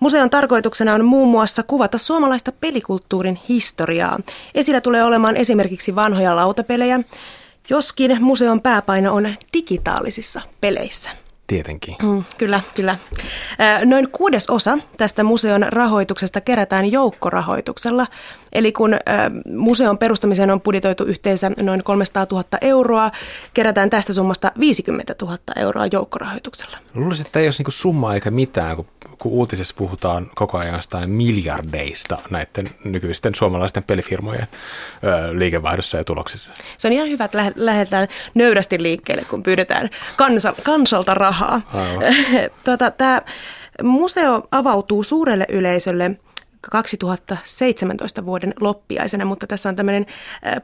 Museon 0.00 0.30
tarkoituksena 0.30 0.94
on 0.94 1.04
muun 1.04 1.28
muassa 1.28 1.62
kuvata 1.62 1.98
suomalaista 1.98 2.52
pelikulttuurin 2.52 3.38
historiaa. 3.48 4.18
Esillä 4.54 4.80
tulee 4.80 5.04
olemaan 5.04 5.36
esimerkiksi 5.36 5.94
vanhoja 5.94 6.36
lautapelejä, 6.36 7.00
joskin 7.70 8.16
museon 8.20 8.60
pääpaino 8.60 9.14
on 9.14 9.34
digitaalisissa 9.52 10.40
peleissä. 10.60 11.23
Tietenkin. 11.46 11.96
Mm, 12.02 12.24
kyllä, 12.38 12.60
kyllä. 12.74 12.98
Noin 13.84 14.08
kuudes 14.12 14.50
osa 14.50 14.78
tästä 14.96 15.24
museon 15.24 15.66
rahoituksesta 15.68 16.40
kerätään 16.40 16.92
joukkorahoituksella. 16.92 18.06
Eli 18.52 18.72
kun 18.72 18.96
museon 19.56 19.98
perustamiseen 19.98 20.50
on 20.50 20.60
budjetoitu 20.60 21.04
yhteensä 21.04 21.50
noin 21.60 21.82
300 21.84 22.26
000 22.30 22.44
euroa, 22.60 23.10
kerätään 23.54 23.90
tästä 23.90 24.12
summasta 24.12 24.52
50 24.60 25.14
000 25.22 25.38
euroa 25.56 25.86
joukkorahoituksella. 25.92 26.78
Luulisin, 26.94 27.26
että 27.26 27.40
ei 27.40 27.46
ole 27.46 27.54
niinku 27.58 27.70
summa 27.70 28.14
eikä 28.14 28.30
mitään, 28.30 28.76
kun 28.76 28.86
kun 29.24 29.32
uutisessa 29.32 29.74
puhutaan 29.78 30.30
koko 30.34 30.58
ajan 30.58 30.74
jostain 30.74 31.10
miljardeista 31.10 32.18
näiden 32.30 32.66
nykyisten 32.84 33.34
suomalaisten 33.34 33.82
pelifirmojen 33.82 34.46
ö, 35.04 35.38
liikevaihdossa 35.38 35.96
ja 35.96 36.04
tuloksissa. 36.04 36.52
Se 36.78 36.88
on 36.88 36.92
ihan 36.92 37.08
hyvä, 37.08 37.24
että 37.24 37.52
lähdetään 37.56 38.08
nöyrästi 38.34 38.82
liikkeelle, 38.82 39.24
kun 39.24 39.42
pyydetään 39.42 39.90
kansa, 40.16 40.54
kansalta 40.62 41.14
rahaa. 41.14 41.60
tota, 42.64 42.90
Tämä 42.90 43.22
museo 43.82 44.42
avautuu 44.50 45.02
suurelle 45.02 45.46
yleisölle 45.48 46.10
2017 46.70 48.26
vuoden 48.26 48.54
loppiaisena, 48.60 49.24
mutta 49.24 49.46
tässä 49.46 49.68
on 49.68 49.76
tämmöinen 49.76 50.06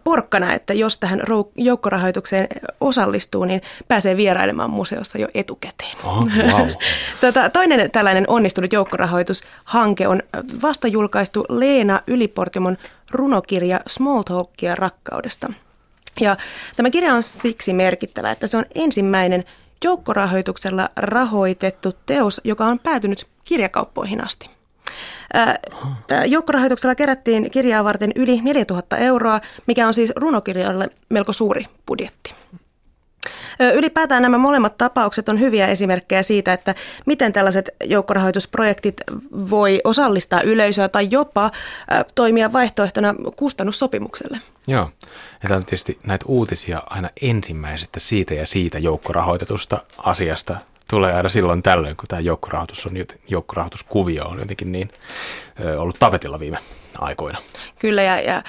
porkkana, 0.05 0.55
että 0.55 0.75
jos 0.75 0.97
tähän 0.97 1.23
joukkorahoitukseen 1.57 2.49
osallistuu, 2.81 3.45
niin 3.45 3.63
pääsee 3.89 4.17
vierailemaan 4.17 4.71
museossa 4.71 5.19
jo 5.19 5.29
etukäteen. 5.35 5.97
Oh, 6.05 6.27
wow. 6.53 6.69
tota, 7.21 7.51
toinen 7.51 7.91
tällainen 7.91 8.25
onnistunut 8.29 8.73
joukkorahoitushanke 8.73 10.09
on 10.09 10.23
vasta 10.63 10.89
julkaistu 10.89 11.45
Leena 11.49 12.03
Yliportimon 12.07 12.79
runokirja 13.11 13.81
Small 13.87 14.23
Talkia 14.23 14.75
rakkaudesta. 14.75 15.53
Ja 16.21 16.37
tämä 16.77 16.91
kirja 16.91 17.15
on 17.15 17.23
siksi 17.23 17.73
merkittävä, 17.73 18.31
että 18.31 18.47
se 18.47 18.57
on 18.57 18.65
ensimmäinen 18.75 19.45
joukkorahoituksella 19.85 20.89
rahoitettu 20.97 21.93
teos, 22.07 22.41
joka 22.45 22.67
on 22.67 22.79
päätynyt 22.79 23.27
kirjakauppoihin 23.45 24.25
asti. 24.25 24.60
Joukkorahoituksella 26.27 26.95
kerättiin 26.95 27.51
kirjaa 27.51 27.85
varten 27.85 28.13
yli 28.15 28.41
4000 28.43 28.97
euroa, 28.97 29.41
mikä 29.67 29.87
on 29.87 29.95
siis 29.95 30.13
runokirjalle 30.17 30.89
melko 31.09 31.33
suuri 31.33 31.67
budjetti. 31.87 32.35
Ylipäätään 33.75 34.23
nämä 34.23 34.39
molemmat 34.39 34.79
tapaukset 34.79 35.29
on 35.29 35.41
hyviä 35.41 35.67
esimerkkejä 35.67 36.23
siitä, 36.23 36.53
että 36.53 36.75
miten 37.07 37.33
tällaiset 37.33 37.69
joukkorahoitusprojektit 37.85 39.01
voi 39.33 39.81
osallistaa 39.85 40.41
yleisöä 40.43 40.89
tai 40.89 41.09
jopa 41.11 41.51
toimia 42.15 42.53
vaihtoehtona 42.53 43.15
kustannussopimukselle. 43.37 44.39
Joo, 44.67 44.91
ja 45.03 45.49
täällä 45.49 45.57
on 45.57 45.65
tietysti 45.65 45.99
näitä 46.05 46.25
uutisia 46.29 46.83
aina 46.87 47.11
ensimmäisestä 47.23 48.01
siitä 48.01 48.35
ja 48.35 48.47
siitä 48.47 48.79
joukkorahoitetusta 48.79 49.79
asiasta 49.99 50.57
tulee 50.91 51.13
aina 51.13 51.29
silloin 51.29 51.63
tällöin, 51.63 51.97
kun 51.97 52.09
tämä 52.09 52.21
joukkorahoitus 52.21 52.87
on, 52.87 52.93
joukkorahoituskuvio 53.29 54.25
on 54.25 54.39
jotenkin 54.39 54.73
niin 54.73 54.91
ollut 55.79 55.97
tapetilla 55.99 56.41
viime 56.41 56.59
aikoina. 57.01 57.39
Kyllä 57.79 58.03
ja, 58.03 58.21
ja 58.21 58.43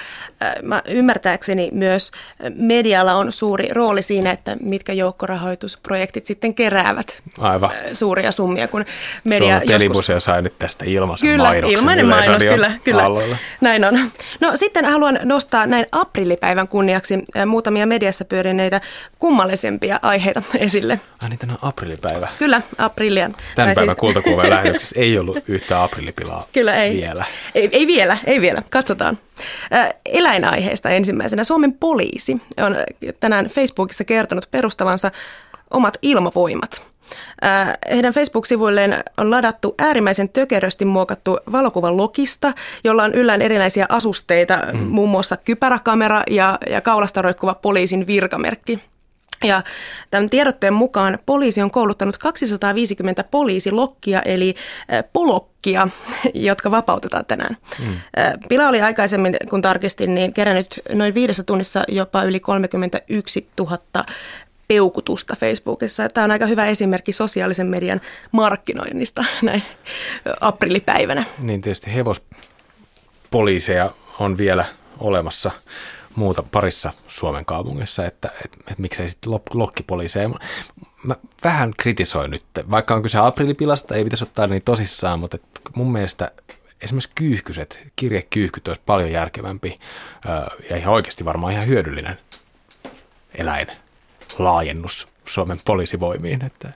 mä 0.62 0.82
ymmärtääkseni 0.88 1.68
myös 1.72 2.10
medialla 2.54 3.14
on 3.14 3.32
suuri 3.32 3.68
rooli 3.72 4.02
siinä, 4.02 4.30
että 4.30 4.56
mitkä 4.60 4.92
joukkorahoitusprojektit 4.92 6.26
sitten 6.26 6.54
keräävät 6.54 7.22
Aivan. 7.38 7.70
suuria 7.92 8.32
summia, 8.32 8.68
kun 8.68 8.84
media 9.24 9.60
pelimuse 9.66 10.20
sai 10.20 10.42
nyt 10.42 10.58
tästä 10.58 10.84
ilmaisen 10.88 11.28
kyllä, 11.28 11.48
mainoksen. 11.48 11.78
ilmainen 11.78 12.06
mainos, 12.06 12.42
kyllä, 12.42 12.72
kyllä. 12.84 13.04
Aloilla. 13.04 13.36
Näin 13.60 13.84
on. 13.84 13.98
No 14.40 14.52
sitten 14.54 14.84
haluan 14.84 15.18
nostaa 15.24 15.66
näin 15.66 15.86
aprillipäivän 15.92 16.68
kunniaksi 16.68 17.18
muutamia 17.46 17.86
mediassa 17.86 18.24
pyörineitä 18.24 18.80
kummallisempia 19.18 19.98
aiheita 20.02 20.42
esille. 20.58 21.00
Ai 21.22 21.28
niin, 21.28 21.38
tänään 21.38 21.58
on 21.62 21.68
aprillipäivä. 21.68 22.28
Kyllä, 22.38 22.62
aprillian. 22.78 23.34
Tämän 23.54 23.74
päivän 23.74 23.90
siis... 23.90 23.98
kultakuven 23.98 24.50
lähetyksessä 24.54 25.00
ei 25.00 25.18
ollut 25.18 25.38
yhtä 25.48 25.82
aprillipilaa 25.82 26.46
Kyllä 26.52 26.74
ei. 26.74 26.96
vielä. 26.96 27.24
Ei, 27.54 27.68
ei 27.72 27.86
vielä, 27.86 28.18
ei 28.24 28.40
vielä. 28.42 28.62
Katsotaan. 28.70 29.18
Eläinaiheesta 30.06 30.90
ensimmäisenä. 30.90 31.44
Suomen 31.44 31.72
poliisi 31.72 32.40
on 32.56 32.76
tänään 33.20 33.46
Facebookissa 33.46 34.04
kertonut 34.04 34.48
perustavansa 34.50 35.10
omat 35.70 35.98
ilmavoimat. 36.02 36.92
Heidän 37.90 38.12
Facebook-sivuilleen 38.12 39.04
on 39.18 39.30
ladattu 39.30 39.74
äärimmäisen 39.78 40.28
tökerösti 40.28 40.84
muokattu 40.84 41.38
valokuva 41.52 41.96
Lokista, 41.96 42.52
jolla 42.84 43.04
on 43.04 43.14
yllään 43.14 43.42
erinäisiä 43.42 43.86
asusteita, 43.88 44.58
mm. 44.72 44.78
muun 44.78 45.08
muassa 45.08 45.36
kypäräkamera 45.36 46.22
ja, 46.30 46.58
ja 46.70 46.80
kaulasta 46.80 47.22
roikkuva 47.22 47.54
poliisin 47.54 48.06
virkamerkki. 48.06 48.78
Ja 49.44 49.62
tämän 50.10 50.30
tiedotteen 50.30 50.74
mukaan 50.74 51.18
poliisi 51.26 51.62
on 51.62 51.70
kouluttanut 51.70 52.18
250 52.18 53.24
poliisilokkia 53.24 54.22
eli 54.22 54.54
polokkia, 55.62 55.88
jotka 56.48 56.70
vapautetaan 56.70 57.24
tänään. 57.24 57.56
Mm. 57.78 57.94
Pila 58.48 58.68
oli 58.68 58.80
aikaisemmin, 58.80 59.36
kun 59.50 59.62
tarkistin, 59.62 60.14
niin 60.14 60.32
kerännyt 60.32 60.80
noin 60.92 61.14
viidessä 61.14 61.42
tunnissa 61.42 61.84
jopa 61.88 62.22
yli 62.22 62.40
31 62.40 63.46
000 63.58 63.78
peukutusta 64.68 65.36
Facebookissa. 65.36 66.08
Tämä 66.08 66.24
on 66.24 66.30
aika 66.30 66.46
hyvä 66.46 66.66
esimerkki 66.66 67.12
sosiaalisen 67.12 67.66
median 67.66 68.00
markkinoinnista 68.32 69.24
näin 69.42 69.62
aprillipäivänä. 70.40 71.24
Niin 71.38 71.60
tietysti 71.60 71.94
hevospoliiseja 71.94 73.90
on 74.18 74.38
vielä 74.38 74.64
olemassa 74.98 75.50
muuta 76.14 76.42
parissa 76.42 76.92
Suomen 77.08 77.44
kaupungissa, 77.44 78.06
että, 78.06 78.28
että, 78.44 78.58
että 78.58 78.82
miksei 78.82 79.08
sitten 79.08 79.32
lokkipoliiseja. 79.54 80.30
Mä 81.02 81.16
vähän 81.44 81.72
kritisoin 81.76 82.30
nyt, 82.30 82.44
vaikka 82.70 82.94
on 82.94 83.02
kyse 83.02 83.18
aprillipilasta, 83.18 83.94
ei 83.94 84.04
pitäisi 84.04 84.24
ottaa 84.24 84.46
niin 84.46 84.62
tosissaan, 84.62 85.18
mutta 85.18 85.38
mun 85.74 85.92
mielestä 85.92 86.30
esimerkiksi 86.80 87.10
kyyhkyset, 87.14 87.88
kirjekyyhkyt 87.96 88.68
olisi 88.68 88.82
paljon 88.86 89.12
järkevämpi 89.12 89.80
ja 90.70 90.76
ihan 90.76 90.94
oikeasti 90.94 91.24
varmaan 91.24 91.52
ihan 91.52 91.66
hyödyllinen 91.66 92.18
eläin 93.34 93.66
laajennus 94.38 95.08
Suomen 95.24 95.60
poliisivoimiin. 95.64 96.44
Että. 96.44 96.72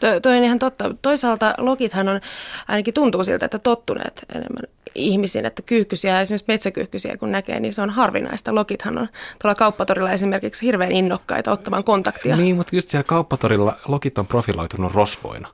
Toi, 0.00 0.20
toi 0.20 0.36
on 0.36 0.44
ihan 0.44 0.58
totta. 0.58 0.94
Toisaalta 1.02 1.54
logithan 1.58 2.08
on, 2.08 2.20
ainakin 2.68 2.94
tuntuu 2.94 3.24
siltä, 3.24 3.44
että 3.44 3.58
tottuneet 3.58 4.24
enemmän 4.34 4.62
ihmisiin, 4.98 5.46
että 5.46 5.62
kyyhkysiä, 5.62 6.20
esimerkiksi 6.20 6.44
metsäkyyhkysiä 6.48 7.16
kun 7.16 7.32
näkee, 7.32 7.60
niin 7.60 7.72
se 7.72 7.82
on 7.82 7.90
harvinaista. 7.90 8.54
Logithan 8.54 8.98
on 8.98 9.08
tuolla 9.42 9.54
kauppatorilla 9.54 10.12
esimerkiksi 10.12 10.66
hirveän 10.66 10.92
innokkaita 10.92 11.52
ottamaan 11.52 11.84
kontaktia. 11.84 12.36
Niin, 12.36 12.56
mutta 12.56 12.76
just 12.76 12.88
siellä 12.88 13.04
kauppatorilla 13.04 13.76
logit 13.88 14.18
on 14.18 14.26
profiloitunut 14.26 14.94
rosvoina. 14.94 15.48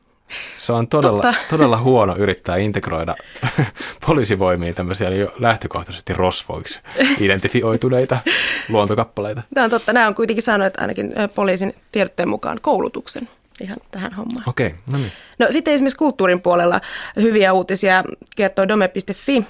Se 0.57 0.73
on 0.73 0.89
todella, 0.89 1.35
todella 1.51 1.77
huono 1.77 2.17
yrittää 2.17 2.57
integroida 2.57 3.15
poliisivoimiin 4.07 4.75
tämmöisiä 4.75 5.11
jo 5.11 5.35
lähtökohtaisesti 5.39 6.13
rosvoiksi 6.13 6.81
identifioituneita 7.21 8.19
luontokappaleita. 8.69 9.43
Tämä 9.55 9.65
on 9.65 9.71
totta. 9.71 9.93
Nämä 9.93 10.07
on 10.07 10.15
kuitenkin 10.15 10.43
saanut 10.43 10.81
ainakin 10.81 11.15
poliisin 11.35 11.75
tiedotteen 11.93 12.29
mukaan 12.29 12.59
koulutuksen 12.63 13.29
ihan 13.61 13.77
tähän 13.91 14.13
hommaan. 14.13 14.49
Okei, 14.49 14.67
okay, 14.67 14.79
no 14.93 14.99
niin. 14.99 15.13
No 15.39 15.47
sitten 15.51 15.75
esimerkiksi 15.75 15.99
kulttuurin 15.99 16.41
puolella 16.41 16.81
hyviä 17.17 17.53
uutisia 17.53 18.05
kertoo 18.37 18.69
dome.fi. 18.69 19.45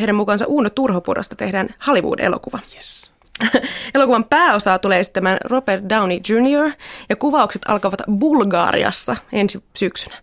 Heidän 0.00 0.14
mukaansa 0.14 0.46
Uuno 0.46 0.70
Turhopurasta 0.70 1.36
tehdään 1.36 1.68
Hollywood-elokuva. 1.86 2.58
Yes. 2.74 3.03
Elokuvan 3.94 4.24
pääosaa 4.24 4.78
tulee 4.78 5.00
esittämään 5.00 5.38
Robert 5.44 5.84
Downey 5.88 6.16
Jr. 6.28 6.72
ja 7.08 7.16
kuvaukset 7.16 7.62
alkavat 7.68 8.02
Bulgaariassa 8.18 9.16
ensi 9.32 9.64
syksynä. 9.74 10.16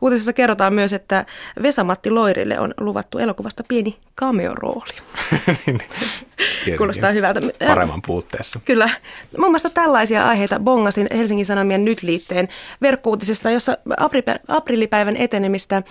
Uutisessa 0.00 0.32
kerrotaan 0.32 0.74
myös, 0.74 0.92
että 0.92 1.24
Vesamatti 1.62 2.10
Loirille 2.10 2.60
on 2.60 2.74
luvattu 2.80 3.18
elokuvasta 3.18 3.64
pieni 3.68 3.96
cameo-rooli. 4.20 4.94
Niin, 6.66 6.78
Kuulostaa 6.78 7.10
hyvältä. 7.10 7.40
Paremman 7.66 8.02
puutteessa. 8.02 8.60
Kyllä. 8.64 8.90
Muun 9.38 9.52
muassa 9.52 9.70
tällaisia 9.70 10.28
aiheita 10.28 10.60
bongasin 10.60 11.06
Helsingin 11.16 11.46
Sanomien 11.46 11.84
nyt-liitteen 11.84 12.48
verkkuutisesta, 12.82 13.50
jossa 13.50 13.78
aprillipäivän 14.48 15.16
etenemistä 15.16 15.76
äh, 15.76 15.82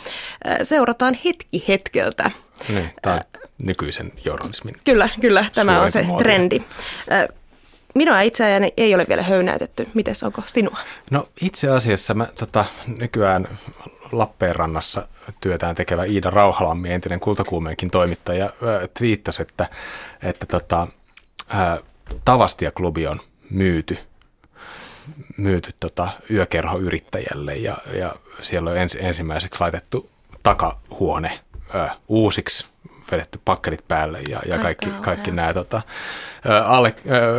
seurataan 0.64 1.18
hetki 1.26 1.66
hetkeltä. 1.68 2.32
Niin, 2.70 2.90
tämä 3.02 3.22
nykyisen 3.58 4.12
journalismin. 4.26 4.76
Kyllä, 4.84 5.10
kyllä. 5.22 5.46
Tämä 5.56 5.82
on 5.82 5.92
se 5.92 6.04
muotia. 6.04 6.24
trendi. 6.24 6.62
Minua 7.96 8.22
itseäni 8.22 8.74
ei 8.78 8.96
ole 8.96 9.06
vielä 9.10 9.22
höynäytetty. 9.24 9.88
Mites, 9.94 10.24
onko 10.24 10.42
sinua? 10.46 10.78
No 11.12 11.30
itse 11.42 11.70
asiassa 11.70 12.14
mä 12.14 12.28
tota, 12.40 12.66
nykyään 13.00 13.60
Lappeenrannassa 14.12 15.08
työtään 15.42 15.76
tekevä 15.76 16.06
Iida 16.06 16.30
Rauhalammi, 16.30 16.94
entinen 16.94 17.20
kultakuumeenkin 17.20 17.92
toimittaja, 17.92 18.46
äh, 18.46 18.90
twiittasi, 18.98 19.42
että, 19.42 19.70
että 20.24 20.46
tota, 20.46 20.88
äh, 21.56 21.80
Tavastia-klubi 22.26 23.08
on 23.08 23.20
myyty 23.50 23.98
myyty 25.38 25.72
tota, 25.80 26.10
yökerhoyrittäjälle 26.32 27.56
ja, 27.56 27.78
ja 27.94 28.16
siellä 28.40 28.72
on 28.72 28.78
ens, 28.78 28.98
ensimmäiseksi 29.00 29.62
laitettu 29.62 30.10
takahuone 30.44 31.40
ö, 31.76 31.88
uusiksi 32.08 32.66
vedetty 33.12 33.40
pakkelit 33.46 33.88
päälle 33.88 34.20
ja, 34.30 34.40
ja 34.46 34.58
kaikki, 34.58 34.90
kaikki 35.02 35.32
nämä 35.32 35.54
tota, 35.54 35.82
alle, 36.66 36.96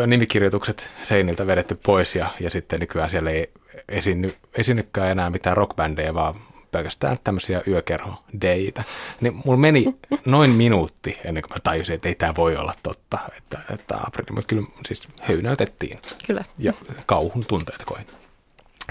nimikirjoitukset 0.07 0.91
seiniltä 1.03 1.47
vedetty 1.47 1.79
pois 1.83 2.17
ja, 2.17 2.27
ja 2.41 2.51
sitten 2.51 2.81
nykyään 2.81 3.11
siellä 3.11 3.31
ei 3.31 3.51
esiinny, 3.89 4.35
esiinnykään 4.55 5.11
enää 5.11 5.31
mitään 5.31 5.57
rockbändejä, 5.57 6.15
vaan 6.15 6.35
pelkästään 6.71 7.19
tämmöisiä 7.25 7.63
yökerhodeitä. 7.67 8.85
Niin 9.21 9.35
mulla 9.45 9.59
meni 9.59 9.97
noin 10.25 10.51
minuutti 10.51 11.19
ennen 11.25 11.43
kuin 11.43 11.53
mä 11.53 11.59
tajusin, 11.63 11.95
että 11.95 12.09
ei 12.09 12.15
tämä 12.15 12.35
voi 12.37 12.57
olla 12.57 12.75
totta, 12.83 13.19
että, 13.37 13.59
että 13.75 13.97
aprili, 14.07 14.35
mutta 14.35 14.49
kyllä 14.49 14.67
siis 14.87 15.09
höynäytettiin. 15.21 16.01
Kyllä. 16.27 16.45
Ja 16.59 16.73
kauhun 17.07 17.45
tunteita 17.49 17.85
koin. 17.85 18.07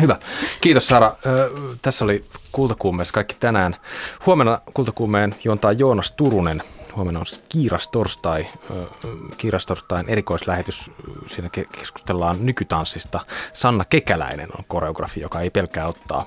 Hyvä. 0.02 0.20
Kiitos 0.62 0.88
Sara. 0.88 1.16
Tässä 1.82 2.06
oli 2.06 2.26
Kultakuumeessa 2.52 3.14
kaikki 3.14 3.36
tänään. 3.40 3.76
Huomenna 4.26 4.62
Kultakuumeen 4.74 5.36
juontaa 5.44 5.72
Joonas 5.72 6.12
Turunen. 6.12 6.64
Huomenna 6.96 7.20
on 7.20 7.26
Kiirastorstai, 7.50 8.48
Kiirastorstain 9.38 10.10
erikoislähetys. 10.10 10.92
Siinä 11.26 11.50
keskustellaan 11.50 12.38
nykytanssista. 12.40 13.20
Sanna 13.54 13.86
Kekäläinen 13.86 14.50
on 14.58 14.64
koreografi, 14.68 15.22
joka 15.22 15.42
ei 15.42 15.50
pelkää 15.50 15.88
ottaa 15.88 16.26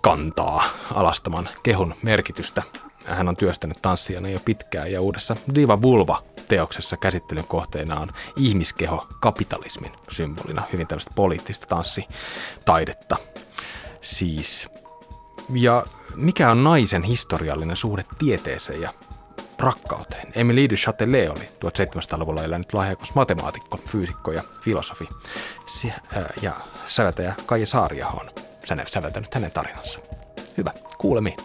kantaa 0.00 0.64
alastaman 0.94 1.48
kehun 1.62 1.94
merkitystä. 2.02 2.62
Hän 3.06 3.28
on 3.28 3.36
työstänyt 3.36 3.78
tanssijana 3.82 4.28
jo 4.28 4.40
pitkään 4.44 4.92
ja 4.92 5.00
uudessa 5.00 5.36
Diva 5.54 5.82
Vulva 5.82 6.22
teoksessa 6.48 6.96
käsittelyn 6.96 7.46
kohteena 7.46 8.00
on 8.00 8.08
ihmiskeho 8.36 9.06
kapitalismin 9.20 9.92
symbolina, 10.10 10.62
hyvin 10.72 10.86
tällaista 10.86 11.12
poliittista 11.14 11.66
tanssitaidetta. 11.66 13.16
Siis, 14.00 14.68
ja 15.52 15.84
mikä 16.16 16.50
on 16.50 16.64
naisen 16.64 17.02
historiallinen 17.02 17.76
suhde 17.76 18.04
tieteeseen 18.18 18.80
ja 18.80 18.94
rakkauteen. 19.58 20.32
Emily 20.34 20.70
de 20.70 20.74
Châtelet 20.74 21.30
oli 21.30 21.48
1700-luvulla 21.64 22.44
elänyt 22.44 22.72
lahjakas 22.72 23.14
matemaatikko, 23.14 23.80
fyysikko 23.88 24.32
ja 24.32 24.42
filosofi. 24.62 25.08
Ja 26.42 26.52
säveltäjä 26.86 27.34
Kaija 27.46 27.66
Saariaho 27.66 28.18
on 28.18 28.30
säveltänyt 28.86 29.34
hänen 29.34 29.52
tarinansa. 29.52 30.00
Hyvä, 30.56 30.70
kuulemiin. 30.98 31.36